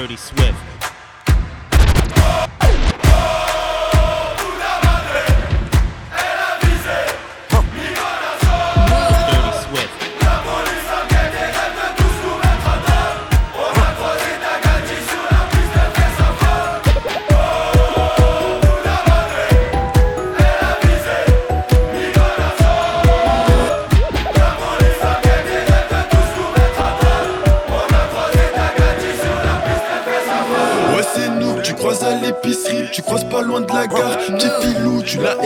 Dirty 0.00 0.16
Swift. 0.16 0.79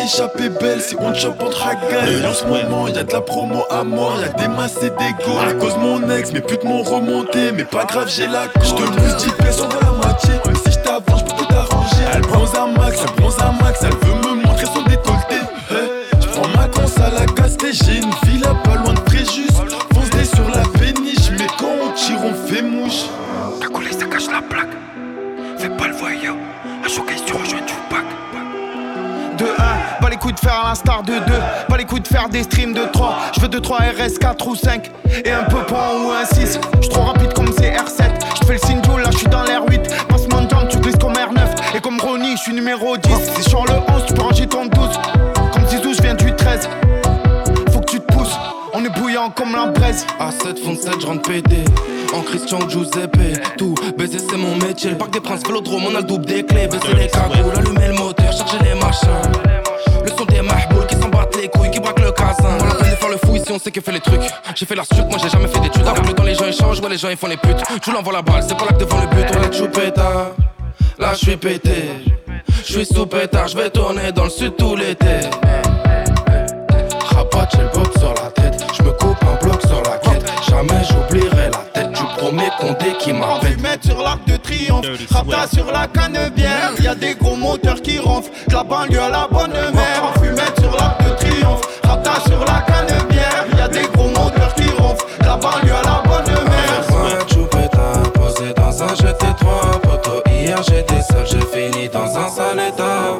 Filou, 0.04 0.28
tu 0.34 0.40
l'as 0.40 0.48
échappé 0.48 0.48
belle, 0.48 0.80
si 0.80 0.96
on 0.98 1.14
chope 1.14 1.42
entre 1.42 1.66
hagas 1.66 2.06
Et 2.06 2.26
en 2.26 2.32
ce 2.32 2.44
moment, 2.44 2.88
y'a 2.88 3.04
de 3.04 3.12
la 3.12 3.20
promo 3.20 3.64
à 3.70 3.84
mort, 3.84 4.18
y'a 4.20 4.28
des 4.28 4.48
masses 4.48 4.82
et 4.82 4.90
des 4.90 5.24
go 5.24 5.32
À 5.48 5.52
cause 5.54 5.76
mon 5.78 6.08
ex, 6.10 6.32
mes 6.32 6.40
putes 6.40 6.64
m'ont 6.64 6.82
remonté, 6.82 7.52
mais 7.52 7.64
pas 7.64 7.84
grave 7.84 8.08
j'ai 8.08 8.26
la 8.26 8.48
cour 8.48 8.64
J'te 8.64 8.84
pousse 8.84 9.16
10 9.24 9.32
pièces, 9.32 9.60
on 9.60 9.68
va 9.68 9.80
la 9.80 9.92
moitié, 9.92 10.34
mais 10.46 10.54
si 10.54 10.72
j't'avance, 10.72 11.20
j'peux 11.20 11.44
tout 11.44 11.54
arranger. 11.54 12.04
Elle 12.14 12.22
bronze 12.22 12.54
un 12.54 12.73
coups 30.24 30.34
de 30.36 30.40
faire 30.40 30.64
à 30.64 30.68
l'instar 30.70 31.02
de 31.02 31.12
2 31.12 31.20
Pas 31.68 31.76
les 31.76 31.84
coups 31.84 32.02
de 32.02 32.08
faire 32.08 32.30
des 32.30 32.44
streams 32.44 32.72
de 32.72 32.86
3 32.90 33.14
Je 33.34 33.40
veux 33.40 33.48
2, 33.48 33.60
3 33.60 33.78
RS, 33.78 34.18
4 34.18 34.48
ou 34.48 34.56
5 34.56 34.90
Et 35.22 35.30
un 35.30 35.44
peu 35.44 35.58
point 35.66 35.90
ou 36.02 36.10
un 36.10 36.24
6 36.24 36.58
J'suis 36.80 36.88
trop 36.88 37.02
rapide 37.02 37.34
comme 37.34 37.48
CR7 37.48 38.10
J'fais 38.42 38.54
le 38.54 38.58
signe 38.58 38.80
là 38.96 39.10
j'suis 39.10 39.26
dans 39.26 39.42
l'air 39.42 39.62
8 39.68 39.82
Passe 40.08 40.26
mon 40.30 40.48
jump, 40.48 40.68
tu 40.70 40.78
glisses 40.78 40.96
comme 40.96 41.12
R9 41.12 41.76
Et 41.76 41.80
comme 41.80 42.00
Ronnie, 42.00 42.38
j'suis 42.38 42.54
numéro 42.54 42.96
10 42.96 43.10
Si 43.36 43.50
sur 43.50 43.66
le 43.66 43.74
11, 43.74 44.06
tu 44.06 44.14
peux 44.14 44.22
ranger 44.22 44.46
ton 44.46 44.64
12 44.64 44.88
Comme 45.52 45.66
Zizou, 45.66 45.92
j'viens 45.92 46.14
du 46.14 46.34
13 46.34 46.70
Faut 47.72 47.80
que 47.80 47.90
tu 47.90 48.00
te 48.00 48.12
pousses. 48.12 48.38
On 48.72 48.82
est 48.82 48.98
bouillant 48.98 49.28
comme 49.28 49.54
la 49.54 49.66
braise 49.66 50.06
A7, 50.18 50.64
fond 50.64 50.74
7, 50.74 51.00
je 51.00 51.06
rentre 51.06 51.28
pété. 51.28 51.64
En 52.14 52.22
Christian 52.22 52.58
Giuseppe, 52.68 53.56
tout. 53.56 53.74
Baiser 53.96 54.18
c'est 54.18 54.36
mon 54.36 54.56
métier. 54.56 54.90
Le 54.90 54.96
parc 54.96 55.12
des 55.12 55.20
princes, 55.20 55.42
vélodrome, 55.46 55.84
on 55.86 55.94
a 55.94 56.00
le 56.00 56.04
double 56.04 56.24
des 56.24 56.44
clés. 56.44 56.66
Baisser 56.66 56.94
les 56.96 57.08
cagoules, 57.08 57.52
allumer 57.56 57.88
le 57.88 57.94
moteur, 57.94 58.32
charger 58.32 58.58
les 58.64 58.74
machins. 58.74 59.63
Le 60.04 60.10
son 60.10 60.24
des 60.26 60.42
mahboules 60.42 60.86
qui 60.86 60.96
s'en 60.96 61.08
battent 61.08 61.36
les 61.36 61.48
couilles, 61.48 61.70
qui 61.70 61.80
braquent 61.80 62.00
le 62.00 62.12
casin. 62.12 62.58
On 62.60 62.70
a 62.70 62.74
peine 62.74 62.90
de 62.90 62.96
faire 62.96 63.08
le 63.08 63.16
fou 63.16 63.36
ici, 63.36 63.50
on 63.50 63.58
sait 63.58 63.70
que 63.70 63.80
fait 63.80 63.92
les 63.92 64.00
trucs. 64.00 64.20
J'ai 64.54 64.66
fait 64.66 64.74
la 64.74 64.84
suite, 64.84 65.06
moi 65.08 65.18
j'ai 65.20 65.30
jamais 65.30 65.48
fait 65.48 65.60
d'études. 65.60 65.86
Avec 65.86 66.06
le 66.06 66.12
temps, 66.12 66.22
les 66.22 66.34
gens 66.34 66.46
échangent, 66.46 66.80
ouais, 66.80 66.88
les 66.90 66.98
gens 66.98 67.08
ils 67.08 67.16
font 67.16 67.26
les 67.26 67.36
putes. 67.36 67.62
Tu 67.82 67.90
l'envoies 67.90 68.12
la 68.12 68.22
balle, 68.22 68.42
c'est 68.46 68.56
pas 68.56 68.66
là 68.66 68.72
que 68.72 68.78
devant 68.78 69.00
le 69.00 69.06
but. 69.06 69.26
On 69.34 69.42
est 69.42 69.52
choupeta, 69.56 70.32
là 70.98 71.14
je 71.14 71.18
suis 71.18 71.36
pété. 71.36 71.88
Je 72.66 72.72
suis 72.72 72.86
sous 72.86 73.06
pétard, 73.06 73.48
je 73.48 73.56
vais 73.56 73.70
tourner 73.70 74.12
dans 74.12 74.24
le 74.24 74.30
sud 74.30 74.56
tout 74.56 74.76
l'été. 74.76 75.20
Rabat, 77.14 77.48
j'ai 77.52 77.62
le 77.62 77.68
box 77.68 77.98
sur 77.98 78.14
la 78.14 78.30
tête. 78.30 78.64
Je 78.76 78.82
me 78.82 78.90
coupe 78.92 79.16
un 79.22 79.44
bloc 79.44 79.60
sur 79.62 79.82
la 79.82 79.96
quête. 79.98 80.32
Jamais 80.48 80.82
j'oublierai 80.88 81.50
la 81.50 81.58
tête 81.72 81.93
premier 82.16 82.48
condé 82.58 82.92
qui 82.98 83.12
On 83.12 83.18
m'appelle. 83.18 83.52
fumette 83.54 83.84
sur 83.84 84.02
l'arc 84.02 84.24
de 84.26 84.36
triomphe. 84.36 84.86
Rapta 85.10 85.46
sur 85.52 85.66
la 85.72 85.86
canebière 85.86 86.72
Y'a 86.82 86.94
des 86.94 87.14
gros 87.14 87.36
moteurs 87.36 87.80
qui 87.82 87.98
ronflent 87.98 88.30
De 88.48 88.54
la 88.54 88.64
banlieue 88.64 89.00
à 89.00 89.08
la 89.08 89.28
bonne 89.30 89.52
mère. 89.52 90.02
On 90.16 90.20
fumette 90.20 90.58
sur 90.60 90.72
l'arc 90.76 91.02
de 91.04 91.10
triomphe. 91.16 91.62
Rapta 91.84 92.12
sur 92.26 92.40
la 92.44 92.60
canebière 92.62 93.44
Y'a 93.58 93.68
des 93.68 93.86
gros 93.94 94.08
moteurs 94.08 94.54
qui 94.54 94.68
ronflent 94.80 95.06
De 95.20 95.26
la 95.26 95.36
banlieue 95.36 95.74
à 95.74 95.82
la 95.82 96.02
bonne 96.08 96.34
mère. 96.34 97.26
Choupeta, 97.28 98.10
posé 98.14 98.52
dans 98.54 98.82
un 98.82 98.94
GT3 98.94 99.80
Poto, 99.82 100.22
hier 100.30 100.62
j'étais 100.62 101.02
seul, 101.02 101.26
j'ai 101.26 101.40
fini 101.40 101.88
dans 101.88 102.16
un 102.16 102.28
sale 102.28 102.60
état. 102.68 103.14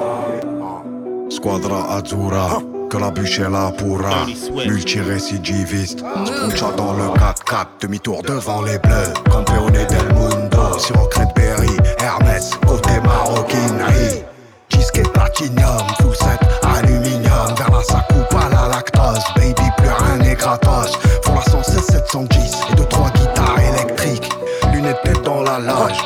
Squadra 1.30 1.96
Azzurra, 1.96 2.60
que 2.94 3.00
la 3.00 3.10
bûche 3.10 3.40
est 3.40 3.50
là 3.50 3.72
pourra. 3.76 4.24
Dirty 4.24 4.36
Swift. 4.36 4.70
Multirécidiviste, 4.70 6.02
Puncha 6.02 6.70
dans 6.76 6.92
le 6.92 7.04
4-4, 7.04 7.66
demi-tour 7.80 8.22
devant 8.22 8.62
les 8.62 8.78
bleus. 8.78 9.12
Campeone 9.30 9.72
del 9.72 10.14
mundo, 10.14 10.78
sur 10.78 11.08
Berry, 11.34 11.76
Hermès, 11.98 12.50
côté 12.66 13.00
maroquinerie. 13.00 14.22
Disque 14.70 15.02
platinum, 15.12 15.86
full 16.00 16.14
set, 16.14 16.40
aluminium. 16.62 17.54
Vers 17.58 17.70
la 17.70 17.82
sa 17.82 18.00
coupe 18.08 18.34
à 18.34 18.48
la 18.48 18.68
lactose, 18.68 19.24
baby, 19.36 19.70
plus 19.76 19.88
rien 19.88 20.16
n'est 20.18 20.34
gratos. 20.34 20.96
Pour 21.22 21.34
la 21.34 21.42
116 21.42 21.86
710 21.86 22.38
et 22.70 22.74
deux 22.76 22.84
trois 22.84 23.10
guitares 23.10 23.58
électriques. 23.58 24.30
Lunettes 24.72 25.02
tête 25.02 25.22
dans 25.22 25.42
la 25.42 25.58
loge. 25.58 25.98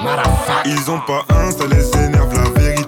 Ils 0.64 0.90
ont 0.90 1.00
pas 1.00 1.22
un, 1.34 1.50
ça 1.50 1.64
les 1.70 2.04
énerve 2.04 2.32
la 2.34 2.60
vérité. 2.60 2.87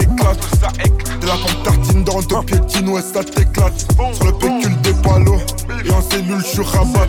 Ça 0.00 0.68
éclate. 0.84 1.20
De 1.20 1.26
la 1.26 1.34
pompe 1.34 1.62
tartine, 1.62 2.04
dans 2.04 2.20
deux 2.22 2.42
piétines, 2.46 2.88
ouais, 2.88 3.02
ça 3.02 3.22
t'éclate. 3.24 3.86
Sur 4.14 4.26
le 4.26 4.32
pécule 4.32 4.80
des 4.82 4.94
palos, 4.94 5.40
et 5.84 5.90
en 5.90 6.02
cellule, 6.02 6.42
je 6.54 6.62
rabat. 6.62 7.08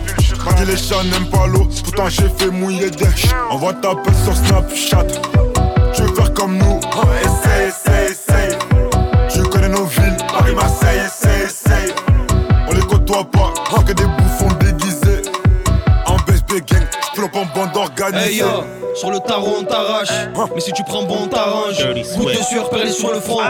Les 0.66 0.76
chats 0.76 1.02
n'aiment 1.04 1.30
pas 1.30 1.46
l'eau, 1.46 1.68
pourtant 1.84 2.08
j'ai 2.08 2.28
fait 2.36 2.50
mouiller 2.50 2.90
des. 2.90 3.06
Envoie 3.50 3.74
ta 3.74 3.94
pelle 3.94 4.14
sur 4.24 4.36
Snapchat. 4.36 5.06
Tu 5.94 6.02
veux 6.02 6.14
faire 6.14 6.32
comme 6.34 6.56
nous, 6.56 6.80
essaye, 7.20 7.68
essaye, 7.68 8.06
essaye. 8.10 8.58
Tu 9.32 9.42
connais 9.48 9.68
nos 9.68 9.86
villes, 9.86 10.16
Paris, 10.28 10.54
Marseille, 10.54 11.00
essaye, 11.06 11.42
essaye. 11.44 11.94
On 12.68 12.74
les 12.74 12.82
côtoie 12.82 13.24
pas, 13.24 13.52
que 13.82 13.92
des 13.92 14.04
bouffons 14.04 14.25
organisée. 18.06 18.30
Hey 18.30 18.38
yo, 18.38 18.64
sur 18.94 19.10
le 19.10 19.20
tarot 19.20 19.56
on 19.60 19.64
t'arrache, 19.64 20.08
mais 20.54 20.60
si 20.60 20.72
tu 20.72 20.82
prends 20.84 21.02
bon 21.02 21.18
on 21.24 21.26
t'arrange. 21.26 21.76
Goutte 22.16 22.38
de 22.38 22.42
sueur 22.42 22.68
perlée 22.70 22.90
sur 22.90 23.12
le 23.12 23.20
front, 23.20 23.40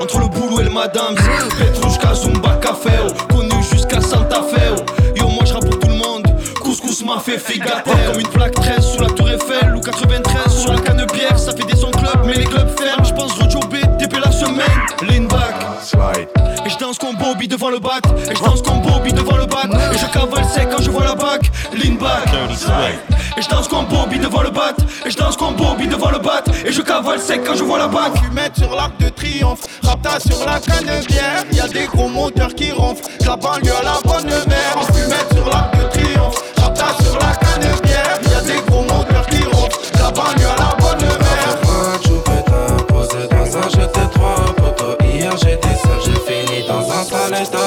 entre 0.00 0.18
le 0.20 0.28
boulot 0.28 0.60
et 0.60 0.64
le 0.64 0.70
madame. 0.70 1.14
Petrushka, 1.14 2.14
Zumba, 2.14 2.56
Café, 2.60 2.90
oh. 3.06 3.32
connu 3.32 3.62
jusqu'à 3.70 4.00
Santa 4.00 4.42
Fe. 4.42 4.60
oh. 4.78 5.02
Yo, 5.16 5.28
moi 5.28 5.44
je 5.44 5.54
pour 5.54 5.78
tout 5.78 5.88
le 5.88 5.94
monde, 5.94 6.26
couscous 6.60 7.04
m'a 7.04 7.18
fait 7.18 7.38
figater. 7.38 7.90
Comme 8.06 8.20
une 8.20 8.28
plaque 8.28 8.54
13 8.54 8.84
sous 8.84 9.00
la 9.02 9.08
tour 9.08 9.28
Eiffel 9.28 9.74
ou 9.74 9.80
93 9.80 10.54
sur 10.54 10.72
la 10.72 10.80
canne 10.80 11.06
bière. 11.12 11.38
Ça 11.38 11.52
fait 11.52 11.64
des 11.64 11.76
sons 11.76 11.90
club, 11.90 12.24
mais 12.26 12.34
les 12.34 12.44
clubs 12.44 12.78
ferment. 12.78 13.04
Je 13.04 13.14
pense 13.14 13.32
Rojo 13.32 13.60
B, 13.60 13.76
TP 13.98 14.18
la 14.24 14.30
semaine, 14.30 14.66
lean 15.02 15.24
back. 15.24 15.54
Slide. 15.82 16.28
Et 16.64 16.70
je 16.70 16.78
danse 16.78 16.96
comme 16.98 17.16
Bobby 17.16 17.48
devant 17.48 17.70
le 17.70 17.80
bat 17.80 17.98
Et 18.30 18.36
je 18.36 18.40
danse 18.40 18.62
comme 18.62 18.82
Bobby 18.82 19.12
devant 19.12 19.36
le 19.36 19.46
bat 19.46 19.64
Et 19.92 19.98
je 19.98 20.06
cavale 20.06 20.44
sec 20.44 20.68
quand 20.70 20.80
je 20.80 20.90
vois 20.90 21.02
la 21.02 21.16
bac 21.16 21.50
Lean 21.72 21.94
back 21.94 22.28
Swift. 22.56 23.21
Et 23.42 23.44
je 23.44 23.50
danse 23.50 23.66
comme 23.66 23.86
Bobby 23.86 24.20
devant 24.20 24.42
le 24.42 24.50
bat. 24.50 24.72
Et 25.04 25.10
je 25.10 25.16
danse 25.16 25.36
comme 25.36 25.56
Bobby 25.56 25.88
devant 25.88 26.12
le 26.12 26.20
bat. 26.20 26.44
Et 26.64 26.70
je 26.70 26.80
cavale 26.80 27.18
sec 27.18 27.42
quand 27.44 27.56
je 27.56 27.64
vois 27.64 27.78
la 27.78 27.88
bac. 27.88 28.12
Fumette 28.22 28.56
sur 28.56 28.72
l'arc 28.72 28.96
de 29.00 29.08
triomphe. 29.08 29.62
Rapta 29.82 30.20
sur 30.20 30.46
la 30.46 30.60
canebière 30.60 31.44
Y'a 31.50 31.66
des 31.66 31.86
gros 31.86 32.08
moteurs 32.08 32.54
qui 32.54 32.70
ronflent. 32.70 33.02
La 33.26 33.34
banlieue 33.34 33.72
à 33.72 33.82
la 33.82 33.98
bonne 34.04 34.26
mère. 34.26 34.76
On 34.76 34.92
fumette 34.92 35.34
sur 35.34 35.48
l'arc 35.48 35.76
de 35.76 35.88
triomphe. 35.88 36.40
Rapta 36.56 36.86
sur 37.02 37.18
la 37.18 37.34
canebière 37.34 38.20
Y'a 38.30 38.40
des 38.42 38.60
gros 38.70 38.82
moteurs 38.82 39.26
qui 39.26 39.42
ronflent. 39.42 39.80
La 39.98 40.10
banlieue 40.12 40.46
à 40.46 40.60
la 40.60 40.76
bonne 40.78 41.08
mère. 41.08 42.86
Posé 42.86 43.26
dans 43.28 43.56
un 43.58 43.68
GT3 43.68 44.54
Poto, 44.54 45.04
hier 45.04 45.36
j'étais 45.38 45.68
seul, 45.68 46.00
j'ai 46.04 46.46
fini 46.46 46.64
dans 46.68 46.88
un 46.88 47.02
sale 47.02 47.42
état 47.42 47.58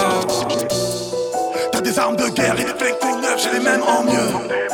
T'as 1.72 1.82
des 1.82 2.00
armes 2.00 2.16
de 2.16 2.30
guerre 2.30 2.56
et 2.58 2.64
des 2.64 2.70
flingues 2.70 3.00
tout 3.02 3.20
neufs, 3.20 3.44
j'ai 3.44 3.58
les 3.58 3.64
mêmes 3.64 3.84
en 3.84 4.04
mieux. 4.04 4.65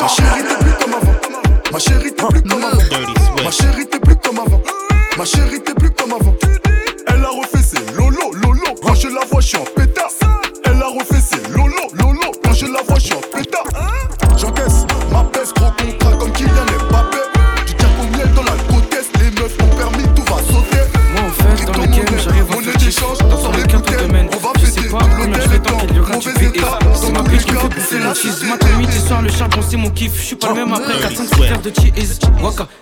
Pas, 0.00 0.06
ma 0.06 0.08
chérie, 0.08 0.59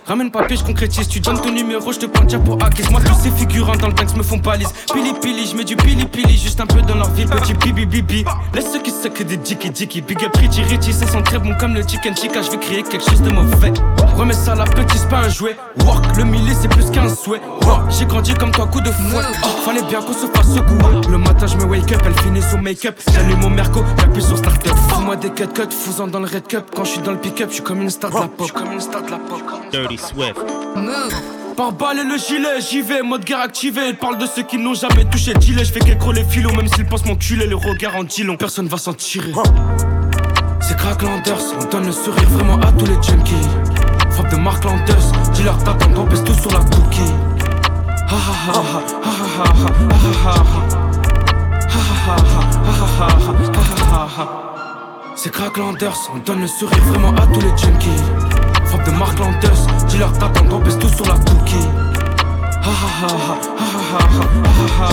ramène 0.09 0.31
papier, 0.31 0.57
j'concrétise. 0.57 1.07
Tu 1.07 1.19
donnes 1.19 1.39
ton 1.39 1.51
numéro, 1.51 1.91
j'te 1.93 2.07
prends 2.07 2.23
déjà 2.23 2.39
pour 2.39 2.61
hacker. 2.63 2.91
Moi, 2.91 2.99
tous 3.01 3.13
ces 3.21 3.31
figurants 3.31 3.77
dans 3.77 3.87
le 3.87 3.93
Banks 3.93 4.15
me 4.17 4.23
font 4.23 4.39
palise. 4.39 4.69
Pili 4.91 5.13
pili, 5.21 5.47
j'mets 5.47 5.63
du 5.63 5.75
pili 5.75 6.05
pili, 6.05 6.35
juste 6.37 6.59
un 6.59 6.65
peu 6.65 6.81
dans 6.81 6.95
leur 6.95 7.09
vie. 7.11 7.25
Petit 7.25 7.53
bibi 7.53 7.85
bibi. 7.85 8.25
Laisse 8.53 8.71
ceux 8.73 8.81
qui 8.81 8.91
suck 8.91 9.21
des 9.21 9.39
jiki 9.43 9.71
jiki. 9.73 10.01
Big 10.01 10.23
up 10.25 10.35
Richie 10.35 10.63
Richie, 10.63 10.93
ça 10.93 11.05
sent 11.05 11.21
très 11.23 11.37
bon 11.37 11.53
comme 11.59 11.75
le 11.75 11.83
chicken 11.87 12.15
chica. 12.17 12.41
J'vais 12.41 12.57
créer 12.57 12.83
quelque 12.83 13.07
chose 13.07 13.21
de 13.21 13.29
mauvais. 13.29 13.71
Remets 14.17 14.33
ça 14.33 14.53
à 14.53 14.55
la 14.55 14.63
petite, 14.65 14.99
c'est 14.99 15.09
pas 15.09 15.19
un 15.19 15.29
jouet. 15.29 15.55
Work, 15.85 16.17
le 16.17 16.23
millier, 16.23 16.53
c'est 16.59 16.67
plus 16.67 16.89
qu'un 16.89 17.07
souhait. 17.07 17.41
J'ai 17.89 18.05
grandi 18.05 18.33
comme 18.33 18.51
toi, 18.51 18.65
coup 18.65 18.81
de 18.81 18.91
fouet. 18.91 19.23
Oh, 19.43 19.47
fallait 19.63 19.83
bien 19.83 20.01
qu'on 20.01 20.13
se 20.13 20.25
fasse 20.25 20.55
secouer. 20.55 21.07
Le 21.09 21.17
matin, 21.19 21.45
j'me 21.45 21.69
wake 21.69 21.91
up, 21.91 22.01
elle 22.05 22.19
finit 22.23 22.41
son 22.41 22.57
make-up. 22.57 22.99
J'allume 23.13 23.41
mon 23.41 23.49
merco, 23.51 23.83
j'appuie 23.99 24.23
sur 24.23 24.37
start-up. 24.37 24.75
Fous-moi 25.09 25.27
des 25.27 25.31
cut 25.31 25.47
cut, 25.47 25.71
fous-en 25.71 26.05
dans 26.05 26.19
le 26.19 26.27
red 26.27 26.45
cup. 26.45 26.65
Quand 26.75 26.83
j'suis 26.83 27.01
dans 27.01 27.13
le 27.13 27.17
pick-up, 27.17 27.49
j'suis 27.49 27.63
comme 27.63 27.81
une 27.81 27.89
star 27.89 28.11
de 28.11 28.15
la 28.17 28.27
pop. 28.27 28.51
comme 28.51 28.71
une 28.73 28.79
star 28.79 29.01
de 29.01 29.09
la 29.09 29.17
pop. 29.17 29.41
Dirty 29.71 29.97
Swift. 29.97 30.35
Par 31.57 31.71
balle 31.71 31.97
et 31.97 32.03
le 32.03 32.15
gilet, 32.15 32.61
j'y 32.61 32.81
vais, 32.81 33.01
mode 33.01 33.25
guerre 33.25 33.39
activé. 33.39 33.81
Elle 33.87 33.97
parle 33.97 34.19
de 34.19 34.27
ceux 34.27 34.43
qui 34.43 34.59
n'ont 34.59 34.75
jamais 34.75 35.05
touché 35.05 35.33
le 35.33 35.41
gilet. 35.41 35.65
J'fais 35.65 35.79
qu'écro 35.79 36.11
les 36.11 36.23
filos, 36.23 36.53
même 36.55 36.67
s'ils 36.67 36.85
pensent 36.85 37.05
m'enculer, 37.05 37.47
le 37.47 37.55
regard 37.55 37.95
en 37.95 38.03
dit 38.03 38.21
long. 38.21 38.37
Personne 38.37 38.67
va 38.67 38.77
s'en 38.77 38.93
tirer. 38.93 39.31
C'est 40.61 40.77
Crack 40.77 41.01
Landers, 41.01 41.41
on 41.59 41.65
donne 41.65 41.87
le 41.87 41.91
sourire 41.91 42.29
vraiment 42.29 42.59
à 42.59 42.71
tous 42.73 42.85
les 42.85 43.01
junkies. 43.01 43.33
Frappe 44.11 44.29
de 44.29 44.37
Mark 44.37 44.63
Landers, 44.63 45.11
dis-leur 45.33 45.57
t'attends, 45.63 45.89
on 45.97 46.05
pèse 46.05 46.23
tout 46.23 46.35
sur 46.35 46.51
la 46.51 46.59
cookie. 46.59 47.01
Ha 48.07 48.15
ha 48.15 48.33
ha 48.45 48.61
ha 48.61 48.81
ha 49.01 49.17
ha 49.17 49.39
ha 49.39 49.73
ha 49.73 50.33
ha 50.33 50.35
ha 50.35 50.69
ha 51.67 51.87
ha 51.89 52.17
ha 52.19 52.85
ha 52.85 53.07
ha 53.07 53.07
ha 53.09 54.07
ha 54.07 54.23
ha 54.35 54.48
c'est 55.21 55.31
crack 55.31 55.57
Landers. 55.57 55.97
On 56.13 56.19
donne 56.19 56.39
le 56.41 56.47
sourire 56.47 56.81
vraiment 56.85 57.13
à 57.15 57.27
tous 57.27 57.41
les 57.41 57.49
junkies. 57.57 58.03
Frappe 58.65 58.85
de 58.85 58.91
Mark 58.91 59.19
Landers, 59.19 59.85
dealer 59.89 60.11
t'attends 60.13 60.45
qu'on 60.45 60.59
baisse 60.59 60.79
tout 60.79 60.87
sur 60.87 61.05
la 61.07 61.15
cookie. 61.15 61.67
Ha 62.63 62.69
ha 62.69 62.87
ha 63.01 63.07
ha 63.09 63.37
ha 63.59 63.79
ha 63.91 63.99
ha 64.79 64.87
ha 64.87 64.89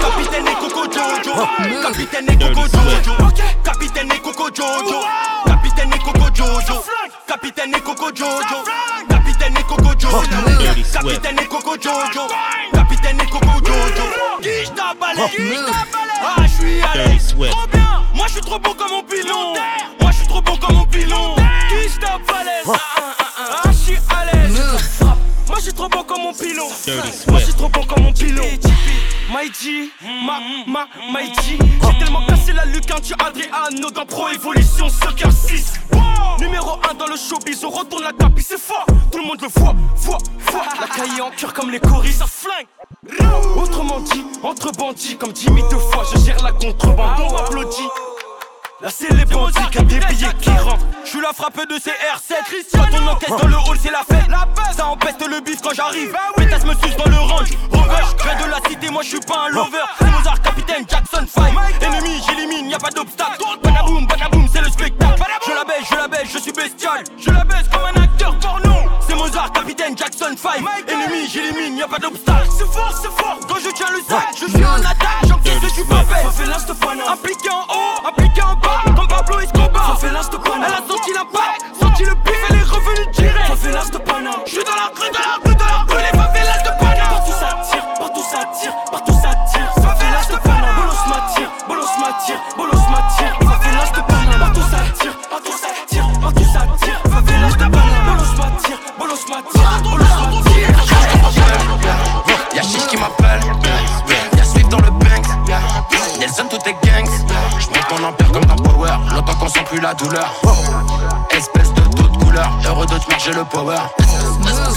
Capitaine 0.00 0.46
et 0.46 0.54
Coco 0.60 0.84
Jojo, 0.92 1.32
oh, 1.36 1.46
Capitaine 1.82 2.28
et 2.28 2.38
Coco 2.38 2.66
Jojo, 2.68 3.14
Capitaine 3.64 4.12
et 4.12 4.18
Coco 4.18 4.48
Jojo, 4.54 5.00
Capitaine 5.46 5.92
et 5.94 5.98
Coco 5.98 6.26
Jojo, 6.34 6.84
Capitaine 7.26 7.74
et 7.74 7.80
Coco 7.80 8.10
Jojo. 8.14 9.19
Capitaine 9.40 9.58
et 9.58 9.64
Coco 9.64 9.90
Jojo 9.98 10.18
Capitaine 11.02 11.38
et 11.40 11.46
Coco 11.46 11.74
Jojo 11.80 12.28
Capitaine 12.72 13.20
et 13.22 13.30
Coco 13.30 13.46
Jojo 13.64 14.04
Qui 14.42 14.66
je 14.66 14.70
t'abalais 14.70 15.22
Ah 16.22 16.42
je 16.42 16.48
suis. 16.48 16.80
Trop 17.48 17.66
bien. 17.72 18.02
Moi 18.14 18.26
je 18.26 18.32
suis 18.32 18.40
trop 18.42 18.58
bon 18.58 18.74
comme 18.74 18.90
mon 18.90 19.02
pilon. 19.02 19.54
Moi 19.98 20.10
je 20.10 20.16
suis 20.18 20.26
trop 20.28 20.42
bon 20.42 20.56
comme 20.58 20.76
mon 20.76 20.84
pilon. 20.84 21.34
Qui 21.70 21.88
je 21.88 21.98
t'abalais 22.00 22.62
Ah 22.66 23.62
je 23.64 23.72
suis 23.72 23.96
à 24.10 24.24
l'aise. 24.26 24.60
Moi 25.46 25.56
je 25.56 25.62
suis 25.62 25.72
trop 25.72 25.88
bon 25.88 26.02
comme 26.02 26.20
mon 26.20 26.34
pilon. 26.34 26.66
Moi 27.28 27.38
je 27.38 27.44
suis 27.44 27.54
trop 27.54 27.68
bon 27.70 27.82
comme 27.84 28.02
mon 28.04 28.12
pilon 28.12 28.44
Maïji, 29.32 29.92
ma, 30.26 30.40
ma, 30.66 30.86
Maïji 31.12 31.56
J'ai 31.58 31.98
tellement 31.98 32.26
cassé 32.26 32.52
la 32.52 32.64
lucarne, 32.64 33.00
tu 33.00 33.14
Adriano 33.14 33.90
dans 33.90 34.04
Pro 34.04 34.28
Evolution 34.28 34.88
Soccer 34.88 35.30
6 35.30 35.74
Numéro 36.40 36.78
1 36.90 36.94
dans 36.94 37.06
le 37.06 37.16
showbiz, 37.16 37.64
on 37.64 37.70
retourne 37.70 38.02
la 38.02 38.12
tapis, 38.12 38.42
c'est 38.42 38.58
fort. 38.58 38.86
Tout 39.12 39.18
le 39.18 39.24
monde 39.24 39.40
le 39.42 39.48
voit, 39.48 39.74
voit, 39.96 40.18
voit. 40.38 40.64
La 40.80 40.86
cahier 40.86 41.20
en 41.20 41.30
cœur 41.30 41.52
comme 41.52 41.70
les 41.70 41.78
coris, 41.80 42.12
ça 42.12 42.24
flingue. 42.26 42.66
Autrement 43.56 44.00
dit, 44.00 44.24
entre 44.42 44.72
bandits 44.72 45.16
comme 45.16 45.34
Jimmy 45.36 45.62
deux 45.70 45.78
fois 45.78 46.04
Je 46.12 46.18
gère 46.20 46.42
la 46.42 46.52
contrebande, 46.52 47.20
on 47.20 47.36
applaudit 47.36 47.88
Là 48.82 48.88
c'est 48.88 49.12
les 49.12 49.26
bandits 49.26 49.58
qui 49.70 49.78
a 49.78 49.82
des 49.82 49.98
billets 49.98 50.34
qui 50.40 50.50
rentrent. 50.50 50.86
Je 51.04 51.10
suis 51.10 51.20
la 51.20 51.34
frappe 51.34 51.68
de 51.68 51.78
ces 51.78 51.90
R7 51.90 52.64
Quand 52.72 52.86
on 52.94 53.08
encaisse 53.08 53.28
dans 53.28 53.48
le 53.48 53.56
hall 53.56 53.78
c'est 53.78 53.90
la 53.90 54.02
fête. 54.08 54.26
Ça 54.74 54.86
empeste 54.86 55.26
le 55.28 55.40
bif 55.40 55.60
quand 55.60 55.74
j'arrive. 55.74 56.16
Pétasse 56.36 56.64
me 56.64 56.72
suce 56.74 56.96
dans 56.96 57.10
le 57.10 57.18
range. 57.18 57.50
Rover, 57.70 58.04
je 58.16 58.44
de 58.44 58.50
la 58.50 58.56
cité, 58.68 58.90
moi 58.90 59.02
je 59.02 59.08
suis 59.08 59.20
pas 59.20 59.46
un 59.46 59.48
lover. 59.50 59.84
C'est 59.98 60.10
Mozart, 60.10 60.40
capitaine, 60.40 60.84
Jackson 60.88 61.26
5 61.28 61.52
Ennemi, 61.82 62.22
j'élimine, 62.26 62.70
y 62.70 62.74
a 62.74 62.78
pas 62.78 62.88
d'obstacle. 62.88 63.42
Badaboum, 63.62 64.06
badaboum, 64.06 64.29
douleur. 110.10 110.40
Espèce 111.30 111.72
de 111.72 111.82
toute 111.96 112.24
couleur, 112.24 112.50
heureux 112.66 112.86
de 112.86 112.98
te 112.98 113.08
marcher 113.08 113.32
le 113.32 113.44
power. 113.44 113.78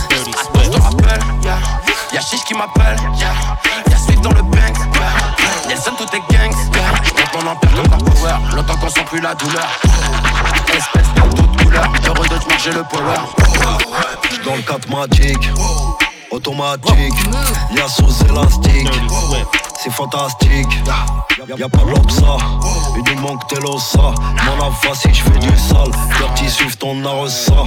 Dirty 0.09 0.31
Je 0.63 0.69
te 0.69 0.81
rappelle, 0.81 1.23
y'a 1.43 2.21
Chiche 2.21 2.43
qui 2.45 2.53
m'appelle, 2.53 2.97
y'a 3.17 3.97
Swift 3.97 4.21
dans 4.21 4.31
le 4.31 4.41
bank, 4.43 4.75
Nelson 5.67 5.91
tout 5.97 6.15
est 6.15 6.33
gangs. 6.33 6.55
J'monte 7.03 7.43
mon 7.43 7.51
empire 7.51 7.71
comme 7.75 7.87
dans 7.87 8.11
Power, 8.11 8.35
longtemps 8.55 8.77
qu'on 8.77 8.89
sent 8.89 9.05
plus 9.05 9.21
la 9.21 9.33
douleur. 9.35 9.67
Espèce 10.67 11.13
de 11.15 11.35
toute 11.35 11.63
couleur, 11.63 11.91
heureux 12.05 12.27
de 12.27 12.37
te 12.37 12.49
marcher 12.49 12.71
le 12.71 12.83
power. 12.83 13.19
Dans 14.45 14.55
le 14.55 14.61
4 14.61 14.89
magique, 14.89 15.49
automatique, 16.31 17.13
y'a 17.75 17.87
sous 17.87 18.25
élastique. 18.29 18.89
C'est 19.83 19.91
fantastique. 19.91 20.81
Y'a 21.57 21.67
pas 21.67 21.79
de 21.79 21.89
l'obsa, 21.89 22.37
il 22.95 23.15
nous 23.15 23.21
manque 23.21 23.45
tel 23.47 23.65
ossa. 23.65 24.13
Mon 24.45 24.65
avance 24.65 24.99
si 25.01 25.13
je 25.13 25.23
fais 25.23 25.39
du 25.39 25.57
sale, 25.57 25.91
dirty 26.17 26.49
suivent 26.49 26.77
ton 26.77 27.03
arrosa. 27.03 27.65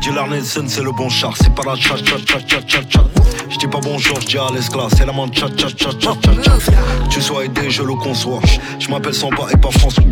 Dealer 0.00 0.28
Nelson, 0.28 0.64
c'est 0.68 0.82
le 0.82 0.92
bon 0.92 1.08
char, 1.08 1.34
c'est 1.36 1.52
pas 1.52 1.62
la 1.66 1.74
chat 1.74 1.96
chat 1.96 2.18
chat 2.24 2.38
chat 2.46 2.60
chat 2.68 2.82
chat. 2.88 3.04
J'dis 3.50 3.66
pas 3.66 3.80
bonjour, 3.82 4.20
j'dis 4.20 4.38
à 4.38 4.46
l'esclave, 4.52 4.90
c'est 4.96 5.06
la 5.06 5.12
main 5.12 5.26
chat 5.32 5.48
chat 5.56 5.68
chat 5.76 5.90
chat 6.00 6.14
chat. 6.22 6.72
Tu 7.10 7.20
sois 7.20 7.44
aidé, 7.44 7.68
je 7.68 7.82
le 7.82 7.94
conçois. 7.94 8.40
J'm'appelle 8.78 9.14
Samba 9.14 9.46
et 9.52 9.56
pas 9.56 9.70
François. 9.70 10.04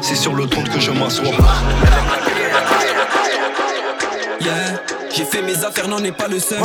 C'est 0.00 0.16
sur 0.16 0.34
le 0.34 0.46
trône 0.46 0.68
que 0.68 0.78
je 0.78 0.92
m'assois. 0.92 1.26
Yeah, 4.40 4.80
j'ai 5.12 5.24
fait 5.24 5.42
mes 5.42 5.64
affaires, 5.64 5.88
n'en 5.88 6.04
est 6.04 6.12
pas 6.12 6.28
le 6.28 6.38
seul. 6.38 6.62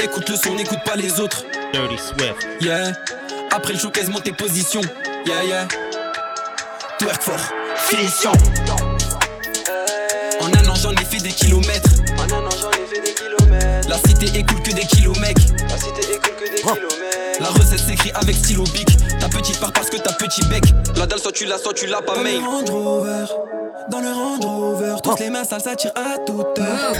Écoute 0.00 0.28
le 0.28 0.36
son, 0.36 0.54
n'écoute 0.54 0.78
pas 0.84 0.94
les 0.94 1.18
autres. 1.18 1.44
Dirty 1.72 1.96
Swift. 1.98 2.36
Yeah, 2.60 2.92
après 3.50 3.72
le 3.72 3.78
showcase, 3.78 4.08
monte 4.08 4.22
tes 4.24 4.32
positions. 4.32 4.82
Yeah, 5.26 5.44
yeah. 5.44 5.68
Twerk 6.98 7.20
fort, 7.22 7.40
finition. 7.76 8.30
En 10.40 10.46
un 10.46 10.68
an, 10.68 10.74
j'en 10.80 10.92
ai 10.92 11.04
fait 11.04 11.18
des 11.18 11.30
kilomètres. 11.32 11.90
En 12.18 12.32
un 12.32 12.46
an 12.46 12.50
j'en 12.60 12.70
ai 12.70 12.86
fait 12.86 13.00
des 13.00 13.14
kilomètres. 13.14 13.88
La 13.88 13.96
cité 13.98 14.38
écoule 14.38 14.62
que 14.62 14.72
des 14.72 14.86
kilos, 14.86 15.18
mec. 15.18 15.36
La 15.68 15.76
cité 15.76 16.14
écoule 16.14 16.36
que 16.36 16.48
des 16.48 16.60
kilomètres. 16.62 17.40
La 17.40 17.48
recette 17.48 17.80
s'écrit 17.80 18.12
avec 18.14 18.36
stylo 18.36 18.62
bic. 18.64 18.88
Ta 19.18 19.28
petite 19.28 19.58
part 19.58 19.72
parce 19.72 19.90
que 19.90 19.96
t'as 19.96 20.12
petit 20.12 20.44
bec. 20.46 20.62
La 20.96 21.06
dalle, 21.06 21.18
soit 21.18 21.32
tu 21.32 21.46
l'as, 21.46 21.58
soit 21.58 21.74
tu 21.74 21.86
l'as 21.86 22.02
pas, 22.02 22.14
Dans 22.14 22.22
mec. 22.22 22.34
le 22.40 22.46
Range 22.46 22.70
Rover, 22.70 23.24
dans 23.90 24.00
le 24.00 24.12
Range 24.12 24.44
Rover, 24.44 24.94
tous 25.02 25.16
les 25.18 25.30
mains 25.30 25.44
sales 25.44 25.62
ça 25.62 25.74
tire 25.74 25.92
à 25.96 26.18
toute 26.18 26.58
heure. 26.60 26.94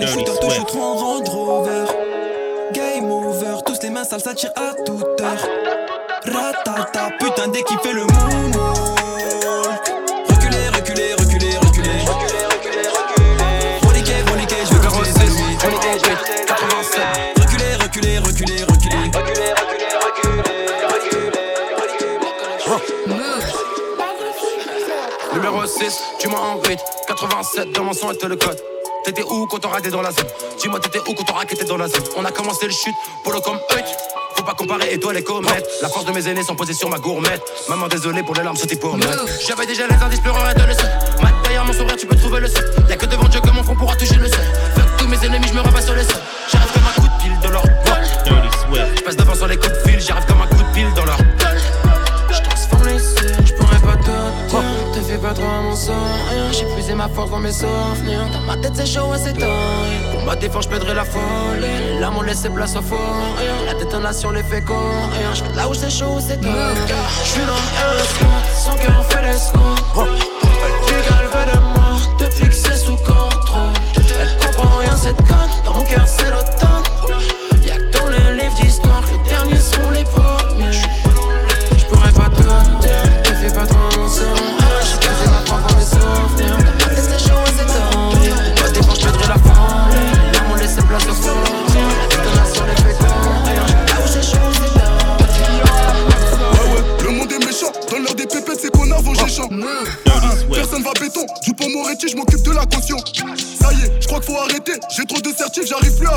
Les 0.00 0.06
shooters 0.06 0.40
tout 0.40 0.50
shooteront 0.50 0.82
en 0.82 0.96
round 0.96 1.28
rover 1.28 1.84
Game 2.72 3.10
over. 3.10 3.62
Tous 3.64 3.80
les 3.82 3.90
mains 3.90 4.02
sales 4.02 4.20
s'attirent 4.20 4.52
à 4.56 4.74
toute 4.84 5.20
heure. 5.20 5.48
Rattata, 6.24 7.10
putain 7.20 7.46
d'équipe, 7.48 7.80
fais 7.80 7.92
le 7.92 8.00
moule. 8.00 8.52
Reculez, 10.28 10.68
reculez, 10.74 11.14
reculez, 11.14 11.56
reculez. 11.56 12.04
reculer, 12.04 12.82
K, 14.02 14.28
Ronnie 14.28 14.46
K, 14.46 14.54
je 14.64 14.74
vais 14.74 14.80
te 14.80 14.82
faire 14.82 14.92
88. 14.92 15.62
Ronnie 15.62 15.78
K, 15.78 15.84
je 15.84 16.08
vais 16.08 16.16
te 16.16 16.24
faire 16.24 16.46
87. 16.46 17.02
Reculez, 17.38 17.74
reculez, 17.80 18.18
reculez, 18.18 18.64
reculer. 18.64 18.98
Reculez, 19.14 19.52
reculez, 19.54 19.94
reculer. 19.94 20.48
Numéro 25.32 25.64
6, 25.64 26.02
tu 26.18 26.28
m'as 26.28 26.38
en 26.38 26.58
87, 27.06 27.72
dans 27.72 27.84
mon 27.84 27.92
son, 27.92 28.10
elle 28.10 28.18
te 28.18 28.26
le 28.26 28.36
code. 28.36 28.60
T'étais 29.08 29.22
où 29.22 29.46
quand 29.46 29.64
on 29.64 29.70
raté 29.70 29.88
dans 29.88 30.02
la 30.02 30.10
zone 30.10 30.26
Dis-moi 30.60 30.78
t'étais 30.80 30.98
où 30.98 31.14
quand 31.14 31.30
on 31.30 31.32
raquettait 31.32 31.64
dans 31.64 31.78
la 31.78 31.88
zone 31.88 32.02
On 32.18 32.26
a 32.26 32.30
commencé 32.30 32.66
le 32.66 32.72
chute, 32.72 32.94
pour 33.24 33.32
le 33.32 33.40
comme 33.40 33.58
œil 33.74 33.82
Faut 34.36 34.42
pas 34.42 34.52
comparer 34.52 34.92
étoiles 34.92 35.16
et 35.16 35.24
comètes. 35.24 35.66
La 35.80 35.88
force 35.88 36.04
de 36.04 36.12
mes 36.12 36.28
aînés 36.28 36.42
sont 36.42 36.54
posées 36.54 36.74
sur 36.74 36.90
ma 36.90 36.98
gourmette. 36.98 37.42
Maman, 37.70 37.88
désolé 37.88 38.22
pour 38.22 38.34
les 38.34 38.42
larmes 38.42 38.58
sautées 38.58 38.76
pour 38.76 38.98
mettre. 38.98 39.24
J'avais 39.46 39.64
déjà 39.64 39.86
les 39.86 39.94
indices, 39.94 40.20
le 40.22 40.74
seul. 40.74 40.90
Mat 41.22 41.32
derrière 41.42 41.64
mon 41.64 41.72
sourire, 41.72 41.96
tu 41.96 42.06
peux 42.06 42.16
trouver 42.16 42.40
le 42.40 42.48
seul. 42.48 42.70
Y'a 42.86 42.96
que 42.96 43.06
devant 43.06 43.28
Dieu 43.28 43.40
que 43.40 43.48
mon 43.48 43.62
front 43.62 43.76
pourra 43.76 43.96
toucher 43.96 44.16
le 44.16 44.28
sol. 44.28 44.44
Fuck 44.74 44.96
tous 44.98 45.08
mes 45.08 45.24
ennemis, 45.24 45.48
je 45.48 45.54
me 45.54 45.60
rabats 45.62 45.80
sur 45.80 45.94
les 45.94 46.04
sols. 46.04 46.20
J'arrive 46.52 46.72
comme 46.74 46.82
un 46.82 47.00
coup 47.00 47.08
de 47.08 47.22
pile 47.22 47.40
dans 47.42 47.50
leur 47.50 47.62
Swift. 47.62 48.98
Je 48.98 49.02
passe 49.04 49.16
devant 49.16 49.34
sur 49.34 49.46
les 49.46 49.56
coups 49.56 49.72
de 49.72 49.88
fil, 49.88 50.00
j'arrive 50.02 50.26
comme 50.26 50.42
un 50.42 50.46
coup 50.48 50.62
de 50.62 50.74
pile 50.74 50.92
dans 50.94 51.06
leur 51.06 51.07
rien 55.86 56.52
J'ai 56.52 56.64
puisé 56.74 56.94
ma 56.94 57.08
force 57.08 57.30
dans 57.30 57.38
mes 57.38 57.52
souvenirs. 57.52 58.26
Dans 58.32 58.40
ma 58.40 58.56
tête 58.56 58.72
c'est 58.74 58.86
chaud 58.86 59.14
et 59.14 59.18
c'est 59.18 59.32
temps 59.32 59.46
Pour 60.12 60.22
ma 60.24 60.36
défense 60.36 60.66
je 60.70 60.92
la 60.92 61.04
folie. 61.04 61.22
Les 61.60 62.00
larmes 62.00 62.18
ont 62.18 62.22
laissé 62.22 62.48
place 62.48 62.76
au 62.76 62.82
fort 62.82 63.36
La 63.66 63.74
détonation 63.74 64.30
les 64.30 64.42
fait 64.42 64.62
courir 64.62 65.34
Je 65.34 65.56
là 65.56 65.68
où 65.68 65.74
c'est 65.74 65.90
chaud 65.90 66.18
c'est 66.20 66.40
tôt 66.40 66.48
Je 66.48 67.28
suis 67.28 67.40
dans 67.46 67.92
le 67.92 67.98
spot, 68.00 68.28
son 68.64 68.76
cœur 68.76 69.04
fait 69.06 69.22
l'escompte. 69.22 70.10
Du 70.86 70.94
galve 71.08 71.52
de 71.52 71.58
mort 71.78 72.00
depuis 72.18 72.48
que 72.48 72.54
c'est 72.54 72.76
sous 72.76 72.96
contrôle. 72.96 73.72
Elle 74.20 74.46
comprend 74.46 74.76
rien 74.78 74.96
cette 74.96 75.16
conne, 75.18 75.50
dans 75.64 75.74
mon 75.74 75.84
cœur 75.84 76.06
c'est 76.06 76.30
l'automne 76.30 76.77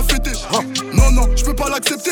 fêter. 0.03 0.31
Non, 0.93 1.11
non, 1.11 1.27
je 1.35 1.43
peux 1.43 1.55
pas 1.55 1.69
l'accepter. 1.69 2.11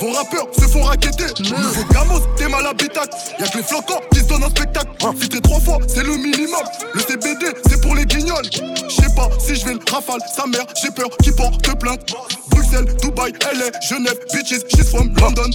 Vos 0.00 0.12
rappeurs 0.12 0.46
se 0.58 0.66
font 0.66 0.82
raqueter. 0.82 1.26
Nouveau 1.40 1.84
gamos, 1.92 2.20
t'es 2.36 2.48
mal 2.48 2.66
habitacle. 2.66 3.10
Y'a 3.38 3.46
que 3.46 3.58
les 3.58 3.62
flocons 3.62 4.00
qui 4.12 4.20
se 4.20 4.24
donnent 4.24 4.44
un 4.44 4.48
spectacle. 4.48 4.88
Filtré 5.18 5.40
trois 5.40 5.60
fois, 5.60 5.78
c'est 5.86 6.02
le 6.02 6.16
minimum. 6.16 6.62
Le 6.94 7.00
CBD, 7.00 7.46
c'est 7.68 7.80
pour 7.80 7.94
les 7.94 8.06
guignols. 8.06 8.48
Je 8.54 8.94
sais 8.94 9.14
pas 9.14 9.28
si 9.38 9.56
je 9.56 9.66
vais 9.66 9.74
le 9.74 9.80
rafale. 9.90 10.20
Sa 10.34 10.46
mère, 10.46 10.66
j'ai 10.82 10.90
peur 10.90 11.10
qu'il 11.22 11.34
porte 11.34 11.60
plainte. 11.78 12.14
Bruxelles, 12.50 12.94
Dubaï, 13.00 13.32
LA, 13.32 13.80
Genève, 13.80 14.18
bitches, 14.32 14.64
she's 14.68 14.90
from 14.90 15.12
London. 15.20 15.50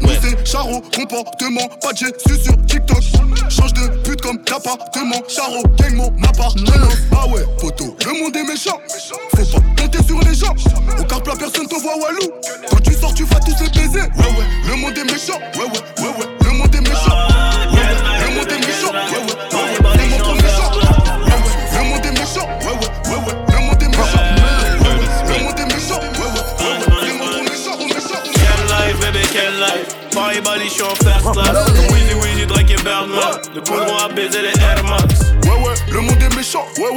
Nous 0.00 0.08
c'est 0.22 0.46
Charo, 0.46 0.82
comportement, 0.94 1.68
pas 1.80 1.92
de 1.92 1.98
suis 1.98 2.42
sur 2.42 2.56
TikTok. 2.66 3.02
Change 3.48 3.72
de 3.74 3.88
pute 4.02 4.20
comme 4.20 4.38
d'appartement. 4.38 5.22
Charo, 5.28 5.62
gang 5.78 5.94
mon 5.94 6.12
appartement. 6.24 6.88
Ah 7.12 7.28
ouais, 7.28 7.44
poteau, 7.60 7.96
le 8.04 8.20
monde 8.20 8.36
est 8.36 8.44
méchant. 8.44 8.78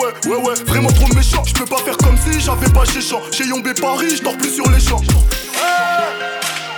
Ouais 0.01 0.29
ouais, 0.29 0.37
ouais 0.37 0.53
vraiment 0.65 0.89
trop 0.89 1.07
méchant. 1.13 1.43
Je 1.45 1.53
peux 1.53 1.65
pas 1.65 1.77
faire 1.77 1.97
comme 1.97 2.17
si 2.17 2.39
j'avais 2.39 2.69
pas 2.69 2.85
chez 2.85 3.01
champ. 3.01 3.21
Chez 3.31 3.45
Yombé 3.47 3.73
Paris, 3.73 4.15
je 4.17 4.23
dors 4.23 4.37
plus 4.37 4.53
sur 4.53 4.69
les 4.69 4.79
champs. 4.79 5.01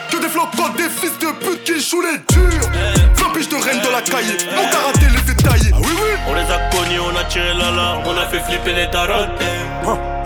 Que 0.10 0.18
des 0.22 0.28
flocons, 0.30 0.70
des 0.78 0.90
fils 0.90 1.18
de 1.20 1.32
pute 1.44 1.64
qui 1.64 1.80
jouent 1.82 2.02
les 2.02 2.18
durs. 2.34 2.70
20 3.16 3.30
piges 3.34 3.50
de 3.50 3.56
reine 3.56 3.82
de 3.82 3.92
la 3.92 4.02
cahier, 4.02 4.38
mon 4.56 4.64
karaté 4.70 5.06
les 5.12 5.18
fait 5.18 5.36
tailler. 5.42 5.72
Ah 5.74 5.78
oui 5.80 5.92
oui, 5.92 6.10
On 6.28 6.34
les 6.36 6.52
a 6.52 6.70
connus, 6.70 7.00
on 7.00 7.18
a 7.18 7.24
tiré 7.26 7.54
l'alarme, 7.54 8.04
on 8.06 8.18
a 8.18 8.26
fait 8.28 8.40
flipper 8.40 8.74
les 8.74 8.90
tarotes. 8.90 9.30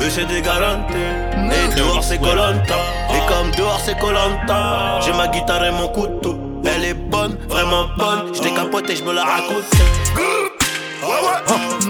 Eux 0.01 0.09
c'est 0.09 0.25
des 0.25 0.41
garanties. 0.41 0.93
Et 0.93 1.75
dehors 1.75 2.03
c'est 2.03 2.19
Colanta. 2.19 2.75
Et 3.11 3.27
comme 3.27 3.51
dehors 3.51 3.81
c'est 3.83 3.97
Colanta, 3.97 4.99
j'ai 5.01 5.13
ma 5.13 5.27
guitare 5.27 5.65
et 5.65 5.71
mon 5.71 5.87
couteau. 5.89 6.37
Elle 6.65 6.83
est 6.83 6.93
bonne, 6.93 7.37
vraiment 7.47 7.87
bonne. 7.97 8.33
Je 8.33 8.41
capoté, 8.49 8.95
je 8.95 9.03
me 9.03 9.13
la 9.13 9.23
raconte. 9.23 9.63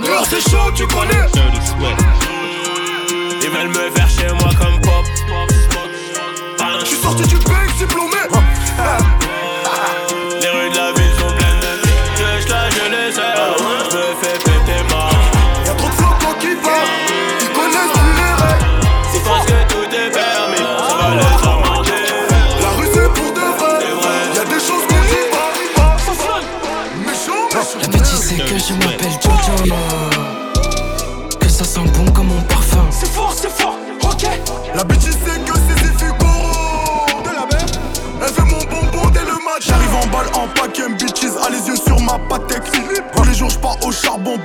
Dehors 0.04 0.26
c'est 0.30 0.42
chaud, 0.50 0.72
tu 0.76 0.86
connais. 0.88 1.26
Ils 3.42 3.50
veulent 3.50 3.70
me 3.70 3.90
faire 3.96 4.10
chez 4.10 4.28
moi 4.28 4.50
comme 4.60 4.80
pop. 4.82 5.06
Je 6.82 6.86
suis 6.86 6.98
sorti 6.98 7.24
du 7.28 7.36
bec 7.38 7.76
diplômé. 7.78 8.18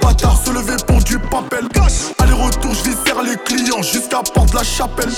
Bâtard 0.01 0.39
Se 0.45 0.51
lever 0.51 0.77
pour 0.87 1.03
du 1.03 1.19
papel. 1.19 1.69
Aller 2.19 2.33
retour 2.33 2.73
je 2.75 2.91
viscère 2.91 3.23
les 3.23 3.37
clients 3.37 3.83
Jusqu'à 3.83 4.23
porte 4.35 4.55
la 4.55 4.63
chapelle. 4.63 5.11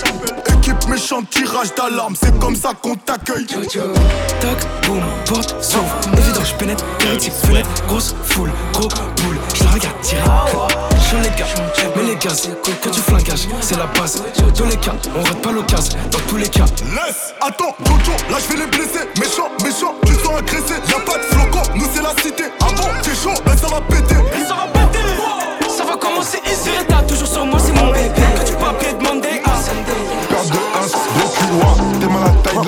Équipe 0.58 0.88
méchante 0.88 1.28
tirage 1.30 1.74
d'alarme 1.74 2.14
C'est 2.20 2.38
comme 2.38 2.56
ça 2.56 2.72
qu'on 2.80 2.94
t'accueille. 2.94 3.46
Toc, 3.46 4.58
boum, 4.86 5.02
porte, 5.26 5.56
s'ouvre 5.62 5.84
Évident, 6.16 6.44
je 6.44 6.54
pénètre, 6.54 6.84
hérétique, 7.00 7.32
fenêtre 7.32 7.68
Grosse 7.88 8.14
foule, 8.24 8.50
gros 8.72 8.88
boule. 8.88 9.38
Je 9.54 9.64
la 9.64 9.70
regarde 9.70 10.00
tirer. 10.02 10.22
Je 11.10 11.16
les 11.18 11.28
gars, 11.36 11.46
mais 11.96 12.02
les 12.02 12.16
gaz 12.16 12.48
Quand 12.82 12.90
tu 12.90 13.00
flingages, 13.00 13.48
c'est 13.60 13.76
la 13.76 13.86
base. 13.86 14.22
Dans 14.38 14.50
tous 14.50 14.64
les 14.64 14.76
cas, 14.76 14.94
on 15.16 15.22
rate 15.22 15.40
pas 15.42 15.52
l'occasion 15.52 15.98
Dans 16.10 16.18
tous 16.28 16.36
les 16.36 16.48
cas. 16.48 16.64
Laisse, 16.64 17.34
attends, 17.40 17.76
Jojo, 17.84 18.12
là 18.30 18.36
je 18.38 18.52
vais 18.54 18.64
les 18.64 18.70
blesser. 18.70 19.06
Méchant, 19.18 19.48
méchant, 19.62 19.94
tu 20.06 20.14
sens 20.14 20.38
agressé. 20.38 20.74
Y'a 20.88 21.00
pas 21.00 21.18
de 21.18 21.24
flocon, 21.24 21.62
nous 21.74 21.86
c'est 21.94 22.02
la 22.02 22.10
cité 22.22 22.44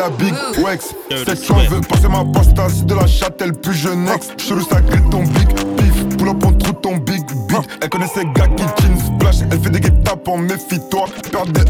la 0.07 0.17
big 0.17 0.35
Wex. 0.65 0.95
Section 1.27 1.57
veut 1.69 1.81
passer 1.81 2.09
ma 2.09 2.25
pasta, 2.33 2.69
c'est 2.69 2.87
de 2.87 2.95
la 2.95 3.07
châtelle, 3.07 3.53
plus 3.53 3.75
je 3.75 3.89
next. 3.89 4.41
Chelou 4.41 4.63
sacré 4.63 5.01
ton 5.11 5.23
big 5.25 5.49
pif, 5.77 6.17
pull 6.17 6.29
up 6.29 6.45
on 6.45 6.53
trouve 6.53 6.81
ton 6.81 6.97
big 6.97 7.25
beat. 7.49 7.69
Elle 7.83 7.89
connaît 7.89 8.07
ces 8.07 8.25
gars 8.25 8.47
qui 8.57 8.65
jeans 8.83 9.01
splash, 9.01 9.37
elle 9.51 9.61
fait 9.61 9.71
des 9.71 9.81
guet-tapes 9.81 10.29
en 10.29 10.39
méfie-toi. 10.39 11.07
Paire 11.33 11.47
de 11.47 11.61
1, 11.61 11.65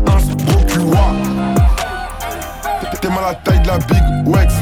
gros 0.45 0.65
culois. 0.67 1.13
T'es 3.01 3.09
mal 3.09 3.25
à 3.25 3.29
la 3.29 3.35
taille 3.35 3.61
de 3.61 3.69
la 3.69 3.79
big 3.79 4.03
Wex. 4.27 4.55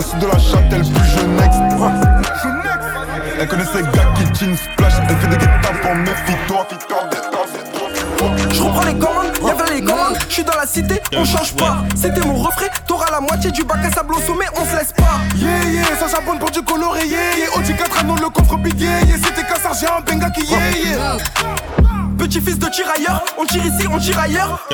C'est 0.00 0.18
de 0.18 0.26
la 0.26 0.38
châtelle, 0.38 0.82
plus 0.82 1.04
je 1.04 1.26
next. 1.26 1.60
Elle 3.38 3.48
connaît 3.48 3.64
ces 3.64 3.82
gars 3.82 4.08
qui 4.14 4.24
jeans 4.38 4.56
splash, 4.56 4.94
elle 5.08 5.16
fait 5.16 5.28
des 5.28 5.36
guet-tapes 5.36 5.86
en 5.90 5.94
méfie-toi. 5.96 6.66
Je 8.52 8.62
reprends 8.62 8.84
les 8.84 8.94
commandes, 8.94 9.09
je 10.30 10.34
suis 10.36 10.44
dans 10.44 10.54
la 10.54 10.66
cité, 10.66 11.02
on 11.16 11.24
change 11.24 11.54
pas. 11.54 11.78
C'était 11.96 12.20
mon 12.20 12.36
refrain, 12.36 12.66
t'auras 12.86 13.10
la 13.10 13.20
moitié 13.20 13.50
du 13.50 13.64
bac 13.64 13.84
à 13.84 13.90
sable 13.90 14.14
au 14.14 14.20
sommet, 14.20 14.46
on 14.54 14.64
se 14.64 14.76
laisse 14.76 14.92
pas. 14.92 15.18
Yeah 15.36 15.64
yeah, 15.70 15.96
ça 15.98 16.08
charbonne 16.08 16.38
pour 16.38 16.50
du 16.50 16.62
coloré, 16.62 17.04
yeah 17.06 17.36
yeah. 17.36 17.58
Audi 17.58 17.74
4 17.74 17.98
anneaux, 17.98 18.14
le 18.14 18.30
coffre 18.30 18.56
big 18.56 18.80
yeah 18.80 19.00
yeah. 19.00 19.16
C'était 19.16 19.42
qu'un 19.42 19.56
sergent, 19.56 19.96
un 19.98 20.00
benga 20.00 20.30
qui 20.30 20.44
yeah 20.44 20.70
yeah. 20.70 21.16
Petit 22.16 22.40
fils 22.40 22.58
de 22.58 22.68
tirailleur, 22.68 23.24
on 23.38 23.44
tire 23.44 23.64
ici, 23.66 23.88
on 23.92 23.98
tire 23.98 24.20
ailleurs. 24.20 24.68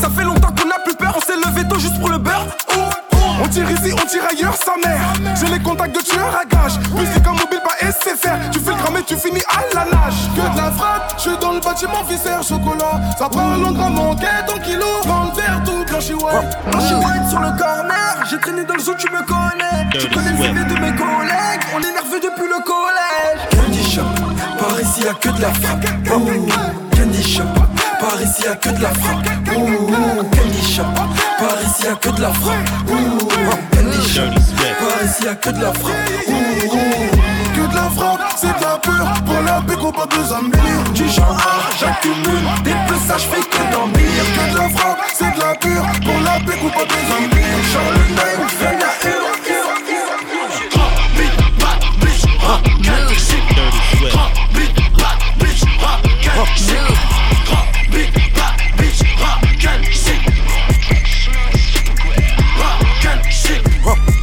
Ça 0.00 0.10
fait 0.10 0.24
longtemps 0.24 0.52
qu'on 0.52 0.70
a 0.70 0.78
plus 0.84 0.94
peur, 0.94 1.16
on 1.16 1.20
s'est 1.20 1.36
levé 1.36 1.66
tôt 1.66 1.78
juste 1.78 1.98
pour 1.98 2.10
le 2.10 2.18
beurre. 2.18 2.46
On 3.42 3.48
tire 3.48 3.70
ici, 3.70 3.92
on 3.92 4.06
tire 4.06 4.22
ailleurs, 4.30 4.54
sa 4.54 4.76
mère. 4.86 5.00
J'ai 5.40 5.46
les 5.46 5.60
contacts 5.60 5.94
de 5.94 6.00
tueurs 6.00 6.38
à 6.40 6.44
gage. 6.44 6.78
Musique 6.94 7.26
en 7.26 7.32
mobile, 7.32 7.60
Tu 8.04 8.10
fais 8.60 8.70
le 8.70 8.76
cramé, 8.76 9.02
tu 9.06 9.16
finis 9.16 9.40
à 9.48 9.62
la 9.74 9.84
nage. 9.86 10.28
Que 10.36 10.42
de 10.52 10.56
la 10.58 10.70
frappe, 10.72 11.14
je 11.16 11.22
suis 11.22 11.38
dans 11.38 11.52
le 11.52 11.60
bâtiment 11.60 12.02
viscère 12.06 12.42
chocolat. 12.42 13.00
Ça 13.18 13.30
parle 13.30 13.64
en 13.64 13.72
grammes, 13.72 13.98
en 13.98 14.14
quête 14.14 14.50
en 14.54 14.58
kilo. 14.58 14.84
Dans 15.06 15.24
le 15.24 15.32
verre, 15.32 15.62
tout 15.64 15.84
blanchi, 15.86 16.12
ouais. 16.12 16.44
J'ai 16.86 16.94
white 16.96 17.28
sur 17.30 17.40
le 17.40 17.56
corner, 17.56 18.26
j'ai 18.28 18.38
traîné 18.38 18.64
dans 18.64 18.74
le 18.74 18.80
zoo, 18.80 18.92
tu 18.98 19.08
me 19.10 19.22
connais. 19.24 19.88
Tu 19.98 20.08
connais 20.10 20.32
le 20.32 20.36
CV 20.36 20.64
de 20.64 20.80
mes 20.80 20.94
collègues, 20.94 21.62
on 21.74 21.80
est 21.80 21.92
nerveux 21.92 22.20
depuis 22.20 22.46
le 22.46 22.62
collège. 22.62 23.40
Candy 23.50 23.90
shop, 23.90 24.02
par 24.58 24.78
ici 24.78 25.00
y'a 25.02 25.14
que 25.14 25.28
de 25.30 25.40
la 25.40 25.54
frappe. 25.54 25.86
Oh, 26.12 26.20
candy 26.94 27.22
shop, 27.22 27.44
par 28.00 28.20
ici 28.20 28.42
y'a 28.44 28.54
que 28.56 28.68
de 28.68 28.82
la 28.82 28.90
frappe. 28.90 29.26
Oh, 29.56 30.24
candy 30.36 30.62
shop, 30.62 30.94
par 31.38 31.62
ici 31.62 31.84
y'a 31.84 31.94
que 31.94 32.08
de 32.10 32.20
la 32.20 32.32
frappe. 32.34 32.68
Oh, 32.86 33.54
candy 33.72 34.08
shop, 34.08 34.34
par 34.78 35.04
ici 35.04 35.24
y'a 35.24 35.34
que 35.34 35.48
de 35.48 35.62
la 35.62 35.72
frappe. 35.72 35.94
Oh, 36.28 37.33
C'est 38.36 38.46
de 38.46 38.62
la 38.62 38.78
Pour 39.26 39.40
la 39.42 39.60
pas 39.60 40.06
de 40.06 40.22
Du 40.92 41.08
genre 41.08 41.36
A, 41.36 41.70
j'accumule 41.78 42.44
Des 42.62 42.74
plus 42.86 42.98
ça, 43.06 43.18
j'fais 43.18 43.42
que 43.42 43.56
Que 43.56 44.52
de 44.52 44.58
la 44.58 44.68
c'est 45.12 45.34
de 45.34 45.40
la 45.40 45.54
pure 45.54 45.84
Pour 46.02 46.20
la 46.20 46.40
pas 46.70 46.84
de 46.84 46.94
Charles 47.72 47.94
Nine, 48.08 48.48
fais 48.48 48.78
la 48.78 48.94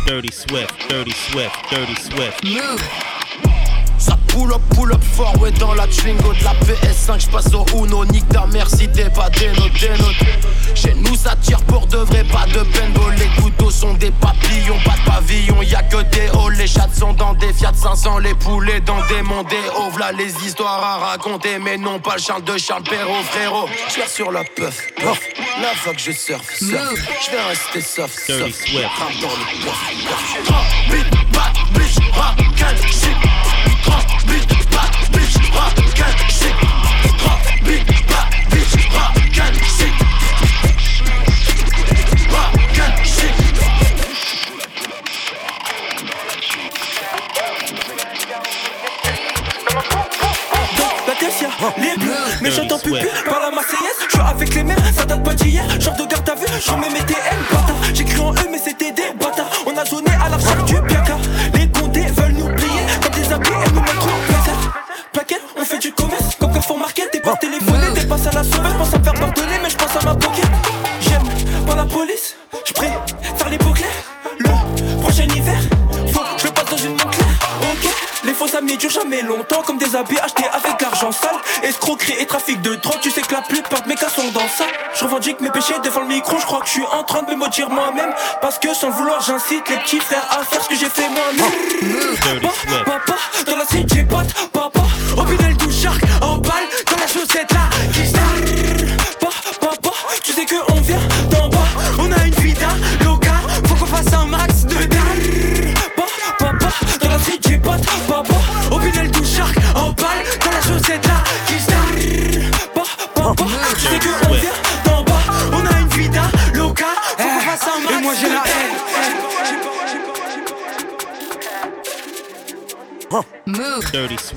Dirty 0.08 0.32
Swift, 0.34 0.74
Dirty 0.90 1.12
Swift, 1.12 1.56
Dirty 1.72 1.96
Swift. 1.96 2.44
Ça 2.44 3.21
pull 4.32 4.54
up, 4.54 4.62
pull 4.76 4.92
up 4.92 5.04
fort, 5.04 5.40
ouais, 5.42 5.52
dans 5.52 5.74
la 5.74 5.88
Twingo 5.88 6.34
de 6.34 6.44
la 6.44 6.54
PS5, 6.54 7.20
j'passe 7.20 7.54
au 7.54 7.66
Uno, 7.78 8.06
nique 8.06 8.28
ta 8.30 8.46
mère 8.48 8.70
si 8.70 8.88
t'es 8.88 9.10
pas 9.10 9.30
dénote. 9.30 9.72
Chez 10.76 10.94
nous, 10.96 11.16
ça 11.16 11.36
tire 11.42 11.62
pour 11.66 11.86
de 11.88 11.98
vrai, 11.98 12.24
pas 12.24 12.46
de 12.48 12.64
paintball. 12.64 13.16
Les 13.16 13.42
couteaux 13.42 13.72
sont 13.72 13.94
des 13.94 14.12
papillons, 14.12 14.80
pas 14.86 14.96
de 14.98 15.10
pavillon, 15.10 15.62
y 15.62 15.76
a 15.76 15.84
que 15.84 16.02
des 16.04 16.28
halls. 16.30 16.56
Les 16.58 16.68
chats 16.68 16.88
sont 16.98 17.14
dans 17.14 17.34
des 17.34 17.54
Fiat 17.54 17.74
500, 17.74 18.20
les 18.20 18.34
poulets 18.36 18.82
dans 18.82 19.04
des 19.08 19.22
mondes, 19.22 19.48
des 19.48 19.70
hauts. 19.78 19.90
V'là 19.92 20.12
les 20.12 20.34
histoires 20.46 20.84
à 20.84 20.98
raconter, 21.12 21.60
mais 21.60 21.78
non 21.78 22.00
pas 22.00 22.16
le 22.16 22.22
chant 22.22 22.40
de 22.40 22.58
Charles 22.58 22.84
Perrault, 22.84 23.24
frérot. 23.32 23.70
J'tire 23.90 24.08
sur 24.08 24.32
la 24.32 24.44
puff, 24.44 24.88
puff. 24.96 25.20
La 25.62 25.76
fois 25.76 25.94
que 25.94 26.00
je 26.00 26.12
surfe, 26.12 26.56
surfe. 26.56 26.96
J'vais 27.26 27.42
rester 27.42 27.82
soft, 27.82 28.18
soft. 28.18 28.32
Dans 28.32 28.46
le 28.46 29.46
puff, 29.64 31.10
puff. 31.32 31.51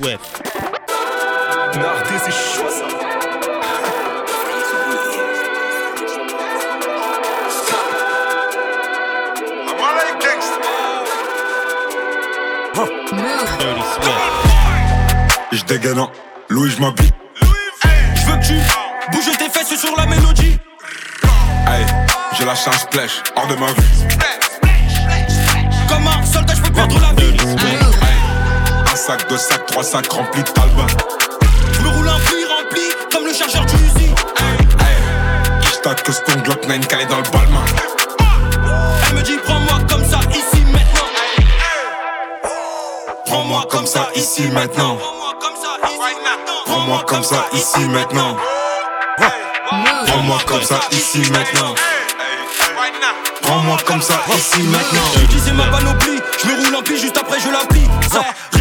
Swift. 0.05 0.43
Je 15.51 15.63
dégaine 15.63 15.99
en 15.99 16.11
Louis, 16.49 16.69
je 16.69 16.81
m'habille. 16.81 17.11
Je 17.41 18.25
veux 18.27 18.37
que 18.37 18.45
tu 18.45 18.53
bouges 19.11 19.37
tes 19.39 19.49
fesses 19.49 19.75
sur 19.75 19.95
la 19.97 20.05
mélodie. 20.05 20.59
Hey, 21.67 21.83
j'ai 22.37 22.45
lâché 22.45 22.69
un 22.69 22.77
splash 22.77 23.23
hors 23.35 23.47
de 23.47 23.55
ma 23.55 23.67
vue. 23.67 23.73
Comme 25.89 26.07
un 26.07 26.23
soldat, 26.23 26.53
je 26.53 26.61
peux 26.61 26.71
perdre 26.71 26.99
la 26.99 27.13
vie. 27.13 27.84
Hey, 29.07 29.11
un 29.11 29.17
sac, 29.17 29.29
deux 29.29 29.37
sacs, 29.37 29.65
trois 29.67 29.83
sacs 29.83 30.11
remplis 30.11 30.43
de 30.43 30.49
talbin. 30.49 30.87
Je 31.73 31.81
me 31.81 31.89
roule 31.89 32.07
un 32.07 32.19
puits 32.19 32.45
rempli 32.45 32.81
comme 33.11 33.25
le 33.25 33.33
chargeur 33.33 33.65
du 33.65 33.75
Uzi. 33.75 34.05
Hey, 34.39 34.57
j't'atte 35.61 36.03
que 36.03 36.11
ce 36.11 36.21
ton 36.21 36.39
Glock 36.39 36.65
9 36.67 36.87
calé 36.87 37.05
dans 37.05 37.17
le 37.17 37.23
balmain. 37.23 37.65
Elle 39.07 39.15
me 39.15 39.21
dit 39.21 39.37
prends-moi 39.43 39.79
comme 39.89 40.03
ça 40.05 40.19
ici 40.31 40.63
maintenant. 40.71 41.07
Prends-moi 43.25 43.67
comme 43.69 43.85
ça 43.85 44.09
ici 44.15 44.47
maintenant. 44.47 44.97
Prends-moi 46.65 47.03
comme 47.07 47.23
ça 47.23 47.45
ici 47.53 47.79
maintenant. 47.87 48.37
Prends-moi 50.07 50.37
comme 50.47 50.63
ça 50.63 50.79
ici 50.91 51.31
maintenant. 51.31 51.75
Prends-moi 53.41 53.77
comme 53.85 54.01
ça 54.01 54.15
ici 54.35 54.63
maintenant. 54.63 55.11
J'utilisais 55.19 55.53
ma 55.53 55.65
panoplie, 55.65 56.19
je 56.41 56.47
me 56.47 56.65
roule 56.65 56.75
un 56.75 56.81
pli 56.81 56.99
juste 56.99 57.17
après 57.17 57.39
je 57.39 57.49
la 57.51 57.65
plie. 57.67 57.87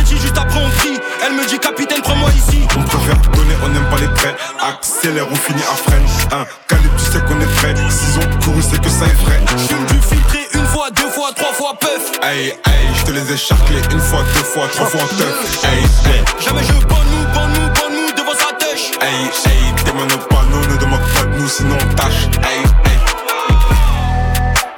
Juste 0.06 0.38
après 0.38 0.60
on 0.64 0.70
prie. 0.70 0.98
Elle 1.26 1.32
me 1.34 1.46
dit 1.46 1.58
capitaine 1.58 2.00
prends-moi 2.02 2.30
ici. 2.36 2.60
On 2.76 2.82
préfère 2.82 3.16
donner, 3.32 3.54
on 3.64 3.68
n'aime 3.68 3.88
pas 3.90 3.98
les 3.98 4.12
traits. 4.14 4.36
Accélère, 4.60 5.26
on 5.30 5.34
finit 5.34 5.62
à 5.62 5.74
freine. 5.76 6.04
Un 6.32 6.44
calibre, 6.68 6.94
tu 6.96 7.04
sais 7.12 7.20
qu'on 7.20 7.40
est 7.40 7.54
prêt. 7.56 7.74
S'ils 7.90 8.18
ont 8.18 8.30
couru, 8.42 8.62
c'est 8.62 8.80
que 8.80 8.88
ça 8.88 9.06
est 9.06 9.24
frais. 9.24 9.40
Fume 9.68 9.84
du 9.86 10.00
filtré 10.00 10.40
une 10.54 10.66
fois, 10.66 10.90
deux 10.90 11.08
fois, 11.08 11.30
trois 11.34 11.52
fois 11.52 11.74
puff. 11.80 12.12
Hey, 12.22 12.48
hey, 12.48 12.88
je 12.96 13.04
te 13.04 13.10
les 13.10 13.32
ai 13.32 13.36
charclés 13.36 13.82
une 13.90 14.00
fois, 14.00 14.22
deux 14.34 14.44
fois, 14.44 14.66
trois 14.72 14.86
fois 14.86 15.00
teuf. 15.18 15.64
Hey, 15.64 15.82
hey, 16.12 16.24
Jamais 16.40 16.62
je 16.62 16.72
bonne 16.86 17.08
nous, 17.10 17.24
bonne 17.34 17.52
nous, 17.52 17.68
bonne 17.74 17.94
nous 17.94 18.12
devant 18.16 18.36
sa 18.38 18.54
tèche. 18.54 18.92
hey, 19.00 19.24
hey, 19.46 19.74
tes 19.84 19.92
mains 19.92 20.14
au 20.14 20.18
panneau, 20.28 20.60
ne 20.70 20.76
demande 20.76 21.00
pas 21.14 21.24
de 21.24 21.38
nous, 21.38 21.48
sinon 21.48 21.76
on 21.80 21.94
tâche. 21.94 22.28
Hey, 22.42 22.60
hey. 22.84 22.98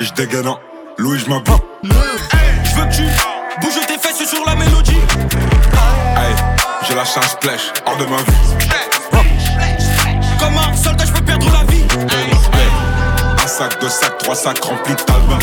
Je 0.01 0.13
dégaine 0.13 0.49
en 0.49 0.59
Louis, 0.99 1.19
je 1.19 1.29
m'habille. 1.29 1.55
Je 1.85 2.81
veux 2.81 2.87
que 2.87 2.95
tu 2.95 3.03
j'ai 6.89 6.95
lâché 6.95 7.19
un 7.19 7.29
splash 7.29 7.73
hors 7.85 7.97
de 7.97 8.05
ma 8.05 8.17
vue. 8.19 8.25
Comme 10.39 10.57
un 10.57 10.77
soldat, 10.77 11.05
je 11.05 11.13
peux 11.13 11.23
perdre 11.23 11.47
la 11.53 11.65
vie. 11.73 11.85
Un 13.43 13.47
sac, 13.47 13.81
deux 13.81 13.89
sacs, 13.89 14.19
trois 14.19 14.35
sacs 14.35 14.63
remplis 14.65 14.95
de 14.95 15.01
talbin. 15.01 15.39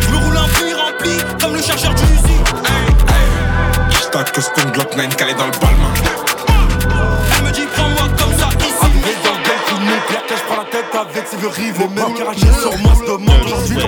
Je 0.00 0.10
me 0.10 0.16
roule 0.18 0.36
un 0.36 0.48
puits 0.48 0.74
rempli 0.74 1.16
comme 1.40 1.54
le 1.54 1.62
chargeur 1.62 1.94
du 1.94 2.02
Uzi. 2.02 2.38
J't'atte 3.90 4.32
que 4.32 4.40
ce 4.40 4.50
ton 4.50 4.68
Glock 4.70 4.94
9 4.96 5.16
calé 5.16 5.34
dans 5.34 5.46
le 5.46 5.52
balmain. 5.52 5.94
Elle 7.36 7.44
me 7.44 7.50
dit 7.50 7.66
prends-moi 7.74 8.08
comme 8.18 8.38
ça 8.38 8.48
ici. 8.60 9.14
Dans 9.24 9.78
le 9.78 9.84
nucléaire, 9.84 10.22
je 10.28 10.42
prends 10.46 10.62
la 10.62 10.70
tête 10.70 10.94
avec 10.94 11.26
ses 11.26 11.36
vieux 11.38 11.48
rivaux. 11.48 11.88
Même 11.88 12.14
qui 12.14 12.22
rachètent 12.22 12.60
sur 12.60 12.78
moi 12.78 12.94
se 12.94 13.04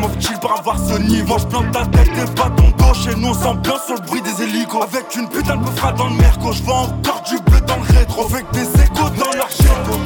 comment 0.04 0.14
fait-il 0.14 0.38
pour 0.38 0.58
avoir 0.58 0.78
ce 0.78 0.98
niveau. 0.98 1.38
Je 1.38 1.46
plante 1.46 1.70
ta 1.72 1.86
tête 1.86 2.10
et 2.16 2.34
pas 2.34 2.50
ton 2.56 2.70
dos. 2.70 2.94
Chez 2.94 3.14
nous, 3.16 3.28
on 3.28 3.34
s'ambiance 3.34 3.84
sur 3.86 3.94
le 3.94 4.00
bruit 4.00 4.22
des 4.22 4.42
hélicos. 4.42 4.82
Avec 4.82 5.14
une 5.16 5.28
putain 5.28 5.56
de 5.56 5.62
meufra 5.62 5.92
dans 5.92 6.08
le 6.08 6.16
merco. 6.16 6.52
Je 6.52 6.62
vois 6.62 6.76
encore 6.76 7.22
du 7.28 7.38
bleu 7.38 7.60
dans 7.62 7.76
le 7.76 7.98
rétro. 7.98 8.26
Avec 8.26 8.50
des 8.52 8.62
échos 8.62 9.10
dans 9.18 9.32
leur 9.36 9.48
géco. 9.50 9.98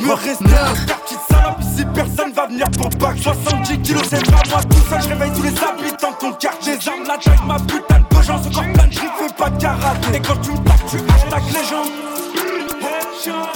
Me 0.00 0.12
rester 0.12 0.44
un 0.44 0.86
quartier 0.86 1.16
de 1.16 1.34
salope 1.34 1.60
ici 1.60 1.84
personne 1.94 2.32
va 2.32 2.46
venir 2.46 2.66
pour 2.72 2.90
bac 2.90 3.16
70 3.16 3.78
kilos 3.80 4.02
c'est 4.10 4.30
pas 4.30 4.42
moi 4.50 4.60
tout 4.62 4.76
seul 4.90 5.00
je 5.00 5.08
réveille 5.08 5.32
tous 5.32 5.42
les 5.42 5.48
habitants 5.50 6.10
de 6.10 6.16
ton 6.20 6.32
quartier 6.32 6.76
Des 6.76 6.88
armes 6.88 7.04
la 7.06 7.16
taille 7.16 7.38
ma 7.46 7.56
putain 7.58 8.00
de 8.00 8.22
gens 8.22 8.36
encore 8.36 8.72
plein 8.72 8.86
de 8.86 8.94
fais 8.94 9.34
pas 9.38 9.48
de 9.48 9.62
karaté 9.62 10.16
Et 10.16 10.20
quand 10.20 10.36
tu 10.42 10.50
me 10.50 10.56
tapes 10.58 10.86
tu 10.90 10.96
hashtag 10.96 11.42
légende 11.46 11.88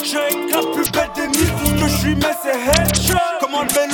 J'ai 0.04 0.52
la 0.52 0.60
plus 0.72 0.90
belle 0.90 1.10
des 1.16 1.38
mille 1.38 1.52
Tout 1.58 1.66
ce 1.66 1.72
que 1.72 1.88
je 1.88 1.96
suis 1.96 2.14
mais 2.14 2.34
c'est 2.42 2.80
headshot 2.80 3.18
Comment 3.40 3.62
le 3.62 3.87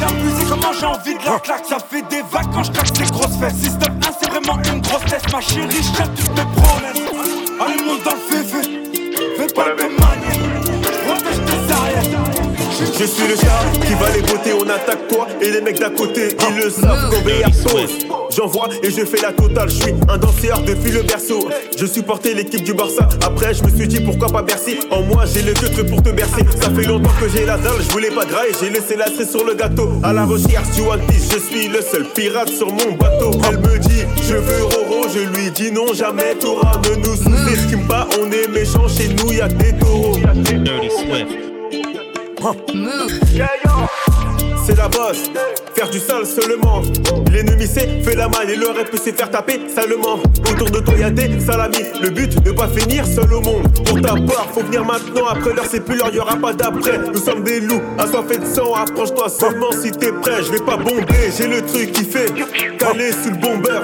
la 0.00 0.06
comment 0.48 0.72
j'ai 0.78 0.86
envie 0.86 1.14
de 1.14 1.24
la 1.24 1.38
claque 1.40 1.64
Ça 1.68 1.78
fait 1.78 2.02
des 2.08 2.22
vagues 2.30 2.50
quand 2.52 2.62
je 2.64 2.72
claque 2.72 2.96
ces 2.96 3.10
grosses 3.12 3.36
fesses. 3.38 3.54
Système 3.54 3.98
1 4.00 4.10
c'est 4.20 4.30
vraiment 4.30 4.58
une 4.72 4.80
grosse 4.80 5.04
tête 5.04 5.32
Ma 5.32 5.40
chérie 5.40 5.68
je 5.70 5.92
tiens 5.96 6.06
toutes 6.16 6.36
mes 6.36 6.46
promesses. 6.56 7.02
Allez 7.60 7.82
monte 7.84 8.02
dans 8.04 8.12
le 8.12 8.18
févé 8.28 8.82
Fais 9.36 9.54
pas 9.54 9.70
de 9.70 9.82
manière. 9.82 10.62
Protège 11.06 11.40
tes 11.46 11.72
arrières. 11.72 12.28
Je 12.98 13.04
suis 13.04 13.28
le 13.28 13.34
gars 13.34 13.86
qui 13.86 13.94
va 13.94 14.10
les 14.10 14.22
botter, 14.22 14.52
on 14.54 14.68
attaque 14.68 15.08
toi 15.08 15.26
et 15.40 15.50
les 15.50 15.60
mecs 15.60 15.78
d'à 15.78 15.90
côté, 15.90 16.36
ils 16.48 16.56
le 16.56 16.70
savent. 16.70 17.10
BR 17.24 17.70
pose. 17.70 18.17
J'envoie 18.38 18.68
et 18.84 18.90
je 18.92 19.04
fais 19.04 19.20
la 19.20 19.32
totale, 19.32 19.68
je 19.68 19.82
suis 19.82 19.94
un 20.08 20.16
danseur 20.16 20.62
depuis 20.62 20.92
le 20.92 21.02
berceau. 21.02 21.48
Je 21.76 21.84
supportais 21.86 22.34
l'équipe 22.34 22.62
du 22.62 22.72
Barça, 22.72 23.08
après 23.26 23.52
je 23.52 23.64
me 23.64 23.68
suis 23.68 23.88
dit 23.88 24.00
pourquoi 24.00 24.28
pas 24.28 24.42
Bercy? 24.42 24.78
En 24.92 25.02
moi 25.02 25.24
j'ai 25.26 25.42
le 25.42 25.54
truc 25.54 25.84
pour 25.88 26.00
te 26.04 26.10
bercer. 26.10 26.42
Ça 26.62 26.70
fait 26.70 26.84
longtemps 26.84 27.10
que 27.20 27.28
j'ai 27.28 27.44
la 27.44 27.56
dalle, 27.56 27.80
je 27.80 27.90
voulais 27.90 28.12
pas 28.12 28.24
grailler, 28.24 28.52
j'ai 28.60 28.70
laissé 28.70 28.94
la 28.94 29.06
cerise 29.06 29.32
sur 29.32 29.44
le 29.44 29.54
gâteau. 29.54 29.90
À 30.04 30.12
la 30.12 30.24
recherche 30.24 30.70
du 30.76 30.82
One 30.82 31.00
Piece, 31.08 31.32
je 31.32 31.38
suis 31.40 31.66
le 31.66 31.82
seul 31.82 32.04
pirate 32.14 32.50
sur 32.50 32.68
mon 32.68 32.92
bateau. 32.92 33.32
Elle 33.50 33.58
me 33.58 33.76
dit 33.76 34.04
je 34.22 34.34
veux 34.34 34.62
Roro, 34.66 35.08
je 35.12 35.18
lui 35.36 35.50
dis 35.50 35.72
non 35.72 35.92
jamais 35.92 36.36
Torah 36.36 36.80
ne 36.84 36.94
nous 36.94 37.16
sous-estime 37.16 37.88
pas, 37.88 38.06
on 38.20 38.30
est 38.30 38.46
méchants 38.46 38.86
chez 38.86 39.08
nous, 39.08 39.32
y'a 39.32 39.48
des 39.48 39.76
taureaux. 39.80 40.16
Dirty 40.16 40.90
Swift. 40.90 41.48
C'est 44.68 44.76
la 44.76 44.86
bosse, 44.86 45.30
faire 45.74 45.88
du 45.88 45.98
sale 45.98 46.26
seulement. 46.26 46.82
L'ennemi 47.32 47.66
sait, 47.66 48.02
fait 48.04 48.14
la 48.14 48.28
malle 48.28 48.50
et 48.50 48.56
le 48.56 48.68
rêve 48.68 48.90
peut 48.90 48.98
faire 48.98 49.30
taper 49.30 49.62
salement. 49.74 50.18
Autour 50.46 50.70
de 50.70 50.80
toi 50.80 50.94
y'a 50.94 51.08
des 51.08 51.40
salamis, 51.40 51.84
le 52.02 52.10
but 52.10 52.44
ne 52.44 52.52
pas 52.52 52.68
finir 52.68 53.06
seul 53.06 53.32
au 53.32 53.40
monde. 53.40 53.62
Pour 53.86 53.98
ta 54.02 54.12
part, 54.12 54.46
faut 54.52 54.60
venir 54.60 54.84
maintenant, 54.84 55.26
après 55.26 55.54
l'heure 55.54 55.64
c'est 55.66 55.82
plus 55.82 55.96
l'heure, 55.96 56.12
y'aura 56.12 56.36
pas 56.36 56.52
d'après. 56.52 56.98
Nous 56.98 57.18
sommes 57.18 57.44
des 57.44 57.60
loups, 57.60 57.80
assoiffés 57.96 58.36
de 58.36 58.44
sang, 58.44 58.74
approche-toi 58.74 59.30
seulement 59.30 59.72
si 59.72 59.90
t'es 59.90 60.12
prêt. 60.12 60.42
Je 60.42 60.52
vais 60.52 60.60
pas 60.60 60.76
bomber, 60.76 61.32
j'ai 61.34 61.46
le 61.46 61.64
truc 61.64 61.92
qui 61.92 62.04
fait 62.04 62.30
caler 62.78 63.12
sous 63.12 63.30
le 63.30 63.36
bomber. 63.36 63.80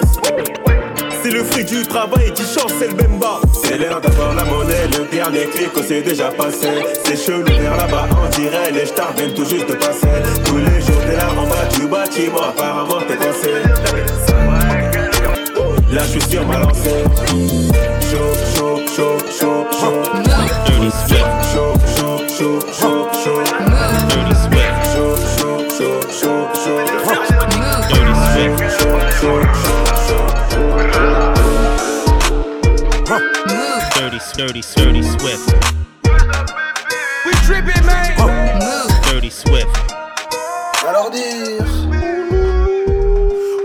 C'est 1.24 1.30
le 1.30 1.42
fruit 1.42 1.64
du 1.64 1.82
travail 1.87 2.34
qui 2.34 2.42
chante, 2.42 2.70
c'est 2.78 2.87
le 2.87 2.96
même 2.96 3.18
bas. 3.18 3.40
C'est 3.64 3.78
l'heure 3.78 3.98
d'avoir 3.98 4.34
la 4.34 4.44
monnaie, 4.44 4.87
le 4.92 5.06
dernier 5.10 5.46
clic, 5.46 5.70
c'est 5.88 6.02
déjà 6.02 6.28
passé. 6.28 6.68
C'est 7.02 7.16
chelou 7.16 7.46
vers 7.46 7.78
là-bas, 7.78 8.06
on 8.22 8.28
dirait 8.38 8.70
les 8.70 8.84
stars 8.84 9.14
viennent 9.16 9.32
tout 9.32 9.46
juste 9.46 9.66
de 9.66 9.72
passer. 9.72 10.06
Tous 10.44 10.58
les 10.58 10.82
jours, 10.82 11.00
t'es 11.06 11.16
là 11.16 11.30
en 11.30 11.46
bas 11.46 11.64
du 11.74 11.87
bâtiment, 11.87 12.42
apparemment 12.42 13.00
t'es 13.08 13.16
coincé. 13.16 13.52
Là, 15.90 16.02
je 16.02 16.10
suis 16.10 16.30
sur 16.30 16.46
ma 16.46 16.58
lancée. 16.58 17.04
Chaud, 18.10 18.34
chaud, 18.54 18.80
chaud, 18.94 19.16
chaud, 19.40 19.66
chaud. 19.80 20.02
Dirty 20.66 20.90
Swift. 21.06 21.24
Chaud, 21.54 21.72
chaud, 21.96 22.18
chaud, 22.37 22.58
chaud, 22.70 23.08
chaud. 23.24 23.42
Dirty 24.10 24.34
Swift. 24.42 24.76
Chaud, 24.92 25.16
chaud, 25.38 25.58
chaud, 25.78 26.00
chaud, 26.20 26.84
chaud. 27.06 27.23
Dirty, 34.04 34.18
dirty, 34.36 34.60
dirty 34.76 35.02
Swift. 35.02 35.48
We 37.24 37.32
tripping 37.46 37.86
man. 37.86 38.60
Dirty 39.04 39.30
Swift. 39.30 39.66
Alors 40.86 41.10
dire. 41.10 41.64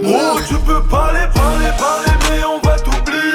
Oh 0.02 0.40
tu 0.48 0.54
peux 0.60 0.82
parler, 0.84 1.28
parler, 1.34 1.72
parler 1.78 2.12
mais 2.30 2.42
on 2.46 2.58
va 2.66 2.80
t'oublier. 2.80 3.34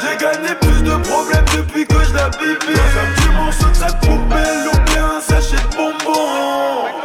J'ai 0.00 0.16
gagné 0.16 0.54
plus 0.62 0.82
de 0.82 0.96
problèmes 0.96 1.44
depuis 1.54 1.86
que 1.86 2.02
je 2.02 2.14
la 2.14 2.30
bibé 2.30 2.72
Dans 2.72 3.00
un 3.00 3.12
petit 3.12 3.28
morceau 3.36 3.68
de 3.68 3.74
sa 3.74 3.92
poubelle 3.92 4.68
ou 4.72 4.90
bien 4.90 5.18
un 5.18 5.20
sachet 5.20 5.56
de 5.56 5.76
bonbons 5.76 7.03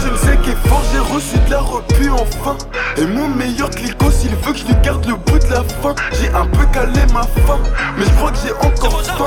Sa 0.00 0.08
platine 0.08 0.16
c'est 0.22 0.42
qui 0.42 0.50
est 0.50 0.68
fort, 0.68 0.82
j'ai 0.92 0.98
reçu 0.98 1.38
de 1.46 1.50
la 1.50 1.60
repu 1.60 2.10
enfin 2.10 2.56
Et 2.96 3.04
mon 3.04 3.28
meilleur 3.28 3.70
clico 3.70 4.10
s'il 4.10 4.30
veut 4.30 4.52
que 4.52 4.58
je 4.58 4.64
lui 4.64 4.74
garde 4.82 5.04
le 5.06 5.14
bout 5.14 5.38
de 5.38 5.50
la 5.50 5.62
fin 5.62 5.94
J'ai 6.12 6.28
un 6.28 6.46
peu 6.46 6.64
calé 6.72 7.00
ma 7.12 7.22
faim 7.22 7.58
Mais 7.98 8.04
je 8.04 8.10
crois 8.10 8.30
que 8.30 8.38
j'ai 8.44 8.52
encore 8.54 9.02
faim 9.02 9.26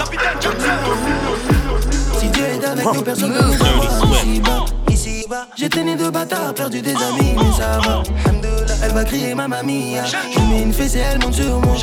Si 2.17 2.27
Dieu 2.29 2.43
est 2.43 2.65
avec 2.65 2.86
nous, 2.86 3.01
personne 3.01 3.33
ne 3.33 3.41
nous 3.41 3.53
fera 3.53 4.23
ici-bas. 4.23 4.65
Ici-bas, 4.89 5.47
j'étais 5.55 5.83
né 5.83 5.95
de 5.95 6.09
bâtard, 6.09 6.53
perdu 6.53 6.81
des 6.81 6.95
amis, 6.95 7.36
mais 7.36 7.51
ça 7.57 7.79
va. 7.79 8.03
Elle 8.83 8.91
va 8.91 9.03
crier 9.05 9.33
ma 9.33 9.47
mamie. 9.47 9.95
Je 10.31 10.39
lui 10.39 10.47
mets 10.47 10.62
une 10.63 10.73
fesse 10.73 10.95
et 10.95 10.99
elle 10.99 11.19
monte 11.19 11.33
sur 11.33 11.59
moi. 11.59 11.75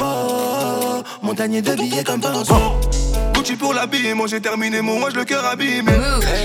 Oh, 0.00 0.02
oh, 0.02 0.02
oh, 0.02 1.26
montagne 1.26 1.60
de 1.60 1.74
billets 1.74 2.04
comme 2.04 2.20
par. 2.20 2.32
Gucci 3.42 3.56
pour 3.56 3.74
l'habillement, 3.74 4.28
j'ai 4.28 4.40
terminé 4.40 4.80
mon 4.80 5.00
moi 5.00 5.08
le 5.12 5.24
cœur 5.24 5.44
abîmé. 5.44 5.90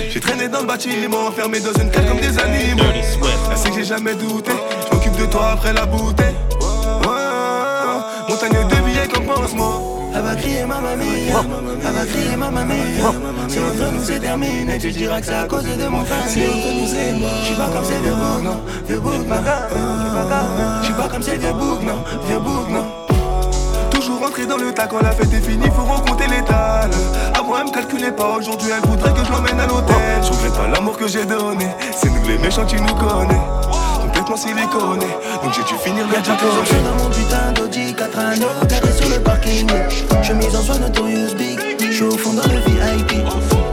J'ai 0.10 0.20
traîné 0.20 0.48
dans 0.48 0.62
le 0.62 0.66
bâtiment, 0.66 1.28
enfermé 1.28 1.60
dans 1.60 1.80
une 1.80 1.92
cage 1.92 2.08
comme 2.08 2.20
des 2.20 2.40
animaux. 2.40 2.92
Sait 3.56 3.70
que 3.70 3.76
j'ai 3.76 3.84
jamais 3.84 4.16
douté, 4.16 4.52
je 4.84 4.96
m'occupe 4.96 5.16
de 5.16 5.26
toi 5.28 5.52
après 5.52 5.74
la 5.74 5.86
bouteille. 5.86 6.34
Montagne 8.28 8.68
de 8.68 8.76
billets 8.84 9.08
comme 9.14 9.26
pansement. 9.26 10.10
Elle 10.16 10.24
va 10.24 10.36
crier 10.36 10.66
ma 10.66 10.80
mamie, 10.80 11.28
elle 11.86 11.94
va 11.94 12.06
crier 12.06 12.36
ma 12.36 12.50
mamie. 12.50 12.74
Si 13.48 13.60
entre 13.60 13.92
nous 13.94 14.04
c'est 14.04 14.20
terminé, 14.20 14.80
tu 14.80 14.90
diras 14.92 15.20
que 15.20 15.28
c'est 15.28 15.36
à 15.36 15.44
cause 15.44 15.66
de 15.66 15.88
mon 15.88 16.04
frère. 16.04 16.28
Si 16.28 16.42
entre 16.48 16.74
nous 16.74 16.88
c'est 16.88 17.12
mort, 17.14 17.30
je 17.42 17.46
suis 17.46 17.56
pas 17.56 17.68
comme 17.68 17.86
ces 17.86 18.00
vieux 18.00 18.16
boucs, 18.16 18.44
non, 18.44 18.60
vieux 18.88 19.00
boucs, 19.00 19.28
non. 19.28 19.36
Je 20.82 20.86
suis 20.86 20.96
pas 20.96 21.08
comme 21.10 21.22
ces 21.22 21.38
vieux 21.38 21.54
boucs, 21.54 21.84
non, 21.84 22.04
vieux 22.28 22.40
boucs, 22.40 22.70
non. 22.72 23.07
Toujours 24.08 24.22
rentré 24.22 24.46
dans 24.46 24.56
le 24.56 24.74
tas. 24.74 24.88
Quand 24.88 25.02
la 25.02 25.12
fête 25.12 25.34
est 25.34 25.42
finie, 25.42 25.70
faut 25.76 25.84
recompter 25.84 26.28
l'étal. 26.28 26.90
Avant 27.38 27.58
elle 27.60 27.66
me 27.66 27.72
calculait 27.72 28.14
pas, 28.14 28.38
aujourd'hui 28.38 28.70
elle 28.72 28.90
voudrait 28.90 29.12
que 29.12 29.26
je 29.26 29.30
l'emmène 29.34 29.60
à 29.60 29.68
l'hôtel. 29.68 29.96
Je 30.24 30.32
regrette 30.32 30.54
pas 30.54 30.68
l'amour 30.70 30.98
que 30.98 31.10
j'ai 31.10 31.26
donné, 31.26 31.68
c'est 31.94 32.10
nous 32.10 32.26
les 32.26 32.38
méchants 32.38 32.66
qui 32.66 32.78
nous 32.78 32.96
connaissent. 32.96 33.68
Complètement 34.00 34.38
siliconé, 34.38 35.08
donc 35.44 35.54
j'ai 35.54 35.64
dû 35.64 35.74
finir 35.84 36.06
déjà 36.08 36.36
que 36.38 36.46
je 36.62 36.74
suis 36.74 36.84
dans 36.84 37.04
mon 37.04 37.10
putain 37.10 37.52
d'Audi 37.54 37.94
4 37.96 38.18
anneaux 38.18 38.48
Garé 38.70 38.92
sur 38.94 39.10
le 39.10 39.20
parking. 39.20 39.68
Chemise 40.24 40.56
en 40.56 40.62
soie 40.62 40.78
notorious 40.78 41.36
big. 41.38 41.60
Je 41.78 41.92
suis 41.92 42.04
au 42.04 42.18
fond 42.18 42.32
dans 42.32 42.48
le 42.48 42.60
VIP 42.60 43.26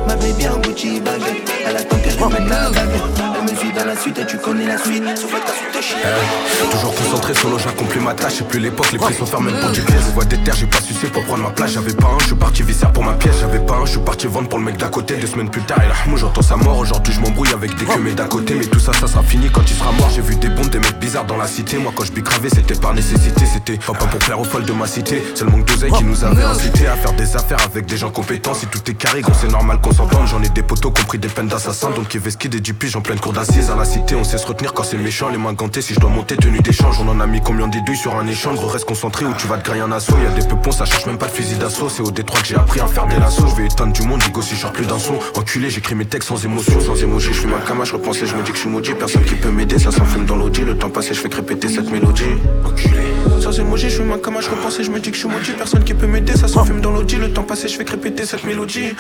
Ma 0.07 0.17
baby 0.17 0.49
en 0.49 0.59
Gucci 0.59 1.01
bag 1.01 1.21
Elle 1.67 1.77
attend 1.77 1.97
que 1.97 2.11
je 2.11 2.17
lui 2.17 2.25
mette 2.25 2.49
la 2.49 2.71
bague 2.71 2.91
Elle 3.37 3.43
me 3.43 3.59
suit 3.59 3.73
dans 3.73 3.85
la 3.85 3.97
suite 3.97 4.19
et 4.19 4.27
tu 4.27 4.39
connais 4.39 4.67
la 4.67 4.79
suite 4.79 5.03
Souffle 5.17 5.41
ta 5.47 5.53
suite 5.53 5.77
de 5.77 5.81
chien 5.83 5.97
Eh, 6.05 6.71
Toujours 6.71 6.95
concentré 6.95 7.35
sur 7.35 7.49
l'eau, 7.51 7.59
j'accomplis 7.59 8.01
ma 8.01 8.15
tâche. 8.15 8.41
Et 8.41 8.45
plus 8.45 8.59
l'époque, 8.59 8.93
les 8.93 8.99
prix 8.99 9.15
sont 9.15 9.27
fermés 9.27 9.53
pour 9.61 9.71
du 9.71 9.81
pièce. 9.81 10.03
Je 10.07 10.13
vois 10.15 10.25
des 10.25 10.39
terres, 10.39 10.57
j'ai 10.57 10.67
pas 10.67 10.81
sucé 10.81 11.07
pour 11.09 11.25
prendre 11.25 11.43
ma 11.43 11.51
place. 11.51 11.73
J'avais 11.73 11.93
pas 11.95 12.09
un, 12.09 12.19
je 12.21 12.27
suis 12.27 12.35
parti 12.35 12.63
visser 12.63 12.87
pour 12.93 13.03
ma 13.05 13.13
pièce. 13.13 13.37
J'avais 13.41 13.59
pas 13.61 13.77
un, 13.77 13.85
je 13.87 13.93
suis 13.93 14.01
parti 14.01 14.27
vendre 14.27 14.49
pour 14.49 14.59
le 14.59 14.65
mec 14.65 14.77
d'à 14.77 14.89
côté. 14.89 15.17
Deux 15.17 15.27
semaines 15.27 15.51
plus 15.51 15.63
tard, 15.63 15.79
il 15.85 15.91
a 15.91 16.17
j'entends 16.17 16.43
sa 16.43 16.57
mort. 16.57 16.79
Aujourd'hui, 16.79 17.13
je 17.15 17.21
m'embrouille 17.21 17.53
avec 17.53 17.75
des 17.77 17.85
mais 18.03 18.13
d'à 18.13 18.25
côté. 18.25 18.55
Mais 18.55 18.67
tout 18.67 18.81
ça, 18.81 18.93
ça 18.93 19.07
sera 19.07 19.23
fini 19.23 19.49
quand 19.51 19.63
il 19.69 19.75
sera 19.77 19.93
mort. 19.93 20.11
J'ai 20.15 20.23
vu 20.23 20.37
des 20.37 20.49
bombes, 20.49 20.69
des 20.71 20.79
mecs 20.81 20.99
bizarres 20.99 21.25
dans 21.27 21.37
la 21.37 21.47
cité. 21.47 21.79
Moi, 21.79 21.93
quand 21.95 22.05
je 22.05 22.13
bicravais, 22.13 22.49
c'était 22.51 22.75
par 22.75 22.95
nécessité. 22.95 23.45
C'était 23.53 23.79
pas 23.79 23.93
pour 23.95 24.19
plaire 24.19 24.41
aux 24.41 24.45
folles 24.45 24.65
de 24.65 24.73
ma 24.73 24.87
cité. 24.87 25.23
C'est 25.35 25.45
le 25.45 25.51
manque 25.51 25.67
d'oseille 25.67 25.93
qui 25.93 26.05
nous 26.05 26.25
avait 26.25 26.43
incité 26.43 26.87
à 26.87 26.97
faire 26.97 27.13
des 27.13 27.37
affaires 27.37 27.59
avec 27.65 27.87
des 27.87 27.97
gens 27.97 28.11
compétents. 28.11 28.55
Si 28.55 28.67
tout 28.67 28.81
est 28.91 28.95
carré, 28.95 29.21
gros, 29.23 29.33
c'est 29.41 29.51
normal 29.51 29.79
qu'on 29.83 29.93
J'en 30.27 30.43
ai 30.43 30.49
des 30.49 30.63
poteaux 30.63 30.91
compris 30.91 31.19
des 31.19 31.29
peines 31.29 31.47
d'assassins. 31.47 31.91
Donc, 31.91 32.09
Keveski, 32.09 32.49
des 32.49 32.61
dupiges 32.61 32.97
en 32.97 33.01
pleine 33.01 33.21
cour 33.21 33.33
d'assises. 33.33 33.71
À 33.71 33.77
la 33.77 33.85
cité, 33.85 34.17
on 34.17 34.25
sait 34.25 34.39
se 34.39 34.47
retenir 34.47 34.73
quand 34.73 34.83
c'est 34.83 34.97
méchant. 34.97 35.29
Les 35.29 35.39
mains 35.39 35.53
gantées, 35.53 35.83
si 35.83 35.95
je 35.95 36.01
dois 36.01 36.11
monter, 36.11 36.37
tenue 36.37 36.61
d'échange. 36.61 36.99
On 37.01 37.09
en 37.09 37.21
a 37.21 37.27
mis 37.27 37.41
combien 37.41 37.69
des 37.69 37.81
douilles 37.83 37.97
sur 37.97 38.17
un 38.17 38.27
échange. 38.27 38.59
Reste 38.65 38.87
concentré 38.87 39.27
ou 39.27 39.35
tu 39.35 39.47
vas 39.47 39.59
te 39.59 39.65
griller 39.65 39.83
un 39.83 39.93
assaut. 39.93 40.17
Y'a 40.23 40.31
des 40.31 40.47
peupons, 40.47 40.73
ça 40.73 40.87
cherche 40.87 41.07
même 41.07 41.19
pas 41.19 41.27
de 41.27 41.33
fusil 41.33 41.55
d'assaut. 41.57 41.89
C'est 41.89 42.03
au 42.03 42.11
détroit 42.11 42.41
que 42.41 42.47
j'ai 42.47 42.57
appris 42.57 42.81
à 42.81 42.87
faire 42.87 43.07
des 43.07 43.17
lassos. 43.17 43.47
Je 43.49 43.55
vais 43.55 43.67
éteindre 43.67 43.93
du 43.93 44.03
monde, 44.03 44.21
digo 44.21 44.43
si 44.43 44.57
je 44.57 44.67
plus 44.67 44.87
d'un 44.87 44.99
son. 44.99 45.19
Enculé, 45.37 45.71
j'écris 45.71 45.95
mes 45.95 46.07
textes 46.07 46.29
sans 46.29 46.45
émotion, 46.45 46.81
sans 46.81 47.01
émoji. 47.01 47.29
Je 47.33 47.41
suis 47.41 47.49
ma 47.49 47.59
cama, 47.59 47.85
je 47.85 47.93
repensais, 47.93 48.27
je 48.27 48.35
me 48.35 48.43
dis 48.43 48.51
que 48.51 48.57
je 48.57 48.63
suis 48.63 48.71
maudit. 48.71 48.95
Personne 48.95 49.25
qui 49.25 49.37
peut 49.37 49.51
m'aider, 49.51 49.79
ça 49.79 49.93
s'enfume 49.93 50.25
dans 50.25 50.37
l'audi. 50.37 50.63
Le 50.63 50.77
temps 50.77 50.91
passé, 50.91 51.15
je 51.15 51.21
fais 51.21 51.29
que 51.29 51.37
répéter 51.37 51.69
cette 51.69 51.91
mélodie. 51.91 52.25
Enculé. 52.65 53.15
Sans 53.41 53.61
émoji, 53.61 53.91
je 53.91 53.97
suis 53.97 54.05
ma 54.05 54.17
cama, 54.17 54.41
je 54.41 54.51
repensais, 54.51 54.83
je 54.83 54.91
me 54.91 54.99
dis 54.99 55.11
que 55.11 55.17
je 55.17 55.21
suis 55.21 55.29
maudit. 55.29 55.53
Personne 55.53 55.85
qui 55.85 55.95
peut 55.95 56.07
m'aider, 56.07 56.35
ça 56.37 56.49
s'enfume 56.49 56.81
dans 56.81 56.91
l'audi. 56.91 57.17
Le 57.17 57.33
temps 57.33 57.43
passé, 57.43 57.69
je 57.69 57.77
fais 57.77 57.85
que 57.85 57.93
répéter 57.93 58.25
cette 58.25 58.45
mélodie. 58.45 58.95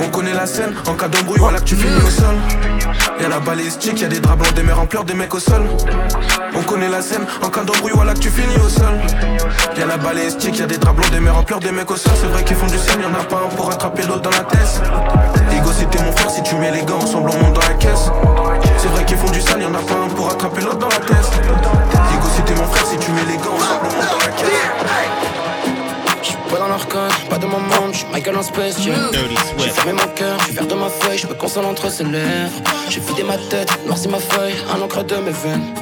On 0.00 0.08
connaît 0.10 0.34
la 0.34 0.46
scène, 0.46 0.74
en 0.86 0.94
cas 0.94 1.08
d'embrouille, 1.08 1.38
voilà 1.38 1.58
que 1.58 1.64
tu 1.64 1.76
finis 1.76 2.02
au 2.06 2.10
sol. 2.10 2.36
Y'a 3.20 3.28
la 3.28 3.40
balistique, 3.40 4.00
y'a 4.00 4.08
des 4.08 4.20
draps 4.20 4.38
blancs, 4.38 4.54
des 4.54 4.62
mères 4.62 4.80
en 4.80 4.86
pleurs, 4.86 5.04
des 5.04 5.14
mecs 5.14 5.34
au 5.34 5.40
sol. 5.40 5.62
On 6.54 6.62
connaît 6.62 6.88
la 6.88 7.02
scène, 7.02 7.26
en 7.42 7.48
cas 7.48 7.62
d'embrouille, 7.62 7.92
voilà 7.94 8.14
que 8.14 8.20
tu 8.20 8.30
finis 8.30 8.56
au 8.64 8.68
sol. 8.68 9.00
Y'a 9.76 9.86
la 9.86 9.96
balistique, 9.96 10.58
y'a 10.58 10.66
des 10.66 10.78
draps 10.78 10.96
blancs, 10.96 11.10
des 11.10 11.20
mères 11.20 11.36
en 11.36 11.42
pleurs, 11.42 11.60
des 11.60 11.72
mecs 11.72 11.90
au 11.90 11.96
sol. 11.96 12.12
C'est 12.20 12.28
vrai 12.28 12.44
qu'ils 12.44 12.56
font 12.56 12.66
du 12.66 12.78
scène, 12.78 13.00
y'en 13.02 13.12
a 13.18 13.24
pas 13.24 13.42
un 13.44 13.54
pour 13.56 13.70
attraper 13.70 14.02
l'autre 14.04 14.22
dans 14.22 14.30
la 14.30 14.44
tête. 14.44 14.82
Ego, 15.52 15.70
c'était 15.76 16.02
mon 16.02 16.12
frère, 16.12 16.30
si 16.30 16.42
tu 16.42 16.54
mets 16.56 16.70
les 16.70 16.82
gants 16.82 16.98
ensemble, 16.98 17.30
on 17.30 17.44
monte 17.44 17.54
dans 17.54 17.68
la 17.68 17.74
caisse. 17.74 18.10
C'est 18.78 18.88
vrai 18.88 19.04
qu'ils 19.04 19.16
font 19.16 19.30
du 19.30 19.40
sale, 19.40 19.62
y'en 19.62 19.74
a 19.74 19.78
pas 19.78 19.94
un 19.94 20.08
pour 20.14 20.30
attraper 20.30 20.60
l'autre 20.62 20.78
dans 20.78 20.88
la 20.88 20.96
tête. 20.96 21.30
Ego, 22.14 22.28
c'était 22.36 22.54
mon 22.54 22.66
frère, 22.68 22.86
si 22.86 22.96
tu 22.98 23.10
mets 23.10 23.24
les 23.28 23.36
gants 23.36 23.56
ensemble, 23.56 23.80
on 23.82 23.96
monte 23.96 24.10
dans 24.10 24.18
la 24.18 24.32
caisse. 24.32 25.47
Michael 28.12 28.36
en 28.36 28.42
space. 28.42 28.76
J'ai 28.82 29.70
fermé 29.70 29.92
mon 29.92 30.08
cœur, 30.14 30.38
j'ai 30.46 30.52
vert 30.52 30.66
de 30.66 30.74
ma 30.74 30.88
feuille, 30.88 31.18
je 31.18 31.26
me 31.26 31.34
console 31.34 31.64
entre 31.66 31.90
ses 31.90 32.04
lèvres. 32.04 32.50
J'ai 32.88 33.00
vidé 33.00 33.22
ma 33.22 33.36
tête, 33.36 33.70
noirci 33.86 34.08
ma 34.08 34.18
feuille, 34.18 34.54
à 34.72 34.76
l'encre 34.76 35.04
de 35.04 35.16
mes 35.16 35.30
veines. 35.30 35.74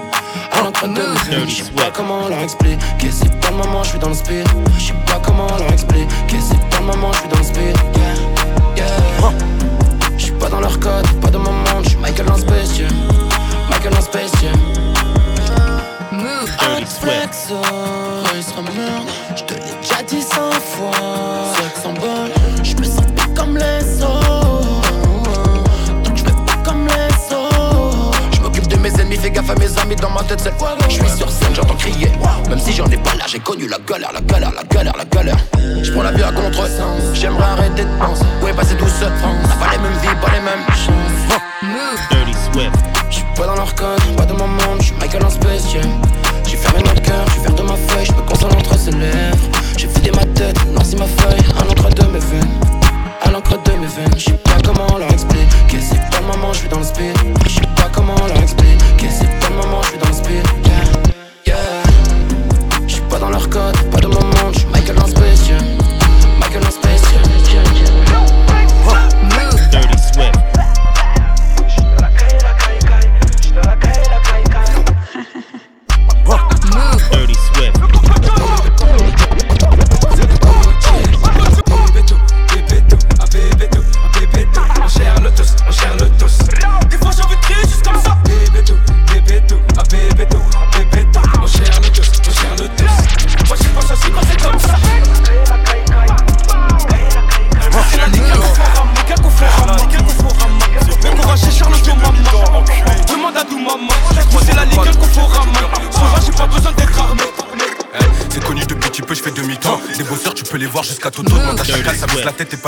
À 0.52 0.62
l'encre 0.62 0.86
de 0.86 0.92
mes 0.92 1.30
veines, 1.30 1.48
je 1.48 1.62
sais 1.64 1.70
pas 1.70 1.90
comment 1.94 2.28
leur 2.28 2.40
expliquer. 2.40 3.10
C'est 3.10 3.40
pas 3.40 3.50
le 3.50 3.56
moment, 3.56 3.82
je 3.84 3.90
suis 3.90 3.98
dans 3.98 4.08
le 4.08 4.14
speed. 4.14 4.46
Je 4.78 4.86
sais 4.86 4.92
pas 5.06 5.20
comment 5.24 5.46
leur 5.58 5.72
expliquer. 5.72 6.06
C'est 6.40 6.60
pas 6.68 6.80
le 6.80 6.86
moment, 6.86 7.12
je 7.12 7.18
suis 7.18 7.28
dans 7.28 7.38
le 7.38 7.44
speed. 7.44 7.76
Yeah, 8.76 8.84
yeah. 8.84 9.32
Je 10.18 10.24
suis 10.24 10.32
pas 10.32 10.48
dans 10.48 10.60
leur 10.60 10.78
code, 10.78 11.06
pas 11.20 11.30
de 11.30 11.38
mon 11.38 11.52
monde, 11.52 11.84
je 11.84 11.90
suis 11.90 11.98
Michael 11.98 12.30
en 12.30 12.36
space 12.36 12.76
jam. 12.76 12.88
Michael 13.70 13.94
en 13.96 14.02
space 14.02 14.32
jam. 14.42 14.95
Alex 16.58 16.98
Flexo, 16.98 17.56
Royce 17.56 18.52
Rameur, 18.54 19.02
je 19.36 19.42
te 19.44 19.54
l'ai 19.54 19.60
déjà 19.80 20.02
dit 20.06 20.22
cent 20.22 20.50
fois. 20.52 20.90
Sex 21.54 21.82
symbole, 21.82 22.30
je 22.62 22.74
me 22.76 22.84
sens 22.84 23.06
pas 23.16 23.26
comme 23.34 23.56
les 23.56 24.02
autres. 24.02 24.82
Donc 26.04 26.16
je 26.16 26.24
vais 26.24 26.30
pas 26.30 26.56
comme 26.64 26.86
les 26.86 27.34
autres. 27.34 28.20
Je 28.32 28.40
m'occupe 28.40 28.68
de 28.68 28.76
mes 28.76 28.92
ennemis, 29.00 29.16
fais 29.16 29.30
gaffe 29.30 29.50
à 29.50 29.54
mes 29.54 29.78
amis 29.78 29.96
dans 29.96 30.10
ma 30.10 30.22
tête, 30.22 30.40
c'est 30.40 30.52
Je 30.88 30.94
suis 30.94 31.16
sur 31.16 31.30
scène, 31.30 31.54
j'entends 31.54 31.74
crier. 31.74 32.10
Même 32.48 32.58
si 32.58 32.72
j'en 32.72 32.86
ai 32.86 32.96
pas 32.96 33.14
là, 33.14 33.24
j'ai 33.26 33.40
connu 33.40 33.68
la 33.68 33.78
galère, 33.78 34.12
la 34.12 34.20
galère, 34.20 34.52
la 34.52 34.64
galère, 34.64 34.94
la 34.96 35.04
galère. 35.04 35.38
Je 35.82 35.92
prends 35.92 36.02
la 36.02 36.12
vie 36.12 36.22
à 36.22 36.32
contre-sens, 36.32 37.02
j'aimerais 37.14 37.44
arrêter 37.44 37.84
de 37.84 37.98
penser. 37.98 38.24
Où 38.42 38.48
est 38.48 38.54
passé 38.54 38.76
tout 38.76 38.88
ce 38.88 39.04
temps 39.04 39.34
On 39.44 39.48
n'a 39.48 39.54
pas 39.56 39.72
les 39.72 39.78
mêmes 39.78 39.98
vies, 40.02 40.20
pas 40.20 40.32
les 40.32 40.40
mêmes. 40.40 40.95
Tête, 50.96 50.98
noirci 50.98 50.98
ma 50.98 51.06
feuille, 51.06 51.45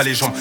les 0.09 0.15
jambes. 0.15 0.38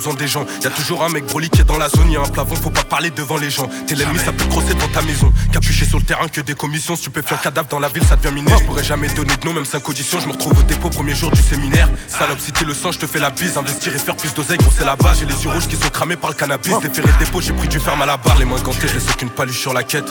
Besoin 0.00 0.14
des 0.14 0.26
gens. 0.26 0.46
Y'a 0.64 0.70
toujours 0.70 1.04
un 1.04 1.10
mec 1.10 1.26
broli 1.26 1.50
qui 1.50 1.60
est 1.60 1.64
dans 1.64 1.76
la 1.76 1.90
zone, 1.90 2.10
y'a 2.10 2.20
un 2.20 2.28
plafond, 2.28 2.56
faut 2.56 2.70
pas 2.70 2.84
parler 2.84 3.10
devant 3.10 3.36
les 3.36 3.50
gens. 3.50 3.68
T'es 3.86 3.94
l'ennemi, 3.94 4.18
ça 4.18 4.32
peut 4.32 4.46
crosser 4.46 4.72
devant 4.72 4.88
ta 4.88 5.02
maison. 5.02 5.30
Capuché 5.52 5.84
sur 5.84 5.98
le 5.98 6.04
terrain 6.04 6.26
que 6.28 6.40
des 6.40 6.54
commissions, 6.54 6.96
si 6.96 7.02
tu 7.02 7.10
peux 7.10 7.20
faire 7.20 7.38
un 7.38 7.42
cadavre 7.42 7.68
dans 7.68 7.78
la 7.78 7.88
ville, 7.88 8.02
ça 8.04 8.16
devient 8.16 8.34
miné. 8.34 8.50
Je 8.58 8.64
pourrais 8.64 8.82
jamais 8.82 9.08
donner 9.08 9.36
de 9.36 9.46
nom, 9.46 9.52
même 9.52 9.66
sans 9.66 9.80
condition. 9.80 10.18
Je 10.18 10.26
me 10.26 10.32
retrouve 10.32 10.58
au 10.58 10.62
dépôt, 10.62 10.88
premier 10.88 11.14
jour 11.14 11.30
du 11.30 11.42
séminaire. 11.42 11.88
Salope, 12.08 12.40
si 12.40 12.50
t'es 12.52 12.64
le 12.64 12.72
sang, 12.72 12.92
je 12.92 12.98
te 12.98 13.06
fais 13.06 13.18
la 13.18 13.30
bise. 13.30 13.58
Investir 13.58 13.94
et 13.94 13.98
faire 13.98 14.16
plus 14.16 14.32
d'oseille, 14.32 14.56
gros, 14.56 14.72
c'est 14.76 14.86
la 14.86 14.96
base. 14.96 15.18
J'ai 15.20 15.26
les 15.26 15.44
yeux 15.44 15.50
rouges 15.50 15.68
qui 15.68 15.76
sont 15.76 15.90
cramés 15.90 16.16
par 16.16 16.30
le 16.30 16.36
cannabis. 16.36 16.72
Déféré 16.80 17.12
de 17.12 17.24
dépôt, 17.24 17.42
j'ai 17.42 17.52
pris 17.52 17.68
du 17.68 17.78
ferme 17.78 18.00
à 18.00 18.06
la 18.06 18.16
barre. 18.16 18.38
Les 18.38 18.46
mains 18.46 18.60
gantées, 18.60 18.88
je 18.88 18.94
laisse 18.94 19.10
aucune 19.12 19.30
paluche 19.30 19.60
sur 19.60 19.74
la 19.74 19.82
quête. 19.82 20.10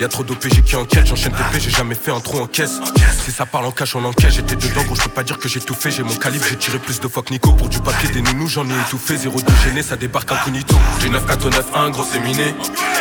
Y'a 0.00 0.08
trop 0.08 0.22
d'OPG 0.22 0.62
qui 0.64 0.76
enquête, 0.76 1.06
j'enchaîne 1.06 1.32
TP, 1.32 1.60
j'ai 1.60 1.70
jamais 1.70 1.94
fait 1.94 2.10
un 2.10 2.20
trou 2.20 2.40
en 2.40 2.46
caisse. 2.46 2.80
Si 3.24 3.32
ça 3.32 3.46
parle 3.46 3.64
en 3.64 3.70
cash, 3.70 3.96
on 3.96 4.04
encaisse. 4.04 4.34
J'étais 4.34 4.56
dedans, 4.56 4.82
gros, 4.84 4.96
je 4.96 5.02
peux 5.02 5.10
pas 5.10 5.22
dire 5.22 5.38
que 5.38 5.48
j'ai 5.48 5.60
tout 5.60 5.74
fait. 5.74 5.90
J'ai 5.90 6.02
mon 6.02 6.14
calibre, 6.14 6.44
j'ai 6.48 6.56
tiré 6.56 6.78
plus 6.78 7.00
de 7.00 7.08
fois 7.08 7.22
que 7.22 7.32
Nico. 7.32 7.52
Pour 7.52 7.70
du 7.70 7.78
papier, 7.80 8.10
des 8.10 8.20
nounous, 8.20 8.48
j'en 8.48 8.68
ai 8.68 8.78
étouffé. 8.86 9.16
Zéro 9.30 9.42
de 9.42 9.52
gêné, 9.62 9.82
ça 9.82 9.96
débarque 9.96 10.32
incognito. 10.32 10.74
J'ai 11.00 11.08
9 11.08 11.24
4 11.24 11.50
9 11.50 11.64
1 11.72 11.90
gros, 11.90 12.02
c'est. 12.02 12.18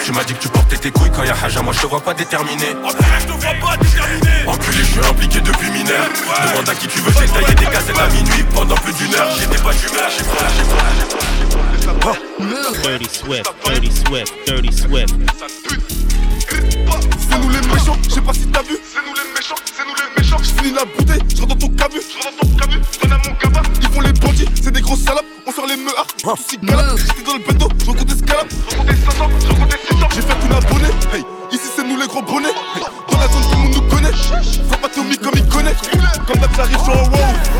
Tu 0.06 0.12
m'as 0.12 0.24
dit 0.24 0.34
que 0.36 0.40
tu 0.40 0.48
portais 0.50 0.78
tes 0.78 0.92
couilles 0.92 1.10
quand 1.10 1.24
y'a 1.24 1.34
Haja, 1.44 1.64
moi 1.64 1.74
je 1.74 1.82
te 1.82 1.88
vois 1.88 2.02
pas 2.02 2.14
déterminé. 2.14 2.66
Je 3.20 3.26
te 3.26 3.32
vois 3.32 3.54
pas 3.60 3.78
déterminé. 3.78 4.46
Enculé, 4.46 4.78
je 4.78 4.84
suis 4.84 5.00
impliqué 5.00 5.42
depuis 5.42 5.72
mineur. 5.72 6.06
Demande 6.52 6.70
à 6.70 6.76
qui 6.76 6.88
tu 6.88 7.00
veux, 7.00 7.12
j'ai 7.20 7.28
taillé 7.34 7.56
des 7.56 7.66
cassettes 7.66 7.98
à 7.98 8.08
minuit 8.10 8.46
pendant 8.54 8.76
plus 8.76 8.94
d'une 8.94 9.16
heure. 9.16 9.28
J'étais 9.40 9.58
pas 9.58 9.74
d'humeur, 9.74 10.10
j'ai 10.16 10.24
pas, 10.24 10.48
j'ai 10.56 10.64
pas, 10.66 10.80
j'ai 11.00 11.48
pas, 11.50 11.62
j'ai 11.82 12.00
pas. 12.00 12.80
Dirty 12.84 13.10
Swift. 13.12 13.54
Dirty 14.46 14.72
Swift. 14.72 15.99
C'est 17.30 17.40
nous 17.40 17.50
les 17.50 17.62
méchants, 17.62 17.98
je 18.04 18.10
sais 18.10 18.22
pas 18.22 18.34
si 18.34 18.48
t'as 18.48 18.62
vu. 18.64 18.78
C'est 18.84 19.00
nous 19.06 19.14
les 19.14 19.34
méchants, 19.34 19.56
c'est 19.66 19.86
nous 19.86 19.96
les 19.96 20.22
méchants. 20.22 20.38
Je 20.42 20.50
finis 20.62 20.74
la 20.74 20.86
bouteille, 20.86 21.24
je 21.36 21.44
dans 21.44 21.56
ton 21.56 21.70
cabu. 21.70 22.00
Je 22.02 22.24
dans 22.24 22.36
ton 22.38 22.56
cabu, 22.58 22.82
donne 23.02 23.14
à 23.14 23.18
mon 23.18 23.36
cabas. 23.36 23.62
Ils 23.82 23.90
font 23.90 24.02
les 24.02 24.14
bandits, 24.14 24.46
c'est 24.62 24.72
des 24.72 24.82
grosses 24.82 25.04
salopes. 25.04 25.26
On 25.48 25.52
sort 25.52 25.68
les 25.68 25.78
meurs, 25.78 26.08
tous 26.22 26.36
si 26.50 26.58
galop. 26.58 26.98
J'étais 26.98 27.24
dans 27.24 27.34
le 27.34 27.40
bédo, 27.40 27.68
je 27.80 27.86
rencontre 27.86 28.14
escalade. 28.14 28.48
Je 28.70 28.76
rencontre 28.78 29.12
500, 29.12 29.30
je 29.42 29.48
rencontre 29.48 29.78
600. 29.90 30.08
J'ai 30.16 30.22
fait 30.22 30.40
qu'une 30.40 30.54
abonnée. 30.54 30.94
Hey, 31.14 31.24
ici 31.52 31.68
c'est 31.76 31.84
nous 31.84 31.98
les 31.98 32.08
gros 32.08 32.22
bonnets. 32.22 32.50
Hey, 32.76 32.84
dans 33.10 33.18
la 33.20 33.28
zone, 33.28 33.44
tout 33.44 33.52
le 33.52 33.58
monde 33.58 33.76
nous 33.76 33.96
connaît. 33.96 34.14
Faut 34.14 34.78
pas 34.78 34.90
Tommy 34.90 35.18
comme 35.18 35.36
il 35.36 35.48
connaît. 35.48 35.76
Comme 36.28 36.40
d'hab, 36.40 36.56
j'arrive, 36.56 36.78
je 36.78 36.84
suis 36.84 36.92
en 36.92 37.04
wow. 37.04 37.59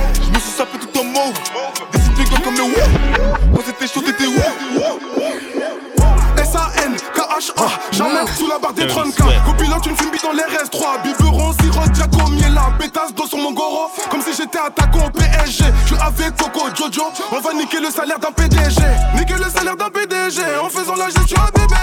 H1 7.40 7.54
ah, 7.58 8.26
sous 8.38 8.48
la 8.48 8.60
barre 8.60 8.74
des 8.74 8.84
euh, 8.84 8.88
30K 8.88 9.46
Copilote 9.46 9.86
une 9.86 9.96
fumée 9.96 10.18
dans 10.22 10.34
les 10.34 10.44
RS3 10.44 11.02
Biberon, 11.04 11.54
sirop, 11.54 11.86
Giacomi 11.94 12.42
et 12.42 12.50
la 12.50 12.70
pétasse 12.78 13.14
d'eau 13.14 13.26
sur 13.26 13.38
mongoro. 13.38 13.90
Comme 14.12 14.22
si 14.22 14.34
j'étais 14.36 14.60
attaquant 14.60 15.08
au 15.08 15.10
PSG 15.10 15.64
Je 15.86 15.94
suis 15.96 16.04
avec 16.04 16.36
Coco 16.36 16.68
Jojo. 16.76 17.04
On 17.32 17.40
va 17.40 17.54
niquer 17.54 17.80
le 17.80 17.90
salaire 17.92 18.20
d'un 18.20 18.32
PDG 18.32 18.82
Niquer 19.16 19.36
le 19.36 19.50
salaire 19.50 19.78
d'un 19.78 19.90
PDG 19.90 20.42
En 20.62 20.68
faisant 20.68 20.96
la 20.96 21.10
gestion 21.10 21.38
à 21.42 21.52
bébé 21.52 21.76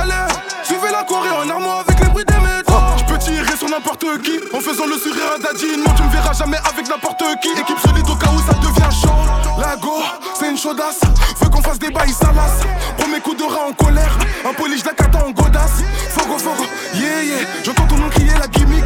Allez. 0.00 0.33
N'importe 3.74 4.04
qui. 4.22 4.38
En 4.52 4.60
faisant 4.60 4.86
le 4.86 4.96
sourire 4.96 5.32
à 5.34 5.38
Daddy 5.38 5.76
Non, 5.78 5.92
tu 5.96 6.02
me 6.02 6.10
verras 6.10 6.32
jamais 6.32 6.58
avec 6.64 6.88
n'importe 6.88 7.22
qui. 7.42 7.50
Équipe 7.50 7.78
solide 7.78 8.08
au 8.08 8.14
cas 8.14 8.30
où 8.30 8.38
ça 8.38 8.54
devient 8.58 8.94
chaud. 8.94 9.60
La 9.60 9.76
go, 9.76 10.02
c'est 10.38 10.50
une 10.50 10.56
chaudasse. 10.56 11.00
Veux 11.40 11.48
qu'on 11.48 11.62
fasse 11.62 11.78
des 11.78 11.90
bails 11.90 12.12
salaces. 12.12 12.62
Premier 12.98 13.20
coup 13.20 13.34
de 13.34 13.42
rat 13.42 13.66
en 13.68 13.72
colère. 13.72 14.16
Un 14.48 14.52
poli, 14.54 14.78
je 14.78 14.84
la 14.84 14.92
cata 14.92 15.24
en 15.24 15.30
godasse. 15.30 15.82
Fogo, 16.10 16.38
fogo, 16.38 16.64
yeah, 16.94 17.22
yeah. 17.24 17.46
J'entends 17.64 17.86
ton 17.86 17.96
nom 17.96 18.08
crier 18.10 18.32
la 18.38 18.46
gimmick 18.46 18.84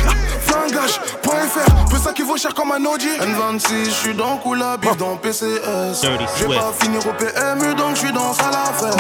Flingage.fr 0.49 1.91
Peu 1.91 1.97
ça 1.99 2.13
qui 2.13 2.23
vaut 2.23 2.37
cher 2.37 2.55
comme 2.55 2.73
un 2.73 2.85
Audi. 2.85 3.07
N26, 3.21 3.85
je 3.85 3.91
suis 3.91 4.15
dans 4.15 4.37
Koula, 4.39 4.77
bif 4.77 4.97
dans 4.97 5.17
PCS 5.17 6.03
Je 6.03 6.47
vais 6.47 6.57
pas 6.57 6.73
finir 6.81 7.01
au 7.07 7.13
PMU 7.13 7.75
donc 7.75 7.95
je 7.95 8.01
suis 8.01 8.13
dans 8.13 8.33
ça 8.33 8.51
l'affaire 8.51 8.97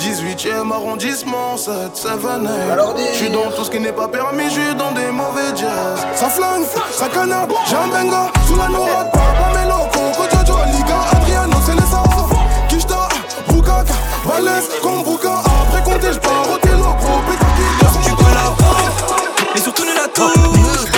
18ème 0.00 0.72
arrondissement, 0.72 1.56
7, 1.56 1.74
7, 1.94 2.10
8 2.12 3.04
Je 3.12 3.16
suis 3.16 3.30
dans 3.30 3.50
tout 3.50 3.64
ce 3.64 3.70
qui 3.70 3.80
n'est 3.80 3.92
pas 3.92 4.08
permis, 4.08 4.44
je 4.44 4.60
suis 4.60 4.74
dans 4.74 4.92
des 4.92 5.10
mauvais 5.10 5.54
jazz. 5.56 6.06
Ça 6.14 6.28
flingue, 6.28 6.64
ça 6.92 7.08
canard, 7.08 7.48
j'ai 7.66 7.76
un 7.76 7.88
benga 7.88 8.30
Sous 8.46 8.56
la 8.56 8.68
nourade, 8.68 9.10
papa 9.12 9.58
mes 9.58 9.68
locaux 9.68 10.12
Kojojo, 10.16 10.58
Liga, 10.72 10.96
Adriano, 11.12 11.56
c'est 11.66 11.74
les 11.74 11.80
savants 11.90 12.28
Kishta, 12.68 13.08
Bukaka, 13.48 13.94
Balès, 14.26 14.64
comme 14.82 15.02
Buka 15.02 15.42
Après 15.68 15.82
compter, 15.82 16.12
j'pars 16.12 16.46
au 16.54 16.58
Ooh. 20.16 20.93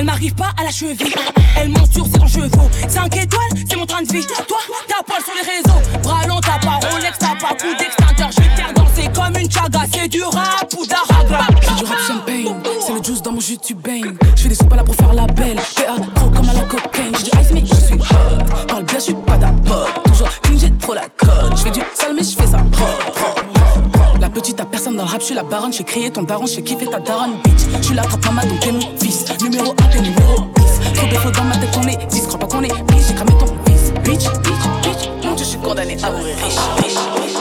Elle 0.00 0.06
m'arrive 0.06 0.34
pas 0.34 0.48
à 0.58 0.64
la 0.64 0.70
cheville. 0.70 1.12
Elle 1.58 1.68
monte 1.68 1.92
sur 1.92 2.06
ses 2.06 2.26
chevaux. 2.26 2.70
5 2.88 3.14
étoiles, 3.18 3.50
c'est 3.68 3.76
mon 3.76 3.84
train 3.84 4.00
de 4.00 4.10
vie. 4.10 4.24
Toi, 4.48 4.56
t'as 4.88 5.02
poil 5.02 5.22
sur 5.22 5.34
les 5.34 5.46
réseaux. 5.46 6.00
Bras 6.02 6.26
long, 6.26 6.40
t'as 6.40 6.58
pas 6.58 6.78
Rolex, 6.88 7.18
t'as 7.18 7.36
pas 7.36 7.54
coup 7.54 7.74
d'extincteur. 7.78 8.30
Je 8.32 8.40
vais 8.40 8.48
faire 8.56 9.12
comme 9.12 9.36
une 9.36 9.50
chaga. 9.50 9.80
C'est 9.92 10.08
du 10.08 10.22
rap 10.22 10.72
ou 10.78 10.86
d'aragra. 10.86 11.46
J'ai 11.60 11.84
du 11.84 11.84
rap 11.84 11.98
champagne, 12.08 12.54
c'est 12.80 12.94
le 12.94 13.04
juice 13.04 13.20
dans 13.20 13.32
mon 13.32 13.40
jus, 13.40 13.58
tu 13.58 13.74
baignes. 13.74 14.16
Je 14.36 14.42
fais 14.42 14.48
des 14.48 14.54
soupes 14.54 14.74
là 14.74 14.82
pour 14.82 14.94
faire 14.94 15.12
la 15.12 15.26
belle. 15.26 15.60
PA, 15.76 15.96
gros 16.14 16.30
comme 16.30 16.48
à 16.48 16.54
la 16.54 16.62
cocaine. 16.62 17.12
J'ai 17.18 17.30
du 17.30 17.38
ice, 17.38 17.50
mais 17.52 17.64
je 17.66 17.74
suis 17.74 17.94
hot. 17.96 18.66
Parle 18.68 18.84
bien, 18.84 18.98
je 18.98 19.04
suis 19.04 19.14
pas 19.14 19.36
d'apôtre. 19.36 20.02
Toujours 20.04 20.30
clean, 20.40 20.58
j'ai 20.58 20.72
trop 20.78 20.94
la 20.94 21.08
cote. 21.14 21.58
Je 21.58 21.62
fais 21.62 21.70
du 21.72 21.80
sale, 21.94 22.14
mais 22.16 22.24
je 22.24 22.36
fais 22.36 22.46
ça. 22.46 22.56
La 24.18 24.30
petite 24.30 24.60
à 24.60 24.64
personne 24.64 24.96
dans 24.96 25.04
le 25.04 25.10
rap, 25.10 25.20
je 25.20 25.26
suis 25.26 25.34
la 25.34 25.42
baronne. 25.42 25.74
J'ai 25.74 25.84
crié 25.84 26.10
ton 26.10 26.22
daron, 26.22 26.46
j'ai 26.46 26.62
kiffé 26.62 26.86
ta 26.86 27.00
daronne, 27.00 27.34
bitch. 27.44 27.66
Je 27.82 27.84
suis 27.84 27.94
la 27.94 28.04
trappe 28.04 28.22
donc 28.22 28.60
t'es 28.60 28.72
mon 28.72 28.80
fils. 28.98 29.26
Numéro 29.42 29.72
1, 29.72 29.74
t'es 29.86 30.00
numéro 30.00 30.50
10. 30.56 30.92
Trop 30.94 31.06
défaut 31.06 31.30
dans 31.30 31.44
ma 31.44 31.56
tête, 31.56 31.70
on 31.78 31.88
est 31.88 32.06
10. 32.06 32.26
Crois 32.26 32.38
pas 32.40 32.46
qu'on 32.46 32.62
est 32.62 32.72
riche, 32.72 33.06
j'ai 33.08 33.14
cramé 33.14 33.32
ton 33.38 33.46
fils. 33.66 33.90
Bitch, 34.04 34.28
bitch, 34.42 34.64
bitch. 34.82 35.08
Mon 35.24 35.34
dieu, 35.34 35.44
je 35.44 35.50
suis 35.50 35.58
condamné 35.58 35.96
à 36.02 36.10
mourir 36.10 36.36
riche, 36.36 36.56
riche, 36.76 36.98
riche. 37.16 37.36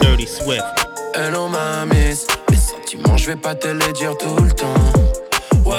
Dirty 0.00 0.26
Swift. 0.26 0.64
Hello 1.14 1.48
ma 1.48 1.86
miss, 1.86 2.26
les 2.50 2.56
sentiments 2.56 3.16
je 3.16 3.26
vais 3.26 3.36
pas 3.36 3.54
te 3.54 3.68
les 3.68 3.92
dire 3.92 4.16
tout 4.16 4.36
le 4.42 4.50
temps. 4.52 4.66
Ouais, 5.64 5.76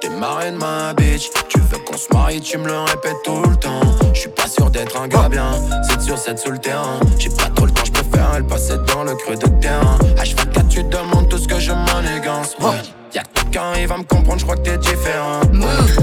t'es 0.00 0.08
marraine 0.08 0.56
ma 0.56 0.94
bitch, 0.94 1.30
tu 1.48 1.60
veux 1.60 1.78
marie, 2.12 2.40
tu 2.40 2.58
me 2.58 2.66
le 2.66 2.78
répètes 2.80 3.22
tout 3.24 3.42
le 3.42 3.56
temps. 3.56 3.80
Je 4.12 4.20
suis 4.20 4.28
pas 4.30 4.46
sûr 4.46 4.70
d'être 4.70 5.00
un 5.00 5.08
gars 5.08 5.28
bien, 5.28 5.50
7 5.88 6.00
sur 6.00 6.18
7 6.18 6.38
sous 6.38 6.50
le 6.50 6.58
terrain. 6.58 7.00
J'ai 7.18 7.30
pas 7.30 7.48
trop 7.54 7.66
le 7.66 7.72
temps, 7.72 7.84
je 7.84 7.92
préfère 7.92 8.32
elle 8.36 8.46
passer 8.46 8.76
dans 8.86 9.04
le 9.04 9.14
creux 9.14 9.36
de 9.36 9.46
terrain. 9.60 9.98
H24 10.16 10.68
tu 10.68 10.82
demandes 10.84 11.28
tout 11.28 11.38
ce 11.38 11.48
que 11.48 11.58
je 11.58 11.72
m'enégance. 11.72 12.56
Ouais. 12.60 12.82
Y'a 13.16 13.22
quelqu'un, 13.32 13.72
il 13.80 13.86
va 13.86 13.96
me 13.96 14.02
comprendre, 14.02 14.38
je 14.38 14.44
crois 14.44 14.56
que 14.56 14.68
t'es 14.68 14.76
différent. 14.76 15.40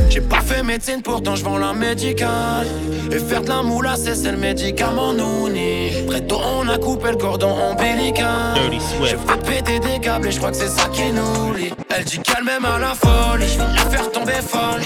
J'ai 0.09 0.21
pas 0.21 0.41
fait 0.41 0.63
médecine, 0.63 1.03
pourtant 1.03 1.35
je 1.35 1.43
vends 1.43 1.59
la 1.59 1.71
médicale. 1.71 2.65
Et 3.11 3.19
faire 3.19 3.43
de 3.43 3.49
la 3.49 3.61
moula, 3.61 3.93
c'est 3.95 4.31
le 4.31 4.35
médicament 4.35 5.13
nouni. 5.13 5.91
Très 6.07 6.21
tôt, 6.21 6.41
on 6.43 6.67
a 6.67 6.79
coupé 6.79 7.11
le 7.11 7.17
cordon 7.17 7.51
ombilical. 7.69 8.55
Dirty 8.55 8.79
Je 9.03 9.15
fais 9.15 9.37
péter 9.45 9.79
des 9.79 9.99
câbles 9.99 10.27
et 10.27 10.31
je 10.31 10.39
crois 10.39 10.49
que 10.49 10.57
c'est 10.57 10.69
ça 10.69 10.87
qui 10.91 11.11
nous 11.11 11.53
lie. 11.53 11.71
Elle 11.95 12.03
dit 12.03 12.17
qu'elle 12.17 12.43
m'aime 12.43 12.65
à 12.65 12.79
la 12.79 12.95
folie, 12.95 13.47
je 13.47 13.59
vais 13.59 13.75
la 13.75 13.85
faire 13.91 14.11
tomber 14.11 14.41
folle. 14.41 14.81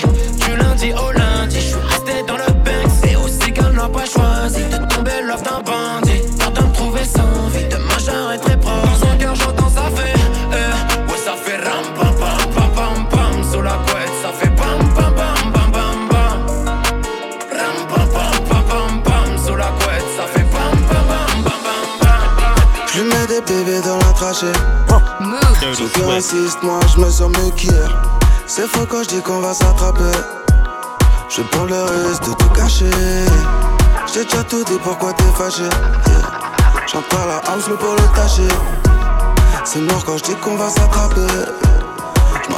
Du 0.45 0.57
lundi 0.57 0.91
au 0.91 1.13
lundi, 1.13 1.55
je 1.55 1.61
suis 1.61 1.75
resté 1.75 2.23
dans 2.27 2.35
le 2.35 2.51
bank. 2.51 2.91
C'est 3.01 3.15
aussi 3.15 3.53
qu'elle 3.53 3.71
n'a 3.71 3.87
pas 3.87 4.03
choisi 4.03 4.65
de 4.65 4.85
tomber 4.93 5.21
l'offre 5.23 5.43
d'un 5.43 5.61
bandit. 5.61 6.06
Dirty 24.19 24.47
Ceux 25.75 25.87
qui 25.89 26.03
insistent, 26.09 26.63
moi 26.63 26.79
je 26.95 26.99
me 26.99 27.09
sens 27.11 27.29
mieux 27.37 27.51
qu'hier. 27.51 28.01
C'est 28.47 28.67
faux 28.67 28.87
quand 28.89 29.03
je 29.03 29.09
dis 29.09 29.21
qu'on 29.21 29.41
va 29.41 29.53
s'attraper. 29.53 30.17
Je 31.29 31.43
prends 31.43 31.65
le 31.65 31.83
risque 31.83 32.23
de 32.23 32.33
tout 32.33 32.49
cacher. 32.49 32.89
J'ai 34.11 34.23
déjà 34.23 34.43
tout 34.43 34.63
dit, 34.63 34.79
pourquoi 34.83 35.13
t'es 35.13 35.23
fâché? 35.37 35.63
Yeah. 35.63 35.71
J'entends 36.91 37.25
la 37.27 37.37
house, 37.51 37.67
le 37.69 37.75
pour 37.75 37.93
le 37.93 38.15
tâcher. 38.15 38.47
C'est 39.63 39.81
mort 39.81 40.03
quand 40.03 40.17
je 40.17 40.23
dis 40.23 40.35
qu'on 40.37 40.55
va 40.55 40.69
s'attraper. 40.69 41.27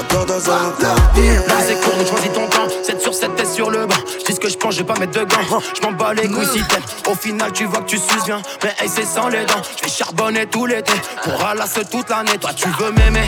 Dans 0.09 0.51
un 0.51 0.71
tapis. 0.71 1.27
Là 1.47 1.55
c'est 1.65 1.79
con, 1.81 1.91
choisis 2.05 2.31
ton 2.33 2.47
camp. 2.47 2.67
7 2.83 3.01
sur 3.01 3.13
7 3.13 3.35
t'es 3.35 3.45
sur 3.45 3.69
le 3.69 3.85
banc. 3.85 3.95
Je 4.19 4.25
dis 4.25 4.33
ce 4.33 4.39
que 4.39 4.49
je 4.49 4.57
pense, 4.57 4.75
je 4.75 4.79
vais 4.79 4.85
pas 4.85 4.99
mettre 4.99 5.13
de 5.13 5.23
gants. 5.25 5.59
Je 5.75 5.81
m'en 5.81 5.91
bats 5.91 6.13
les 6.13 6.27
couilles 6.27 6.45
si 6.45 6.61
t'aimes. 6.63 6.83
Au 7.09 7.15
final 7.15 7.51
tu 7.51 7.65
vois 7.65 7.81
que 7.81 7.87
tu 7.89 7.97
suces 7.97 8.25
bien. 8.25 8.41
Mais 8.63 8.73
hey 8.79 8.89
c'est 8.89 9.05
sans 9.05 9.27
les 9.29 9.45
dents. 9.45 9.61
Je 9.77 9.85
vais 9.85 9.89
charbonner 9.89 10.45
tout 10.45 10.65
l'été 10.65 10.93
Pour 11.23 11.33
ralasser 11.39 11.81
toute 11.91 12.09
l'année. 12.09 12.37
Toi 12.39 12.51
tu 12.55 12.67
veux 12.79 12.91
m'aimer? 12.91 13.27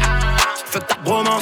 Fuck 0.65 0.88
ta 0.88 0.96
bromance. 1.04 1.41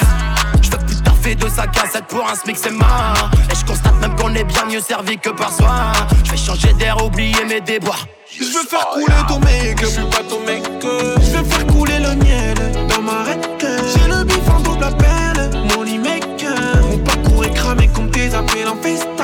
Je 0.62 0.70
veux 0.70 0.78
plus 0.78 1.02
taffer 1.02 1.34
de 1.34 1.48
sa 1.48 1.66
cassette 1.66 2.06
pour 2.06 2.28
un 2.28 2.34
smic 2.34 2.56
c'est 2.56 2.70
marrant 2.70 3.28
Et 3.50 3.54
je 3.54 3.64
constate 3.64 3.96
même 4.00 4.16
qu'on 4.16 4.34
est 4.34 4.44
bien 4.44 4.64
mieux 4.66 4.80
servi 4.80 5.18
que 5.18 5.30
par 5.30 5.52
soi. 5.52 5.70
Je 6.24 6.30
vais 6.30 6.36
changer 6.36 6.72
d'air, 6.74 7.04
oublier 7.04 7.44
mes 7.46 7.60
déboires. 7.60 8.06
Je 8.32 8.44
veux 8.44 8.64
faire 8.68 8.88
couler 8.90 9.06
ton 9.28 9.40
make-up, 9.40 9.78
je 9.80 9.86
suis 9.86 10.04
pas 10.04 10.22
ton 10.22 10.40
make-up. 10.40 11.18
Je 11.20 11.36
veux 11.36 11.44
faire 11.44 11.66
couler 11.66 11.98
le 11.98 12.14
miel 12.14 12.49
cramé 18.30 18.40
comme 18.42 18.46
tes 18.46 18.62
appels 18.62 18.68
en 18.68 18.76
FaceTime. 18.76 19.19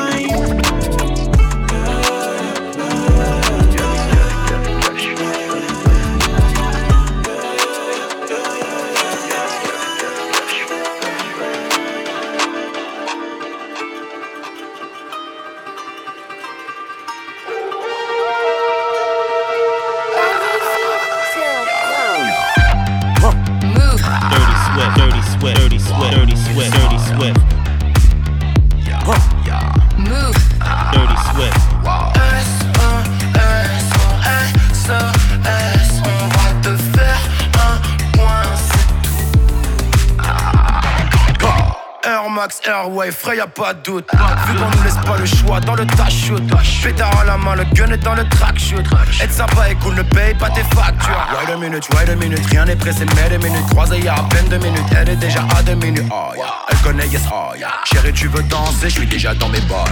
Max, 42.76 42.86
Airway, 42.86 43.10
frais 43.10 43.36
y'a 43.36 43.46
pas 43.46 43.74
de 43.74 43.82
doute. 43.82 44.08
Vu 44.46 44.54
qu'on 44.54 44.76
nous 44.76 44.82
laisse 44.82 44.96
pas 44.96 45.16
le 45.16 45.26
choix 45.26 45.60
dans 45.60 45.74
le 45.74 45.84
dash 45.84 46.26
shoot. 46.26 46.42
Pétard 46.82 47.20
à 47.20 47.24
la 47.24 47.36
main, 47.36 47.54
le 47.54 47.64
gun 47.72 47.90
est 47.92 47.98
dans 47.98 48.14
le 48.14 48.28
track 48.28 48.58
shoot. 48.58 48.84
Être 49.20 49.32
sympa 49.32 49.70
et 49.70 49.74
cool, 49.76 49.94
ne 49.94 50.02
paye 50.02 50.34
pas 50.34 50.50
tes 50.50 50.62
factures. 50.74 51.26
Wait 51.38 51.52
a 51.52 51.56
minute, 51.56 51.88
wait 51.94 52.10
a 52.10 52.14
minute, 52.14 52.46
rien 52.50 52.64
n'est 52.64 52.76
pressé, 52.76 53.04
mais 53.16 53.28
des 53.28 53.38
minutes. 53.38 53.66
Croisé 53.68 54.00
y'a 54.00 54.14
à 54.14 54.22
peine 54.24 54.48
deux 54.48 54.58
minutes, 54.58 54.84
elle 54.96 55.08
est 55.10 55.16
déjà 55.16 55.40
à 55.56 55.62
deux 55.62 55.74
minutes. 55.74 56.06
Oh 56.10 56.32
yeah, 56.36 56.44
elle 56.68 56.78
connaît 56.78 57.06
yes, 57.08 57.22
oh 57.32 57.54
yeah. 57.56 57.68
Chérie, 57.84 58.12
tu 58.12 58.28
veux 58.28 58.42
danser, 58.44 58.88
je 58.88 58.98
suis 58.98 59.06
déjà 59.06 59.34
dans 59.34 59.48
mes 59.48 59.60
boys. 59.60 59.84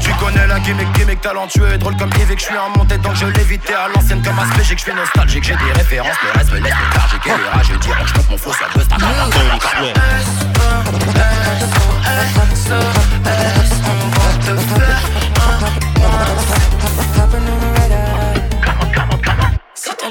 Tu 0.00 0.12
connais 0.14 0.46
la 0.46 0.60
gimmick, 0.60 0.92
gimmick 0.92 1.20
talentueux 1.20 1.72
et 1.72 1.78
drôle 1.78 1.96
comme 1.96 2.10
Yves, 2.18 2.34
que 2.34 2.40
je 2.40 2.46
suis 2.46 2.54
un 2.54 2.76
monté 2.76 2.98
donc 2.98 3.14
je 3.14 3.26
l'évitais 3.26 3.74
à 3.74 3.88
l'ancienne 3.88 4.22
comme 4.22 4.38
aspect, 4.38 4.64
j'ai 4.64 4.74
que 4.74 4.80
je 4.80 4.86
suis 4.86 4.94
nostalgique, 4.94 5.44
j'ai 5.44 5.56
des 5.56 5.72
références, 5.74 6.16
le 6.22 6.38
reste 6.38 6.52
me 6.52 6.58
laisse 6.58 6.74
léthargique 6.74 7.26
et 7.26 7.30
les 7.30 7.48
rats, 7.48 7.62
je 7.62 7.74
dirais, 7.76 8.04
je 8.06 8.12
compte 8.12 8.30
mon 8.30 8.38
faux, 8.38 8.52
ça 8.52 8.66
buzz, 8.74 8.88
ta 8.88 8.96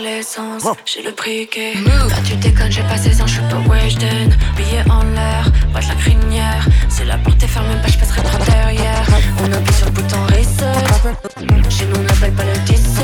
L'essence, 0.02 0.64
j'ai 0.86 1.02
le 1.04 1.12
briquet. 1.12 1.74
Là 1.86 2.16
tu 2.24 2.36
déconnes, 2.38 2.72
j'ai 2.72 2.84
pas 2.84 2.98
16 2.98 3.22
ans, 3.22 3.28
je 3.28 3.34
suis 3.34 3.42
pas 3.42 3.58
Weshden. 3.70 4.36
Billet 4.56 4.84
en 4.90 5.04
l'air, 5.04 5.52
pas 5.74 5.82
de 5.82 5.88
la 5.88 5.96
crinière. 5.96 6.66
Si 6.88 7.04
la 7.04 7.18
porte 7.18 7.44
est 7.44 7.48
fermée, 7.48 7.76
bah 7.84 7.90
j'passerai 7.90 8.22
par 8.22 8.38
derrière. 8.46 9.06
On 9.44 9.52
appuie 9.52 9.74
sur 9.74 9.88
le 9.88 9.92
bouton 9.92 10.24
reset. 10.28 11.70
Chez 11.70 11.86
nous 11.86 11.98
on 11.98 12.06
appelle 12.06 12.34
pas 12.34 12.44
le 12.44 12.58
17. 12.60 13.04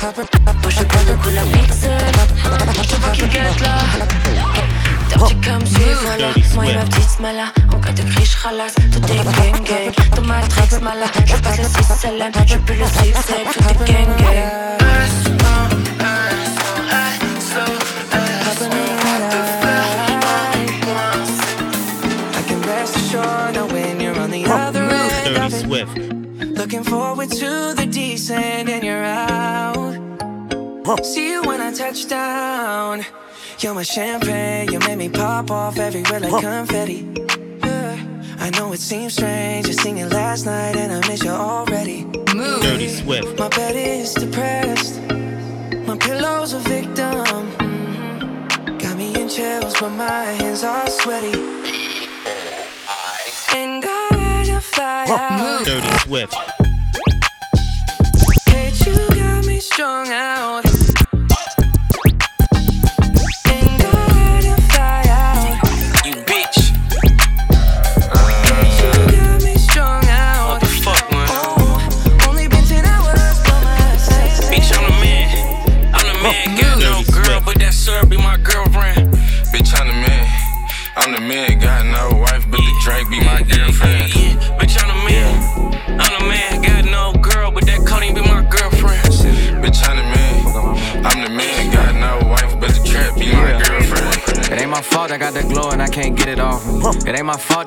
Moi 0.00 0.70
je 0.70 0.82
prends 0.82 1.04
de 1.04 1.14
coup 1.22 1.30
la 1.32 1.44
mixette. 1.44 2.18
Je 2.90 2.96
vois 2.96 3.10
qu'il 3.10 3.28
guette 3.28 3.60
là. 3.60 3.78
Dirty 5.12 5.34
comme 5.40 5.66
suis, 5.66 5.94
voilà. 6.02 6.28
Moi 6.54 6.66
et 6.66 6.74
ma 6.74 6.84
petite 6.84 7.10
smala. 7.10 7.52
En 7.72 7.80
cas 7.80 7.92
de 7.92 8.02
cri, 8.02 8.24
j'ralasse. 8.24 8.74
Tout 8.74 9.02
est 9.10 9.16
gang 9.16 9.64
gang. 9.64 9.92
Dans 10.16 10.22
ma 10.22 10.40
tricks, 10.42 10.80
mala. 10.80 11.06
Je 11.26 11.36
passe 11.36 11.58
le 11.58 11.64
6 11.64 12.06
LM. 12.18 12.32
Je 12.46 12.56
pue 12.58 12.74
le 12.74 12.84
6 12.84 13.12
Tout 13.52 13.68
est 13.68 13.92
gang 13.92 14.16
gang. 14.18 14.82
I 22.34 22.42
can 22.48 22.60
rest 22.62 22.96
assured 22.96 23.54
that 23.54 24.18
on 24.18 24.30
the 24.30 24.44
other 24.46 24.82
end 24.82 25.34
Dirty 25.34 25.40
of 25.40 25.52
it, 25.52 25.66
Swift. 25.66 25.98
Looking 26.58 26.84
forward 26.84 27.30
to 27.30 27.74
the 27.74 27.86
descent 27.86 28.68
and 28.68 28.82
you're 28.82 29.04
out. 29.04 29.92
See 31.02 31.30
you 31.32 31.42
when 31.42 31.60
I 31.60 31.72
touch 31.72 32.08
down. 32.08 33.04
You're 33.62 33.74
my 33.74 33.84
champagne, 33.84 34.72
you 34.72 34.80
make 34.80 34.98
me 34.98 35.08
pop 35.08 35.48
off 35.52 35.78
everywhere 35.78 36.18
like 36.18 36.42
confetti. 36.42 37.06
Yeah. 37.62 37.96
I 38.40 38.50
know 38.50 38.72
it 38.72 38.80
seems 38.80 39.12
strange, 39.12 39.66
just 39.66 39.82
singing 39.82 40.08
last 40.08 40.46
night 40.46 40.74
and 40.74 40.92
I 40.92 41.06
miss 41.06 41.22
you 41.22 41.30
already. 41.30 42.02
Move. 42.34 42.60
Dirty 42.60 42.88
Swift. 42.88 43.38
My 43.38 43.48
bed 43.50 43.76
is 43.76 44.14
depressed, 44.14 45.00
my 45.86 45.96
pillow's 45.96 46.54
a 46.54 46.58
victim. 46.58 47.24
Mhm. 47.58 48.80
Got 48.80 48.96
me 48.96 49.14
in 49.14 49.28
chills, 49.28 49.74
but 49.78 49.90
my 49.90 50.24
hands 50.40 50.64
are 50.64 50.90
sweaty. 50.90 51.38
And 53.54 53.84
I 53.86 54.42
just 54.44 54.74
fly 54.74 55.06
out. 55.08 55.64
Dirty 55.64 55.98
Swift. 55.98 56.34
Bitch, 58.48 58.86
you 58.86 59.16
got 59.16 59.46
me 59.46 59.60
strung 59.60 60.08
out. 60.10 60.71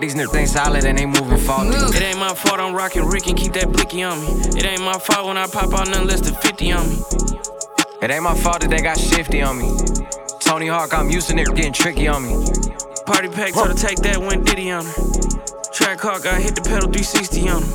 These 0.06 0.14
niggas 0.14 0.36
ain't 0.36 0.50
solid 0.50 0.86
and 0.86 0.98
they 0.98 1.06
moving 1.08 1.38
faulty. 1.38 1.74
It 1.98 2.02
ain't 2.02 2.20
my 2.20 2.34
fault 2.34 2.60
I'm 2.60 2.76
rocking 2.76 3.06
Rick 3.06 3.26
and 3.28 3.36
keep 3.36 3.54
that 3.54 3.72
blicky 3.72 4.04
on 4.04 4.22
me. 4.22 4.28
It 4.54 4.64
ain't 4.64 4.82
my 4.82 5.00
fault 5.00 5.26
when 5.26 5.38
I 5.38 5.48
pop 5.48 5.74
out 5.74 5.90
nothing 5.90 6.08
less 6.08 6.22
than 6.22 6.36
50 6.36 6.72
on 6.74 6.90
me. 6.90 6.98
It 8.04 8.12
ain't 8.12 8.22
my 8.22 8.36
fault 8.36 8.62
that 8.62 8.70
they 8.70 8.82
got 8.82 9.00
shifty 9.00 9.42
on 9.42 9.58
me. 9.58 9.66
Tony 10.40 10.68
Hawk, 10.68 10.94
I'm 10.94 11.10
used 11.10 11.28
to 11.30 11.34
niggas 11.34 11.56
getting 11.56 11.74
tricky 11.74 12.08
on 12.08 12.22
me. 12.22 12.38
Party 13.08 13.30
pack 13.30 13.54
told 13.54 13.74
to 13.74 13.74
take 13.74 13.98
that 14.06 14.18
when 14.20 14.44
Diddy 14.44 14.70
on 14.70 14.86
her. 14.86 14.94
Track 15.74 16.00
Hawk, 16.02 16.28
I 16.28 16.40
hit 16.40 16.54
the 16.54 16.62
pedal 16.62 16.86
360 16.86 17.50
on 17.50 17.64
him. 17.64 17.74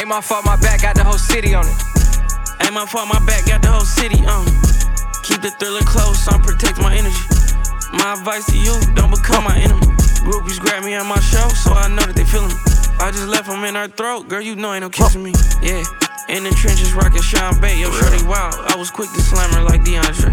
Ain't 0.00 0.08
my 0.08 0.22
fault 0.22 0.46
my 0.46 0.56
back 0.56 0.80
got 0.80 0.96
the 0.96 1.04
whole 1.04 1.20
city 1.20 1.52
on 1.52 1.68
it. 1.68 1.76
Ain't 2.64 2.72
my 2.72 2.86
fault 2.86 3.08
my 3.12 3.20
back 3.26 3.44
got 3.44 3.60
the 3.60 3.68
whole 3.68 3.84
city 3.84 4.24
on 4.24 4.46
me. 4.48 4.52
Keep 5.28 5.42
the 5.44 5.52
thriller 5.60 5.84
close, 5.84 6.16
I'm 6.32 6.40
protect 6.40 6.80
my 6.80 6.96
energy. 6.96 7.28
My 7.92 8.16
advice 8.16 8.46
to 8.46 8.56
you, 8.56 8.72
don't 8.94 9.10
become 9.12 9.44
my 9.44 9.58
enemy. 9.58 9.91
Groupies 10.22 10.60
grab 10.60 10.84
me 10.84 10.94
at 10.94 11.04
my 11.04 11.18
show, 11.20 11.48
so 11.48 11.72
I 11.72 11.88
know 11.88 12.02
that 12.02 12.14
they 12.14 12.24
feeling 12.24 12.48
me. 12.48 12.54
I 13.00 13.10
just 13.10 13.26
left 13.26 13.48
them 13.48 13.64
in 13.64 13.74
her 13.74 13.88
throat, 13.88 14.28
girl, 14.28 14.40
you 14.40 14.54
know 14.54 14.72
ain't 14.72 14.82
no 14.82 14.90
kissing 14.90 15.22
me. 15.22 15.32
Yeah, 15.60 15.82
in 16.28 16.44
the 16.44 16.50
trenches, 16.50 16.94
rockin' 16.94 17.22
Sean 17.22 17.60
Bay, 17.60 17.80
yo, 17.80 17.90
shorty 17.90 18.24
wild. 18.24 18.54
I 18.54 18.76
was 18.76 18.90
quick 18.90 19.10
to 19.10 19.20
slam 19.20 19.50
her 19.52 19.62
like 19.62 19.82
DeAndre. 19.82 20.30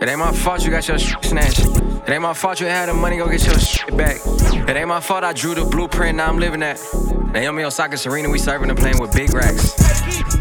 It 0.00 0.08
ain't 0.08 0.18
my 0.18 0.32
fault 0.32 0.64
you 0.64 0.70
got 0.70 0.86
your 0.86 0.98
shit 0.98 1.24
snatched. 1.24 1.66
It 1.66 2.08
ain't 2.08 2.22
my 2.22 2.34
fault 2.34 2.60
you 2.60 2.66
had 2.66 2.88
the 2.88 2.94
money, 2.94 3.16
go 3.16 3.28
get 3.28 3.44
your 3.44 3.58
shit 3.58 3.96
back. 3.96 4.18
It 4.68 4.76
ain't 4.76 4.88
my 4.88 5.00
fault 5.00 5.24
I 5.24 5.32
drew 5.32 5.54
the 5.54 5.64
blueprint, 5.64 6.16
now 6.16 6.28
I'm 6.28 6.38
living 6.38 6.60
that. 6.60 6.78
Naomi 7.32 7.64
Osaka, 7.64 7.96
Serena, 7.96 8.28
we 8.28 8.38
serving 8.38 8.68
and 8.68 8.78
playing 8.78 8.98
with 8.98 9.12
big 9.12 9.32
racks. 9.32 9.72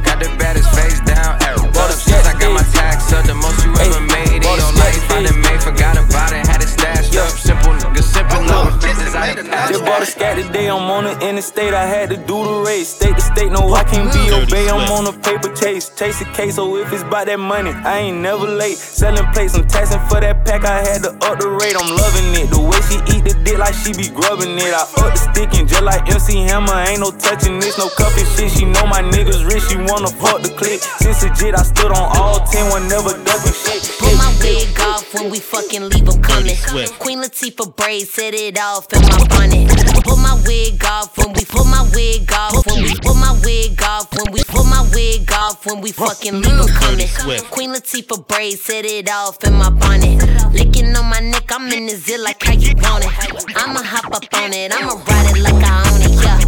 Got 0.04 0.20
the 0.20 0.30
baddest 0.38 0.70
face 0.76 1.00
down, 1.02 1.42
arrow. 1.42 1.64
What 1.72 1.90
up, 1.90 1.98
since 1.98 2.28
I 2.28 2.38
got 2.38 2.52
my 2.52 2.66
tax 2.74 3.14
up, 3.14 3.26
the 3.26 3.34
most 3.34 3.64
you 3.64 3.72
ever 3.80 4.02
made 4.02 4.34
in 4.36 4.44
your 4.44 4.74
life. 4.76 5.00
I 5.10 5.24
done 5.24 5.40
made, 5.42 5.64
forgot 5.64 5.96
about 5.96 6.34
it, 6.34 6.46
had 6.46 6.62
it 6.62 6.68
stashed 6.68 7.16
up. 7.16 7.30
Simple 7.30 7.74
nigga, 7.80 8.04
simple 8.22 8.46
number 8.46 8.74
business, 8.82 9.16
I 9.16 9.34
done 9.34 9.48
passed 9.48 9.72
Just 9.74 9.86
bought 9.86 10.02
a 10.02 10.06
scat 10.06 10.38
today, 10.38 10.70
I'm 10.70 10.90
on 10.90 11.04
the 11.06 11.14
interstate. 11.28 11.74
I 11.74 11.86
had 11.86 12.10
to 12.10 12.18
do 12.18 12.38
the 12.44 12.64
race. 12.66 12.90
State 12.90 13.16
to 13.16 13.22
state, 13.22 13.52
no, 13.52 13.74
I 13.74 13.84
can't 13.84 14.12
be 14.14 14.30
obey. 14.32 14.70
I'm 14.70 14.90
on 14.92 15.08
a 15.08 15.14
paper 15.14 15.54
chase. 15.56 15.90
Chase 15.96 16.22
a 16.22 16.26
case, 16.34 16.56
so 16.56 16.78
if 16.78 16.92
it's 16.92 17.04
about 17.04 17.26
that 17.28 17.40
money, 17.40 17.72
I 17.72 18.10
ain't 18.10 18.18
never 18.18 18.46
late. 18.46 18.78
Selling 18.78 19.26
plates, 19.34 19.56
I'm 19.56 19.68
taxing 19.68 20.02
for 20.10 20.20
that 20.22 20.46
pack. 20.46 20.66
I 20.66 20.82
had 20.86 21.04
to 21.04 21.12
up 21.26 21.40
the 21.40 21.50
rate, 21.50 21.76
I'm 21.78 21.90
loving 21.96 22.30
it. 22.38 22.50
The 22.52 22.62
way 22.62 22.82
she 22.90 22.98
eat 23.16 23.24
the 23.24 23.34
dick 23.44 23.58
like 23.58 23.74
she 23.74 23.94
be 23.94 24.10
grubbing 24.10 24.58
it. 24.58 24.74
I 24.74 24.84
up 25.02 25.14
the 25.14 25.22
stick 25.22 25.54
and 25.58 25.68
just 25.68 25.84
like 25.84 26.10
MC 26.10 26.44
Hammer, 26.46 26.78
ain't 26.90 27.02
no 27.02 27.12
touching 27.12 27.60
this, 27.60 27.78
no 27.78 27.90
cuffing 27.90 28.28
shit. 28.36 28.52
She 28.52 28.66
know 28.66 28.86
my 28.86 29.02
niggas 29.02 29.48
rich, 29.48 29.64
she 29.70 29.78
wanna 29.78 30.12
fuck 30.22 30.42
the 30.42 30.54
clip. 30.54 30.82
Since 31.02 31.24
legit, 31.24 31.56
I 31.56 31.64
stood 31.64 31.92
on 31.92 32.06
all 32.18 32.46
10, 32.46 32.70
one 32.70 32.88
never 32.88 33.16
ducking 33.24 33.56
shit. 33.56 33.82
Pull 33.98 34.14
my 34.18 34.30
wig 34.42 34.68
off 34.82 35.08
when 35.14 35.30
we 35.32 35.40
fucking 35.40 35.90
leave 35.90 36.02
leave 36.02 36.16
'em 36.16 36.22
coming. 36.22 36.58
Queen 37.00 37.22
Latifah 37.22 37.76
braids, 37.76 38.11
set 38.12 38.34
it 38.34 38.60
off 38.60 38.92
in 38.92 39.02
my 39.08 39.26
bonnet. 39.30 39.72
Pull 40.04 40.18
my 40.18 40.36
wig 40.46 40.84
off 40.84 41.18
when 41.18 41.32
we 41.32 41.46
pull 41.46 41.64
my 41.64 41.88
wig 41.94 42.30
off 42.34 42.66
when 42.68 42.84
we 42.84 42.94
pull 42.96 43.14
my 43.14 43.32
wig 43.42 43.82
off 43.82 44.12
when 44.14 44.34
we 44.34 44.44
pull 44.44 44.66
my 44.66 44.86
wig 44.94 45.32
off 45.32 45.66
when 45.66 45.80
we 45.80 45.94
fucking 45.94 46.42
leave 46.42 46.60
'em 46.60 46.68
coming. 46.68 47.08
Queen 47.52 47.72
Latifah 47.72 48.28
braids, 48.28 48.62
set 48.66 48.84
it 48.84 49.10
off 49.10 49.42
in 49.46 49.54
my 49.54 49.70
bonnet. 49.70 50.20
Licking 50.52 50.94
on 50.98 51.06
my 51.06 51.22
neck, 51.22 51.50
I'm 51.56 51.72
in 51.72 51.86
the 51.86 51.96
zit 51.96 52.20
like 52.20 52.44
how 52.44 52.52
you 52.54 52.74
want 52.84 53.06
it. 53.06 53.12
I'ma 53.56 53.82
hop 53.82 54.14
up 54.14 54.26
on 54.34 54.52
it, 54.52 54.74
I'ma 54.76 54.94
ride 55.08 55.32
it 55.32 55.42
like 55.48 55.64
I 55.64 55.76
own 55.88 56.02
it, 56.02 56.16
yeah. 56.24 56.40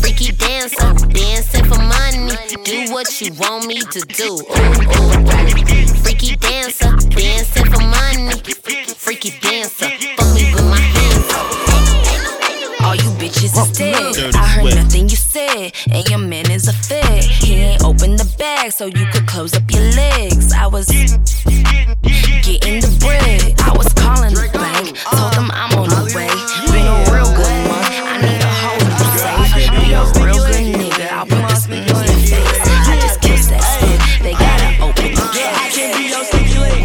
Freaky 0.00 0.30
dancer, 0.32 0.94
dancing 1.08 1.64
for 1.64 1.82
money. 1.82 2.30
Do 2.62 2.92
what 2.92 3.20
you 3.20 3.32
want 3.34 3.66
me 3.66 3.80
to 3.80 4.00
do. 4.20 4.30
Ooh, 4.34 4.58
ooh. 4.94 5.94
Freaky 6.02 6.36
dancer, 6.36 6.94
dancing 7.10 7.66
for 7.72 7.82
money. 7.82 8.40
Freaky 8.96 9.30
dancer, 9.40 9.90
fuck 10.16 10.34
me 10.34 10.47
bitches 13.38 13.56
is 13.62 13.70
dead. 13.78 14.34
I 14.34 14.46
heard 14.46 14.74
nothing 14.74 15.08
you 15.08 15.16
said, 15.16 15.72
and 15.90 16.08
your 16.08 16.18
man 16.18 16.50
is 16.50 16.68
a 16.68 16.72
fed. 16.72 17.24
He 17.24 17.54
ain't 17.54 17.84
open 17.84 18.16
the 18.16 18.34
bag 18.38 18.72
so 18.72 18.86
you 18.86 19.06
could 19.12 19.26
close 19.26 19.54
up 19.54 19.70
your 19.70 19.82
legs. 19.82 20.52
I 20.52 20.66
was 20.66 20.86
getting 20.88 22.80
the 22.80 22.96
bread. 23.00 23.54
I 23.60 23.72
was 23.76 23.92
calling 23.94 24.34
the 24.34 24.50
bank, 24.52 24.96
uh, 25.06 25.16
told 25.16 25.32
them 25.34 25.50
I'm 25.52 25.78
on 25.78 25.88
the 25.88 26.12
way. 26.14 26.28
Been 26.72 26.86
a 26.86 26.96
real 27.12 27.30
good 27.36 27.58
month. 27.68 27.88
I 28.02 28.18
need 28.22 28.42
a 28.42 28.52
whole 28.62 28.82
new 28.82 29.06
safe. 29.22 29.70
Be 29.70 29.92
a 29.92 30.02
real 30.24 30.40
good 30.42 30.66
nigga. 30.74 31.06
I'll 31.12 31.26
put 31.26 31.48
this 31.48 31.66
in 31.66 31.86
your 31.86 32.02
face. 32.04 32.32
I 32.34 32.98
just 33.00 33.20
kissed 33.20 33.50
that 33.50 33.62
stick. 33.62 33.98
They 34.22 34.32
gotta 34.32 34.82
open 34.82 35.14
the 35.14 35.22
I 35.54 35.70
can 35.70 35.88
be 35.96 36.08
your 36.10 36.24
sneaky 36.24 36.58
link. 36.58 36.78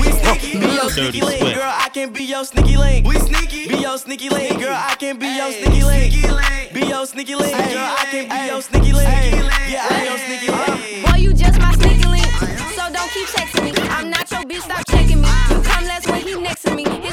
Be 0.53 0.69
your 0.75 0.89
sneaky 0.89 1.21
link, 1.21 1.55
girl. 1.55 1.73
I 1.73 1.89
can 1.89 2.13
be 2.13 2.23
your 2.23 2.45
sneaky 2.45 2.77
link. 2.77 3.07
We 3.07 3.15
sneaky. 3.19 3.67
Be 3.67 3.77
your 3.77 3.97
sneaky 3.97 4.29
link, 4.29 4.59
girl. 4.59 4.75
I 4.75 4.95
can 4.95 5.02
sneaky 7.25 7.41
link, 7.41 7.55
girl. 7.55 7.95
I 7.97 8.05
can 8.11 8.29
be 8.29 8.47
your 8.47 8.61
sneaky 8.61 8.93
link. 8.93 9.07
Yeah, 9.69 9.87
I'm 9.89 10.05
your 10.05 10.17
sneaky 10.17 10.51
link. 10.51 11.07
Boy, 11.07 11.17
you 11.19 11.33
just 11.33 11.59
my 11.59 11.71
sneaky 11.73 12.07
link. 12.07 12.25
So 12.75 12.83
don't 12.91 13.11
keep 13.11 13.27
texting 13.27 13.63
me. 13.63 13.71
I'm 13.89 14.09
not 14.09 14.29
your 14.29 14.41
bitch, 14.41 14.61
stop 14.61 14.83
checking 14.89 15.21
me. 15.21 15.29
You 15.49 15.61
come 15.61 15.85
last 15.85 16.09
when 16.09 16.21
he 16.21 16.35
next 16.35 16.63
to 16.63 16.75
me. 16.75 16.83
His 16.83 17.12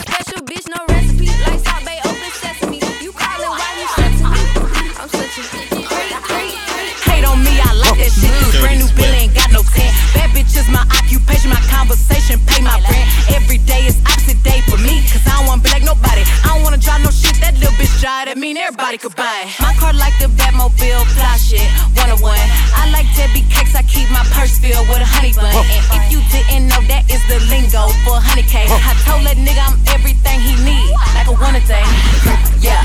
drive, 18.01 18.32
that 18.32 18.38
mean 18.40 18.57
everybody 18.57 18.96
could 18.96 19.12
buy 19.14 19.44
it. 19.44 19.53
My 19.61 19.76
car 19.76 19.92
like 19.92 20.16
the 20.16 20.32
Batmobile, 20.32 21.05
fly 21.12 21.36
shit, 21.36 21.68
one 21.92 22.09
on 22.09 22.16
one. 22.24 22.40
I 22.72 22.88
like 22.88 23.05
Debbie 23.12 23.44
cakes, 23.53 23.76
I 23.76 23.84
keep 23.84 24.09
my 24.09 24.24
purse 24.32 24.57
filled 24.57 24.88
with 24.88 25.05
a 25.05 25.09
honey 25.09 25.36
bun. 25.36 25.53
And 25.53 26.01
if 26.01 26.05
you 26.09 26.24
didn't 26.32 26.72
know, 26.72 26.80
that 26.88 27.05
is 27.12 27.20
the 27.28 27.36
lingo 27.53 27.92
for 28.09 28.16
honey 28.16 28.48
cake. 28.48 28.72
I 28.72 28.96
told 29.05 29.28
that 29.28 29.36
nigga 29.36 29.61
I'm 29.61 29.76
everything 29.92 30.40
he 30.40 30.57
need, 30.64 30.88
like 31.12 31.28
a 31.28 31.36
one 31.36 31.61
a 31.61 31.62
day. 31.68 31.84
Yeah, 32.64 32.80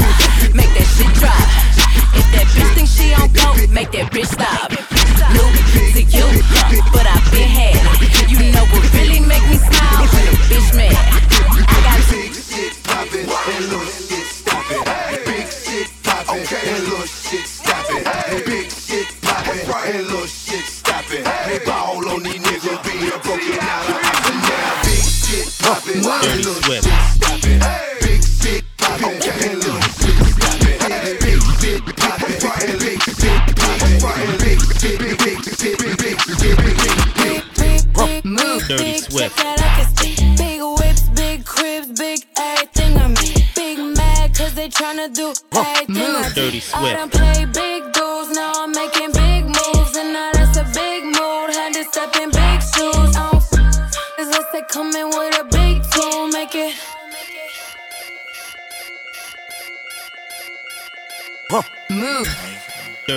make 0.52 0.76
that 0.76 0.88
shit 1.00 1.12
drop. 1.16 1.40
If 2.12 2.28
that 2.36 2.48
bitch 2.52 2.72
think 2.76 2.90
she 2.92 3.16
on 3.16 3.32
coke, 3.32 3.64
make 3.72 3.96
that 3.96 4.12
bitch 4.12 4.28
stop. 4.28 4.85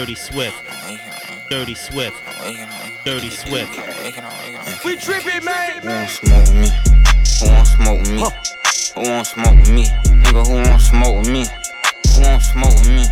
Dirty 0.09 0.20
Swift. 0.20 0.56
Dirty 1.50 1.74
Swift. 1.74 2.16
Dirty 3.04 3.28
Swift. 3.28 3.76
We 4.82 4.96
tripping, 4.96 5.44
man. 5.44 5.82
Who 5.82 5.88
want 5.90 6.09
smoke 6.09 6.48
with 6.48 6.54
me? 6.54 6.70
Who 7.44 7.50
want 7.50 7.66
smoke 7.66 8.00
with 8.00 8.09
me? 8.09 8.24
Who 8.94 9.02
want 9.02 9.26
smoke 9.26 9.59
with 9.59 9.68
me? 9.68 9.84
Nigga, 10.24 10.46
who 10.46 10.54
want 10.64 10.80
smoke 10.80 11.18
with 11.18 11.28
me? 11.28 11.44
Who 12.14 12.22
want 12.22 12.42
smoke 12.42 12.72
with 12.78 12.88
me? 12.88 13.04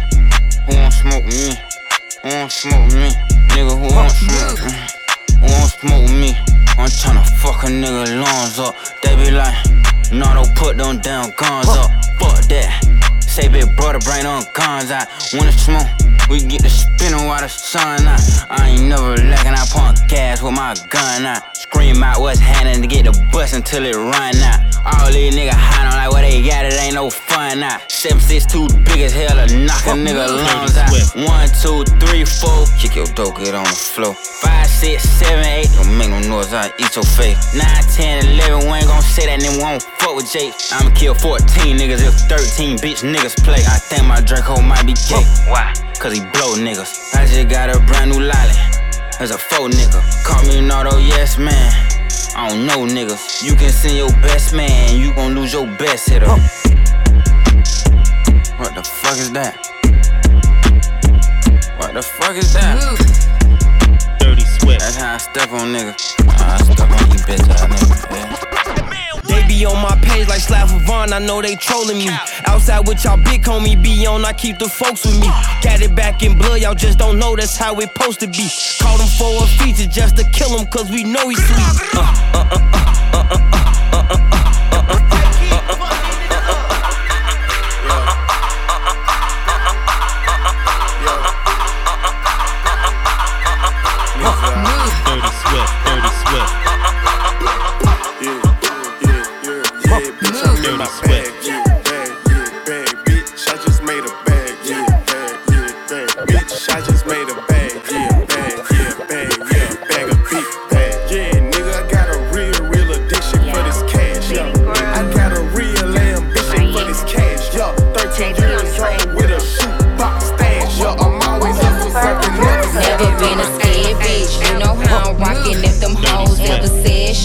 Who 0.65 0.73
want 0.73 0.93
smoke 0.95 1.25
with 1.27 1.37
me? 1.37 1.53
Who 2.23 2.29
want 2.31 2.53
smoke 2.53 2.85
with 2.87 2.95
me? 2.97 3.11
Nigga, 3.53 3.75
who 3.77 3.95
want 3.95 4.13
smoke 4.13 4.57
with 4.57 4.73
me? 4.73 4.81
Who 5.37 5.47
want 5.53 5.71
smoke 5.77 6.03
with 6.03 6.17
me? 6.17 6.33
I'm 6.79 6.89
tryna 6.89 7.29
fuck 7.41 7.65
a 7.65 7.67
nigga 7.67 8.25
lungs 8.25 8.59
up. 8.59 8.75
They 9.03 9.17
be 9.17 9.31
like, 9.31 9.55
nah, 10.13 10.33
don't 10.33 10.57
put 10.57 10.79
them 10.79 10.99
damn 11.01 11.29
guns 11.33 11.69
up. 11.69 11.91
Fuck 12.19 12.41
that. 12.49 13.21
Say 13.21 13.49
big 13.49 13.77
brother, 13.77 13.99
bring 13.99 14.23
them 14.23 14.45
guns 14.55 14.91
out. 14.91 15.09
When 15.35 15.47
it's 15.47 15.61
smoke, 15.61 15.89
we 16.31 16.41
get 16.41 16.63
the 16.63 16.71
spinning 16.71 17.27
while 17.27 17.41
the 17.41 17.49
sun 17.49 18.07
out. 18.07 18.21
I 18.49 18.71
ain't 18.71 18.89
never 18.89 19.17
lacking, 19.17 19.53
I 19.53 19.67
pump 19.71 19.99
gas 20.09 20.43
with 20.43 20.55
my 20.55 20.75
gun 20.89 21.27
out. 21.27 21.57
Scream 21.57 22.03
out 22.03 22.21
what's 22.21 22.39
happening 22.39 22.81
to 22.81 22.89
get 22.89 23.05
the 23.05 23.13
bus 23.33 23.53
until 23.53 23.85
it 23.85 23.97
run 23.97 24.37
out. 24.47 24.61
All 24.87 25.11
these 25.11 25.35
niggas 25.35 25.53
hiding 25.53 25.99
like 25.99 26.11
what 26.11 26.23
they 26.23 26.47
got, 26.47 26.65
it 26.65 26.79
ain't 26.81 26.95
no 26.95 27.11
fun 27.11 27.63
out. 27.63 27.91
Seven 27.91 28.21
six 28.21 28.47
two 28.47 28.69
big 28.87 29.03
as 29.03 29.13
hell 29.13 29.35
to 29.35 29.47
knock 29.67 29.83
a 29.87 29.99
nigga 29.99 30.31
lungs 30.31 30.79
out. 30.79 30.95
One, 31.27 31.51
two, 31.59 31.83
three, 32.07 32.25
four, 32.25 32.67
kick 32.79 32.95
your 32.95 33.07
dope, 33.19 33.39
get 33.43 33.55
on 33.55 33.65
the 33.65 33.75
floor. 33.75 34.15
Five, 34.15 34.67
six, 34.67 35.03
seven, 35.03 35.45
eight, 35.47 35.69
don't 35.75 35.91
make 35.99 36.11
no 36.11 36.21
noise, 36.29 36.55
I 36.55 36.71
eat 36.79 36.95
your 36.95 37.05
face. 37.19 37.39
Nine, 37.55 37.83
ten, 37.91 38.25
eleven, 38.27 38.71
we 38.71 38.79
ain't 38.79 38.87
gon' 38.87 39.03
say 39.03 39.27
that, 39.27 39.41
then 39.41 39.59
we 39.59 39.63
won't 39.63 39.83
fuck 39.99 40.15
with 40.15 40.31
Jake. 40.31 40.55
I'ma 40.71 40.95
kill 40.95 41.15
14 41.15 41.77
niggas 41.77 42.07
if 42.07 42.15
13 42.31 42.79
bitch 42.79 43.03
niggas 43.03 43.43
play. 43.43 43.63
I 43.67 43.79
think 43.79 44.07
my 44.07 44.21
drink 44.21 44.37
Draco 44.37 44.61
might 44.61 44.85
be 44.85 44.93
gay. 45.09 45.25
Why? 45.49 45.73
Cause 45.99 46.13
he 46.13 46.21
blow 46.21 46.55
niggas. 46.55 47.15
I 47.15 47.27
just 47.27 47.49
got 47.49 47.75
a 47.75 47.81
brand 47.87 48.11
new 48.11 48.21
lolly. 48.21 48.55
As 49.19 49.31
a 49.31 49.39
faux 49.39 49.75
nigga. 49.75 50.01
Call 50.25 50.43
me 50.47 50.59
an 50.59 50.71
auto 50.71 50.99
yes 50.99 51.39
man. 51.39 51.73
I 52.37 52.49
don't 52.49 52.67
know 52.67 52.85
niggas. 52.85 53.43
You 53.43 53.57
can 53.57 53.71
send 53.71 53.97
your 53.97 54.11
best 54.21 54.55
man, 54.55 55.01
you 55.01 55.15
gon' 55.15 55.35
lose 55.35 55.53
your 55.55 55.67
best 55.79 56.09
hitter. 56.09 56.29
What 58.59 58.75
the 58.75 58.83
fuck 58.85 59.19
is 59.19 59.33
that? 59.33 59.57
What 61.79 61.95
the 61.95 62.03
fuck 62.03 62.37
is 62.37 62.53
that? 62.53 64.19
Dirty 64.21 64.43
Swift. 64.43 64.81
That's 64.81 64.97
how 64.97 65.15
I 65.15 65.17
step 65.17 65.51
on 65.53 65.73
niggas. 65.73 66.15
I 66.29 66.59
step 66.59 66.91
on 66.91 67.11
you 67.11 67.19
bitch 67.25 67.49
ass 67.49 67.63
niggas. 67.65 68.11
Yeah. 68.11 68.56
Be 69.57 69.65
on 69.65 69.81
my 69.81 69.97
page 70.03 70.29
like 70.29 70.41
Slav 70.41 70.69
Vaughn, 70.83 71.15
I 71.15 71.19
know 71.19 71.41
they 71.41 71.55
trolling 71.57 71.97
me. 71.97 72.11
Outside 72.45 72.87
with 72.87 73.03
y'all 73.05 73.17
big 73.17 73.41
homie 73.41 73.83
be 73.83 74.07
on, 74.07 74.23
I 74.23 74.35
keep 74.35 74.59
the 74.59 74.69
folks 74.69 75.07
with 75.07 75.19
me. 75.19 75.29
Got 75.63 75.81
it 75.81 75.95
back 75.97 76.23
in 76.23 76.37
blood, 76.37 76.61
y'all 76.61 76.75
just 76.75 76.99
don't 76.99 77.19
know 77.19 77.35
that's 77.37 77.57
how 77.57 77.75
it 77.81 77.89
supposed 77.95 78.21
to 78.21 78.27
be. 78.27 78.51
Called 78.83 79.01
him 79.01 79.09
for 79.09 79.45
a 79.45 79.47
feature 79.47 79.89
just 79.89 80.19
to 80.19 80.25
kill 80.25 80.59
him, 80.59 80.67
cause 80.67 80.91
we 80.91 81.05
know 81.05 81.31
he's 81.31 81.43
sweet. 81.43 81.95
Uh, 81.95 82.03
uh, 82.35 82.49
uh, 82.53 82.61
uh, 82.75 82.89
uh, 83.13 83.29
uh, 83.29 83.33
uh, 83.33 83.63
uh, 83.93 84.03
uh, 84.03 84.09
uh, 84.13 84.29
uh, 84.31 84.36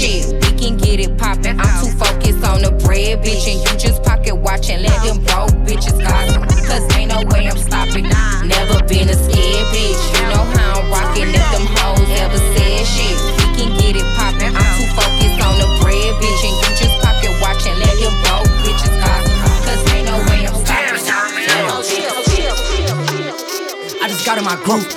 shit. 0.01 0.25
We 0.41 0.49
can 0.57 0.77
get 0.77 0.99
it 0.99 1.17
poppin'. 1.17 1.59
I'm 1.59 1.71
too 1.77 1.93
focused 1.93 2.43
on 2.43 2.65
the 2.65 2.71
bread, 2.83 3.21
bitch. 3.21 3.45
And 3.45 3.61
you 3.61 3.73
just 3.77 4.01
pocket 4.03 4.35
watchin'. 4.35 4.81
Let 4.81 4.97
them 5.05 5.21
broke 5.29 5.53
bitches 5.61 5.97
gossip. 6.01 6.41
Cause 6.65 6.83
ain't 6.97 7.13
no 7.13 7.21
way 7.29 7.45
I'm 7.47 7.57
stopping. 7.57 8.09
Never 8.41 8.81
been 8.89 9.09
a 9.09 9.17
scared 9.17 9.67
bitch. 9.69 10.01
You 10.17 10.23
know 10.33 10.43
how 10.57 10.81
I'm 10.81 10.89
rockin' 10.89 11.29
if 11.29 11.47
them 11.53 11.65
hoes 11.77 12.09
ever 12.17 12.41
said 12.57 12.81
shit. 12.89 13.17
We 13.37 13.45
can 13.53 13.69
get 13.77 13.93
it 14.01 14.07
poppin'. 14.17 14.53
I'm 14.57 14.69
too 14.77 14.89
focused 14.97 15.39
on 15.45 15.55
the 15.61 15.69
bread, 15.81 16.09
bitch. 16.17 16.41
And 16.49 16.55
you 16.57 16.69
just 16.81 16.95
pocket 17.05 17.33
watchin'. 17.41 17.77
Let 17.77 17.95
them 18.01 18.15
broke 18.25 18.49
bitches 18.65 18.95
gossip. 18.97 19.37
Cause 19.65 19.81
ain't 19.93 20.09
no 20.09 20.17
way 20.25 20.49
I'm 20.49 20.57
stopping. 20.65 20.97
I 24.01 24.07
just 24.09 24.25
got 24.25 24.39
in 24.39 24.43
my 24.43 24.57
groove. 24.65 24.89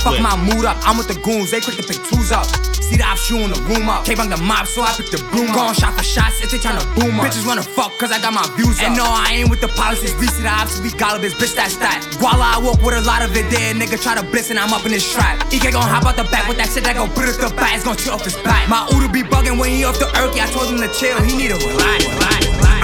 Please 0.00 0.20
not 0.20 0.40
think 0.40 0.40
about 0.40 0.40
fucking 0.40 0.48
my 0.48 0.54
mood 0.54 0.64
up. 0.64 0.76
I'm 0.88 0.96
with 0.96 1.08
the 1.08 1.18
goons, 1.20 1.50
they 1.50 1.60
quick 1.60 1.76
to 1.76 1.84
pick 1.84 2.00
twos 2.08 2.32
up. 2.32 2.46
See 2.80 2.96
the 2.96 3.04
option 3.04 3.44
in 3.44 3.50
the 3.52 3.60
room 3.68 3.88
up. 3.88 4.04
K 4.04 4.14
bang 4.14 4.30
the 4.30 4.36
mob, 4.36 4.66
so 4.66 4.82
I 4.82 4.92
pick 4.96 5.10
the 5.10 5.20
broom 5.30 5.50
up. 5.50 5.56
Going 5.56 5.74
shot 5.74 5.94
for 5.94 6.02
shots 6.02 6.40
if 6.42 6.50
they 6.50 6.58
tryna 6.58 6.82
boom 6.96 7.20
up. 7.20 7.26
Bitches 7.26 7.46
wanna 7.46 7.62
fuck, 7.62 7.92
cause 7.98 8.10
I 8.10 8.20
got 8.20 8.32
my 8.32 8.44
views 8.56 8.80
up. 8.80 8.88
And 8.88 8.96
no, 8.96 9.04
I 9.04 9.40
ain't 9.40 9.50
with 9.50 9.60
the 9.60 9.68
policies. 9.68 10.16
We 10.16 10.26
see 10.26 10.42
the 10.42 10.50
ops, 10.50 10.80
we 10.80 10.90
gullible, 10.90 11.28
bitch, 11.36 11.54
that's 11.54 11.76
that. 11.78 12.00
While 12.18 12.40
I 12.40 12.58
walk 12.58 12.82
with 12.82 12.96
a 12.96 13.04
lot 13.04 13.22
of 13.22 13.36
it 13.36 13.48
there. 13.50 13.74
Nigga 13.74 14.00
try 14.02 14.14
to 14.16 14.24
blitz 14.24 14.50
and 14.50 14.58
I'm 14.58 14.72
up 14.72 14.84
in 14.84 14.92
his 14.92 15.06
trap. 15.06 15.40
EK 15.52 15.70
gon' 15.70 15.86
hop 15.86 16.04
out 16.04 16.16
the 16.16 16.24
back 16.24 16.48
with 16.48 16.56
that 16.58 16.68
shit 16.68 16.84
that 16.84 16.96
gon' 16.96 17.10
put 17.10 17.28
to 17.28 17.32
the 17.32 17.52
back. 17.54 17.76
It's 17.76 17.84
gon' 17.84 17.96
chill 17.96 18.14
off 18.14 18.24
his 18.24 18.36
back. 18.42 18.68
My 18.68 18.88
Udo 18.92 19.08
be 19.08 19.22
bugging 19.22 19.58
when 19.58 19.70
he 19.70 19.84
off 19.84 19.98
the 19.98 20.08
earthy. 20.18 20.40
I 20.40 20.46
told 20.50 20.68
him 20.68 20.80
to 20.80 20.90
chill, 20.92 21.20
he 21.22 21.36
need 21.36 21.52
to 21.52 21.58
relax, 21.60 22.04
relax. 22.08 22.29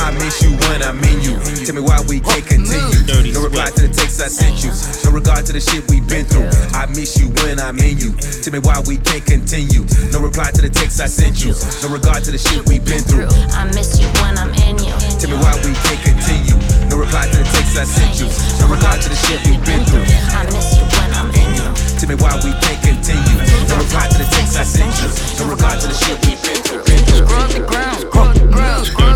I 0.07 0.15
miss 0.15 0.39
you 0.39 0.55
when 0.71 0.87
I'm 0.87 1.03
in 1.03 1.19
you. 1.19 1.35
Tell 1.67 1.75
me 1.75 1.83
why 1.83 1.99
we 2.07 2.23
can't 2.23 2.47
continue. 2.47 3.35
No 3.35 3.43
reply 3.43 3.75
to 3.75 3.83
the 3.83 3.91
text 3.91 4.23
I 4.23 4.31
sent 4.31 4.63
you. 4.63 4.71
No 5.03 5.11
regard 5.11 5.43
to 5.47 5.53
the 5.53 5.59
shit 5.59 5.83
we 5.91 5.99
been 5.99 6.23
through. 6.23 6.47
I 6.79 6.87
miss 6.95 7.19
you 7.19 7.27
when 7.43 7.59
I'm 7.59 7.75
in 7.83 7.99
you. 7.99 8.15
Tell 8.15 8.55
me 8.55 8.63
why 8.63 8.79
we 8.87 9.03
can't 9.03 9.27
continue. 9.27 9.83
No 10.15 10.23
reply 10.23 10.55
to 10.55 10.63
the 10.63 10.71
text 10.71 11.03
I 11.03 11.11
sent 11.11 11.43
you. 11.43 11.59
No 11.83 11.91
regard 11.91 12.23
to 12.23 12.31
the 12.31 12.39
shit 12.39 12.63
we 12.71 12.79
been 12.79 13.03
through. 13.03 13.27
I 13.51 13.67
miss 13.75 13.99
you 13.99 14.07
when 14.23 14.39
I'm 14.39 14.55
in 14.63 14.79
you. 14.79 14.95
Tell 15.19 15.27
me 15.27 15.43
why 15.43 15.59
we 15.67 15.75
can't 15.75 15.99
continue. 15.99 16.55
No 16.87 17.03
reply 17.03 17.27
to 17.27 17.37
the 17.43 17.49
text 17.51 17.75
I 17.75 17.83
sent 17.83 18.15
you. 18.23 18.31
No 18.63 18.71
regard 18.71 19.03
to 19.03 19.11
the 19.11 19.19
shit 19.27 19.43
we 19.43 19.59
been 19.67 19.83
through. 19.91 20.07
I 20.07 20.47
miss 20.55 20.71
you 20.79 20.87
when 21.03 21.11
I'm 21.19 21.35
in 21.35 21.51
you. 21.59 21.67
Tell 21.99 22.07
me 22.07 22.15
why 22.15 22.31
we 22.47 22.55
can't 22.63 22.79
continue. 22.79 23.43
No 23.67 23.75
reply 23.83 24.07
to 24.07 24.23
the 24.23 24.29
text 24.31 24.55
I 24.55 24.63
sent 24.63 24.95
you. 25.03 25.11
No 25.43 25.51
regard 25.51 25.83
to 25.83 25.91
the 25.91 25.99
shit 25.99 26.15
we 26.23 26.39
been 26.47 26.63
through. 26.63 26.87
Scrub 27.27 27.51
the 27.51 27.67
ground, 27.67 27.99
scrub 28.07 28.31
the 28.39 28.47
ground, 28.47 28.87
scrub 28.87 29.16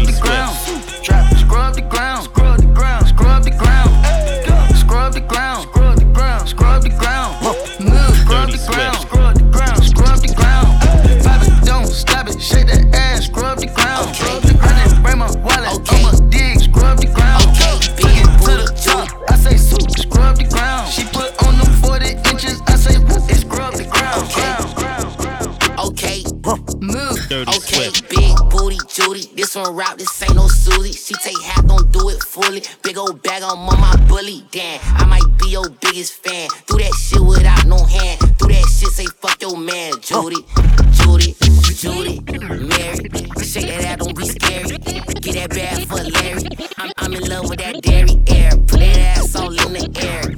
This 29.51 29.57
one 29.57 29.97
this 29.97 30.23
ain't 30.23 30.37
no 30.37 30.47
Susie. 30.47 30.93
She 30.93 31.13
take 31.15 31.43
half, 31.43 31.67
don't 31.67 31.91
do 31.91 32.09
it 32.09 32.23
fully. 32.23 32.63
Big 32.85 32.97
old 32.97 33.21
bag, 33.21 33.43
I'm 33.43 33.59
on 33.69 33.81
my 33.81 33.97
bully. 34.07 34.45
Damn, 34.53 34.79
I 34.95 35.05
might 35.07 35.27
be 35.41 35.51
your 35.51 35.69
biggest 35.69 36.23
fan. 36.23 36.49
Do 36.69 36.79
that 36.79 36.95
shit 36.95 37.21
without 37.21 37.67
no 37.67 37.83
hand. 37.83 38.21
Do 38.39 38.47
that 38.47 38.65
shit, 38.71 38.91
say 38.91 39.07
fuck 39.07 39.43
your 39.43 39.59
man, 39.59 39.95
Judy. 40.03 40.47
Judy, 40.93 41.35
Judy, 41.75 42.21
Mary. 42.31 43.11
Shake 43.43 43.67
that 43.67 43.85
ass, 43.87 43.97
don't 43.99 44.17
be 44.17 44.27
scary. 44.27 44.79
Get 45.19 45.35
that 45.35 45.51
bag 45.51 45.89
for 45.89 45.97
Larry. 45.97 46.45
I'm, 46.79 46.93
I'm 46.99 47.13
in 47.13 47.29
love 47.29 47.51
with 47.51 47.59
that 47.59 47.83
dairy 47.83 48.23
air. 48.29 48.53
Put 48.53 48.79
that 48.79 49.19
ass 49.19 49.35
all 49.35 49.51
in 49.51 49.73
the 49.73 50.01
air. 50.01 50.30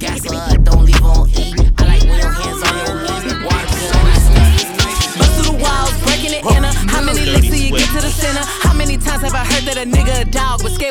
Head 9.75 10.33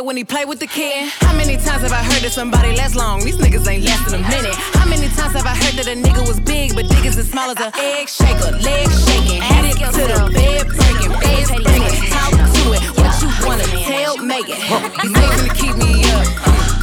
when 0.04 0.16
he 0.16 0.24
play 0.24 0.44
with 0.44 0.58
the 0.58 0.66
kid. 0.66 1.08
How 1.20 1.34
many 1.36 1.56
times 1.56 1.82
have 1.82 1.92
I 1.92 2.02
heard 2.02 2.22
that 2.22 2.32
somebody 2.32 2.74
lasts 2.76 2.96
long? 2.96 3.24
These 3.24 3.38
niggas 3.38 3.66
ain't 3.68 3.84
lasting 3.84 4.14
a 4.14 4.22
minute. 4.28 4.54
How 4.74 4.88
many 4.88 5.08
times 5.14 5.34
have 5.34 5.46
I 5.46 5.54
heard 5.54 5.74
that 5.78 5.86
a 5.86 5.96
nigga 5.96 6.26
was 6.26 6.40
big, 6.40 6.74
but 6.74 6.88
dick 6.88 7.04
is 7.04 7.16
as 7.16 7.30
small 7.30 7.50
as 7.50 7.60
a 7.60 7.70
egg 7.78 8.08
shaker, 8.08 8.52
leg 8.58 8.88
shaking, 8.90 9.40
dick 9.62 9.78
to 9.78 10.02
the 10.10 10.20
bed 10.34 10.66
breaking, 10.66 11.12
bed 11.22 11.46
breaking, 11.62 12.10
talk 12.10 12.32
to 12.34 12.62
it. 12.74 12.82
What 12.98 13.12
you 13.22 13.30
wanna 13.46 13.66
tell 13.86 14.16
Megan? 14.18 14.58
These 15.00 15.12
niggas 15.14 15.36
gonna 15.38 15.54
keep 15.54 15.74
me 15.78 16.02
up. 16.12 16.26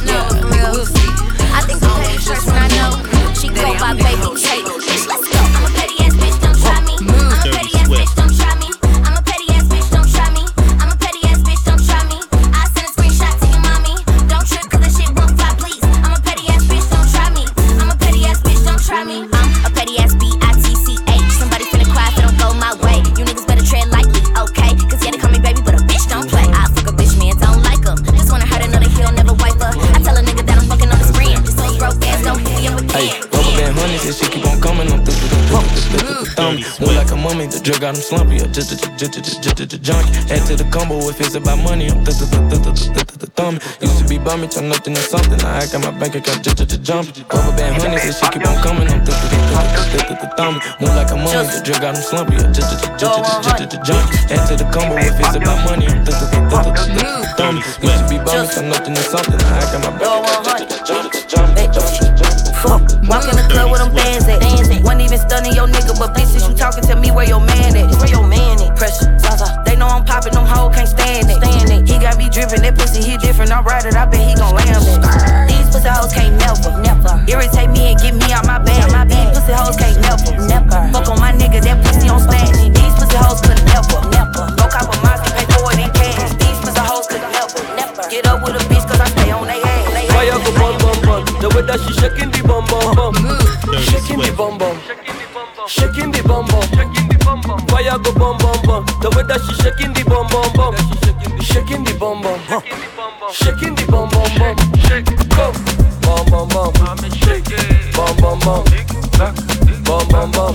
No, 0.08 0.18
nigga, 0.48 0.70
we'll 0.72 0.88
see. 0.88 1.12
I 1.52 1.60
think 1.66 1.80
the 1.80 1.90
petty 2.00 2.18
person 2.24 2.54
I 2.56 2.66
know, 2.76 2.90
she 3.36 3.48
go 3.52 3.76
by 3.78 3.92
baby 3.94 4.28
Kate. 4.40 4.64
Bitch, 4.64 5.04
let's 5.06 5.29
Drill 37.60 37.76
drug 37.76 37.92
got 37.92 37.96
him 37.96 38.00
slumpy, 38.00 38.38
just 38.56 38.72
a 38.72 38.76
junkie. 39.78 40.16
Add 40.32 40.48
to 40.48 40.56
the 40.56 40.64
combo 40.72 40.96
if 41.12 41.20
it's 41.20 41.34
about 41.34 41.60
money, 41.60 41.92
I'm 41.92 42.00
thumbing. 43.36 43.60
Used 43.84 43.98
to 44.00 44.04
be 44.08 44.16
bummy, 44.16 44.48
turn 44.48 44.68
nothing 44.70 44.94
to 44.94 45.00
something. 45.00 45.36
I 45.44 45.60
act 45.60 45.74
at 45.74 45.84
my 45.84 45.92
bank 45.92 46.14
account, 46.16 46.42
just 46.42 46.60
a 46.60 46.78
jump. 46.80 47.12
Rubber 47.28 47.52
band 47.60 47.76
honey, 47.76 48.00
this 48.00 48.18
shit 48.18 48.32
keep 48.32 48.48
on 48.48 48.56
coming, 48.64 48.88
I'm 48.88 49.04
thumbing. 49.04 50.62
Move 50.80 50.96
like 50.96 51.12
a 51.12 51.20
mummy, 51.20 51.52
the 51.52 51.60
drug 51.60 51.84
got 51.84 51.96
him 51.96 52.02
slumpy, 52.02 52.40
just 52.56 52.72
a 52.72 52.96
junkie. 52.96 53.28
Add 54.32 54.48
to 54.48 54.56
the 54.56 54.64
combo 54.72 54.96
if 54.96 55.20
it's 55.20 55.36
about 55.36 55.60
money, 55.68 55.84
I'm 55.84 56.00
thumbing. 57.36 57.60
Used 57.84 58.00
to 58.00 58.08
be 58.08 58.16
bummy, 58.24 58.48
turn 58.48 58.72
nothing 58.72 58.96
to 58.96 59.04
something. 59.04 59.36
I 59.36 59.60
act 59.60 59.76
at 59.76 59.84
my 59.84 59.92
bank 60.00 60.64
account, 60.64 60.88
just 60.88 61.12
a 61.12 61.28
jump. 61.28 61.52
Fuck, 62.60 62.82
walk 63.08 63.24
in 63.28 63.36
the 63.36 63.44
club 63.52 63.68
with 63.72 63.80
them 63.84 63.92
bands 63.92 64.24
at. 64.28 64.40
Wasn't 64.80 65.00
even 65.00 65.18
stunning 65.18 65.52
your 65.52 65.68
nigga, 65.68 65.96
but 65.98 66.14
talking 66.60 66.84
to 66.84 66.94
me 66.94 67.10
where 67.10 67.24
your 67.24 67.40
man 67.40 67.74
at? 67.74 67.88
Where 67.96 68.12
your 68.12 68.26
man 68.26 68.60
at? 68.60 68.76
Pressure, 68.76 69.08
Zaza. 69.18 69.48
They 69.64 69.76
know 69.76 69.88
I'm 69.88 70.04
popping, 70.04 70.34
them 70.34 70.44
hoes 70.44 70.76
can't 70.76 70.88
stand 70.88 71.30
it. 71.32 71.40
Stand 71.40 71.72
it. 71.72 71.88
He 71.88 71.96
got 71.98 72.18
me 72.18 72.28
dripping, 72.28 72.60
that 72.60 72.76
pussy 72.76 73.00
he 73.00 73.16
different. 73.16 73.50
I'm 73.50 73.64
right 73.64 73.84
it, 73.84 73.96
I 73.96 74.04
bet 74.04 74.20
he 74.20 74.34
Fire 97.90 97.98
go 97.98 98.12
bum 98.12 98.38
bum 98.38 98.62
bum. 98.62 98.86
The 99.02 99.10
way 99.16 99.24
that 99.24 99.40
she 99.42 99.54
shaking 99.62 99.92
the 99.92 100.04
bum 100.06 100.26
bum 100.30 100.52
bum. 100.54 100.74
Shaking 101.42 101.82
the 101.82 101.92
bum 101.98 102.22
bum. 102.22 102.38
Shaking 103.32 103.74
the 103.74 103.84
bum 103.90 104.08
bum 104.10 104.30
bum. 104.38 104.54
Go. 105.34 105.50
Bum 106.06 106.22
bum 106.30 106.48
bum. 106.54 106.70
Bum 107.98 108.16
bum 108.22 108.38
bum. 108.46 108.64
Bum 109.82 110.06
bum 110.08 110.30
bum. 110.30 110.54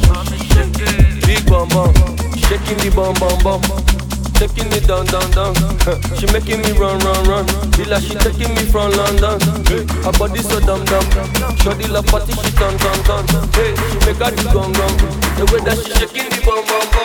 Big 1.27 1.45
bum 1.45 1.67
bum. 1.67 1.91
Shaking 2.39 2.77
the 2.79 2.91
bum 2.95 3.13
bum 3.19 3.41
bum. 3.43 3.95
Taking 4.35 4.67
it 4.73 4.85
down, 4.85 5.05
down, 5.07 5.31
down. 5.31 5.55
she 6.19 6.27
making 6.35 6.59
me 6.59 6.71
run, 6.75 6.99
run, 6.99 7.23
run. 7.23 7.47
Feel 7.71 7.87
like 7.87 8.03
she 8.03 8.15
taking 8.15 8.51
me 8.51 8.67
from 8.67 8.91
London. 8.91 9.39
Her 10.03 10.11
body 10.11 10.43
so 10.43 10.59
dumb, 10.59 10.83
dumb. 10.83 11.07
Shorty 11.63 11.87
love 11.87 12.05
party, 12.07 12.33
she 12.33 12.51
turn, 12.51 12.75
turn, 12.77 12.99
turn. 13.07 13.23
Hey, 13.55 13.71
she 13.75 13.97
make 14.03 14.19
her 14.19 14.35
do 14.35 14.43
gong, 14.51 14.73
gong. 14.75 14.95
The 15.39 15.47
way 15.51 15.63
that 15.63 15.79
she 15.79 15.91
shaking 15.95 16.27
the 16.27 16.43
bum, 16.43 16.67
bum, 16.67 16.67
bum, 16.67 16.83
bum, 16.91 16.91
bum, 16.91 17.04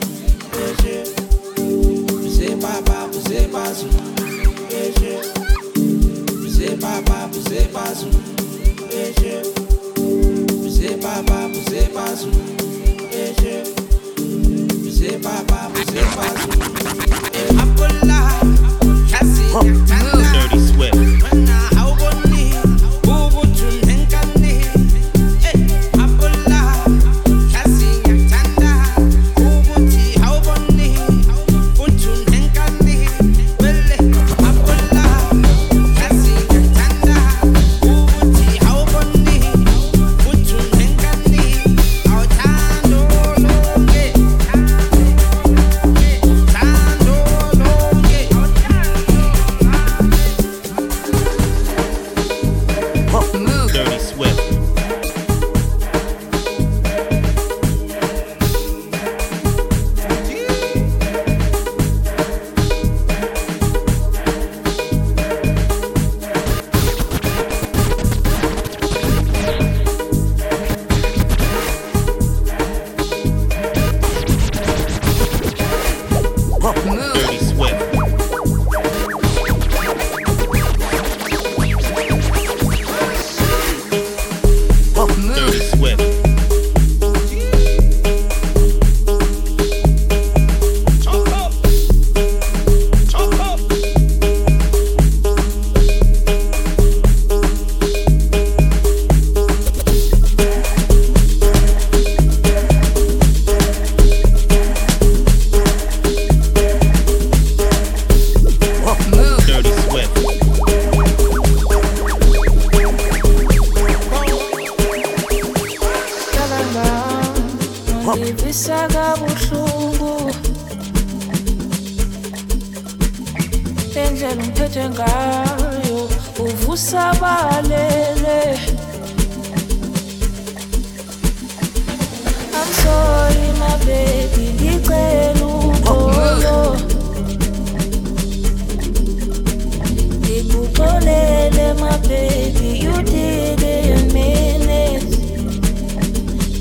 My 140.61 141.97
baby, 142.07 142.77
you 142.83 142.93
did 143.01 143.61
it 143.63 143.99
in 143.99 144.13
minutes. 144.13 145.17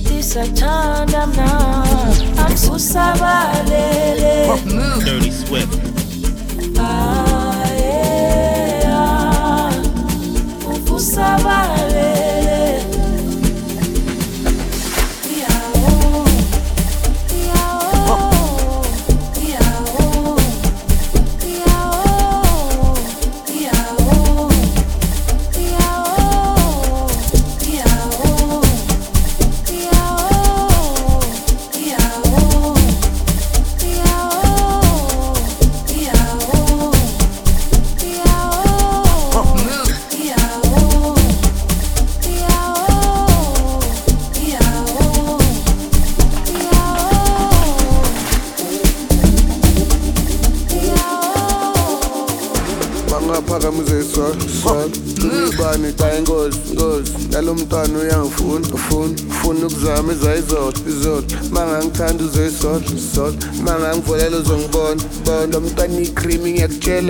This 0.09 0.37
a 0.37 0.51
time 0.55 1.09
I'm 1.15 1.33
not. 1.37 2.23
I'm 2.39 2.57
so 2.57 2.73
sabalele. 2.79 4.47
Move. 4.65 5.05
Dirty 5.05 5.31
Swift. 5.31 5.79
Ah, 6.79 7.67
yeah. 7.75 9.03
Ufu 10.73 10.99
sabalele. 10.99 11.90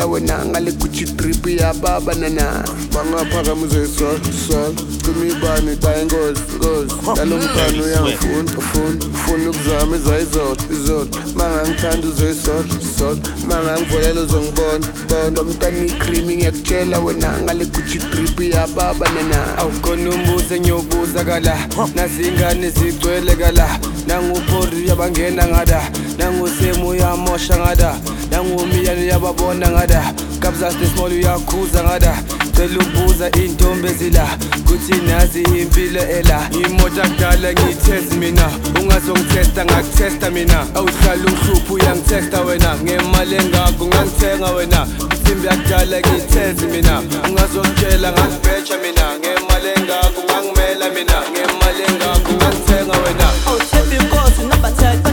la 0.01 0.07
wena 0.07 0.45
ngale 0.45 0.73
gucci 0.73 1.05
trip 1.05 1.47
ya 1.47 1.75
baba 1.75 2.15
nana. 2.15 2.65
Bangaphakamiseswa 2.95 4.11
swa 4.47 4.73
kumibani 5.05 5.77
bayingozi 5.77 6.41
ngozi 6.57 6.95
yalo 7.17 7.37
mfana 7.37 7.83
uyangifuna 7.85 8.59
ufuna 8.59 9.05
ufuna 9.15 9.51
ukuzama 9.51 9.97
izayizoda 9.97 10.63
izoda 10.73 11.19
mangangithanda 11.35 12.09
uzoyisoda 12.09 12.75
soda 12.99 13.31
mangangivolela 13.49 14.21
uzongibona 14.21 14.87
bona. 15.09 15.43
Mntana 15.43 15.85
icrimi 15.85 16.37
ngiyakutshela 16.37 16.99
wena 16.99 17.39
ngale 17.43 17.65
gucci 17.65 17.99
trip 17.99 18.41
ya 18.55 18.67
baba 18.67 19.07
nana. 19.11 19.59
Awukhona 19.59 20.11
umbuzo 20.11 20.55
engiyobuza 20.55 21.25
kala. 21.25 21.57
Nazingane 21.95 22.71
zigcwele 22.71 23.37
kala. 23.37 23.79
Nanguporia 24.07 24.97
bangena 24.97 25.47
ngada. 25.47 25.91
Nangusemu 26.19 26.95
yamosha 26.95 27.57
ngada. 27.57 27.95
nangumiyani 28.31 29.09
yababona 29.09 29.71
ngada. 29.71 30.15
Kabza 30.41 30.71
small 30.71 31.13
uyakhuza 31.13 31.85
ngada. 31.85 32.15
Cela 32.57 32.79
ukubuza 32.79 33.27
iy'ntombi 33.31 33.89
ezila 33.89 34.27
kuthi 34.67 34.95
nazi 35.07 35.43
impilo 35.43 36.01
ela. 36.01 36.49
Imoto 36.67 37.03
akudala 37.03 37.53
ngiyithezi 37.53 38.17
mina. 38.17 38.51
Ungazongithesta 38.81 39.65
ngakuthesta 39.65 40.31
mina. 40.31 40.67
Awuhlala 40.75 41.25
umhluphi 41.27 41.73
uyangithesta 41.73 42.41
wena. 42.41 42.77
Ngemali 42.83 43.37
engako 43.37 43.87
ngangithenga 43.87 44.51
wena. 44.51 44.87
Insimbi 45.11 45.47
yakudala 45.47 46.01
ngiyithezi 46.01 46.67
mina. 46.67 47.03
Ungazokutshela 47.29 48.13
ngakubheja 48.13 48.77
mina. 48.83 49.05
Ngemali 49.19 49.69
engako 49.77 50.21
ngangimela 50.29 50.87
mina. 50.95 51.17
Ngemali 51.33 51.83
engako 51.89 52.33
ngangithenga 52.33 52.97
wena. 53.05 53.27
Awuthembi 53.47 53.97
inkosi 53.97 54.43
number 54.43 54.71
10 54.71 55.10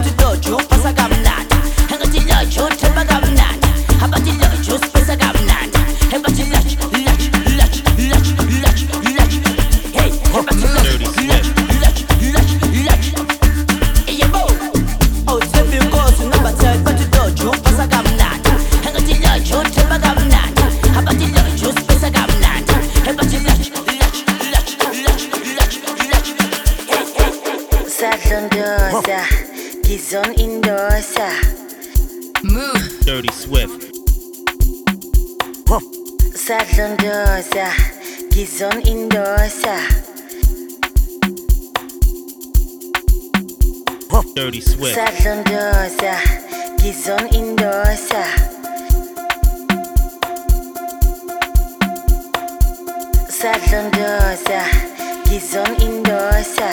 Sadlondosa, 36.87 37.67
Gizon 38.31 38.79
Indosa. 38.87 39.75
Dirty 44.35 44.61
Swift. 44.61 44.95
Sadlondosa, 44.95 46.15
Gizon 46.77 47.27
Indosa. 47.35 48.23
Sadlondosa, 53.27 54.61
Gizon 55.27 55.75
Indosa. 55.83 56.71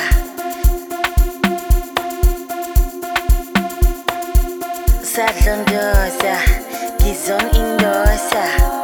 Sadlondosa, 5.03 6.37
Gizon 7.03 7.49
Indosa. 7.51 8.84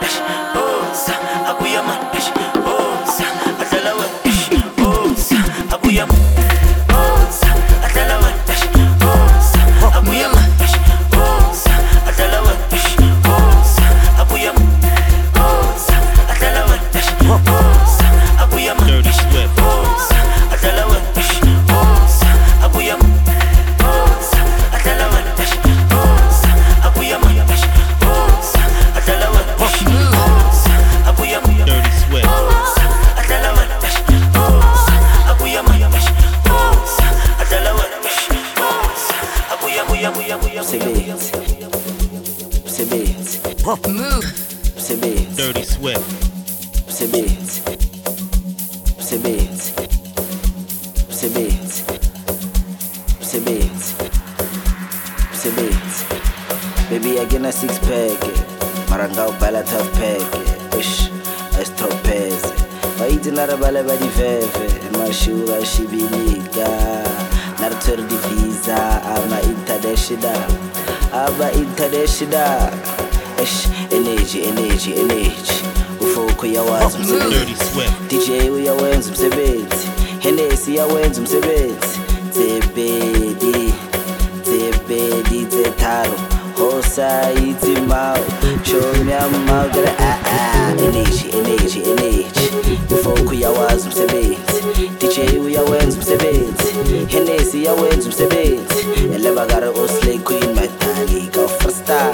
ukuthi 98.01 98.07
umsebenzi. 98.07 99.13
Elebakare 99.15 99.67
oslay 99.67 100.19
queen 100.19 100.55
madalika 100.55 101.41
ufristar 101.41 102.11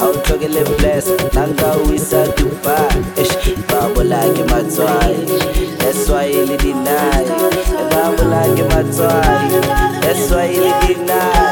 awunhlokele 0.00 0.64
bless 0.78 1.06
nangawisa 1.34 2.26
dubai. 2.36 3.04
Esh 3.16 3.54
babo 3.68 4.02
lake 4.02 4.44
matswayi 4.44 5.28
eswayili 5.88 6.56
dinayi 6.56 7.30
babo 7.90 8.22
lake 8.30 8.62
matswayi 8.62 9.60
eswayili 10.10 10.72
dinayi 10.86 11.45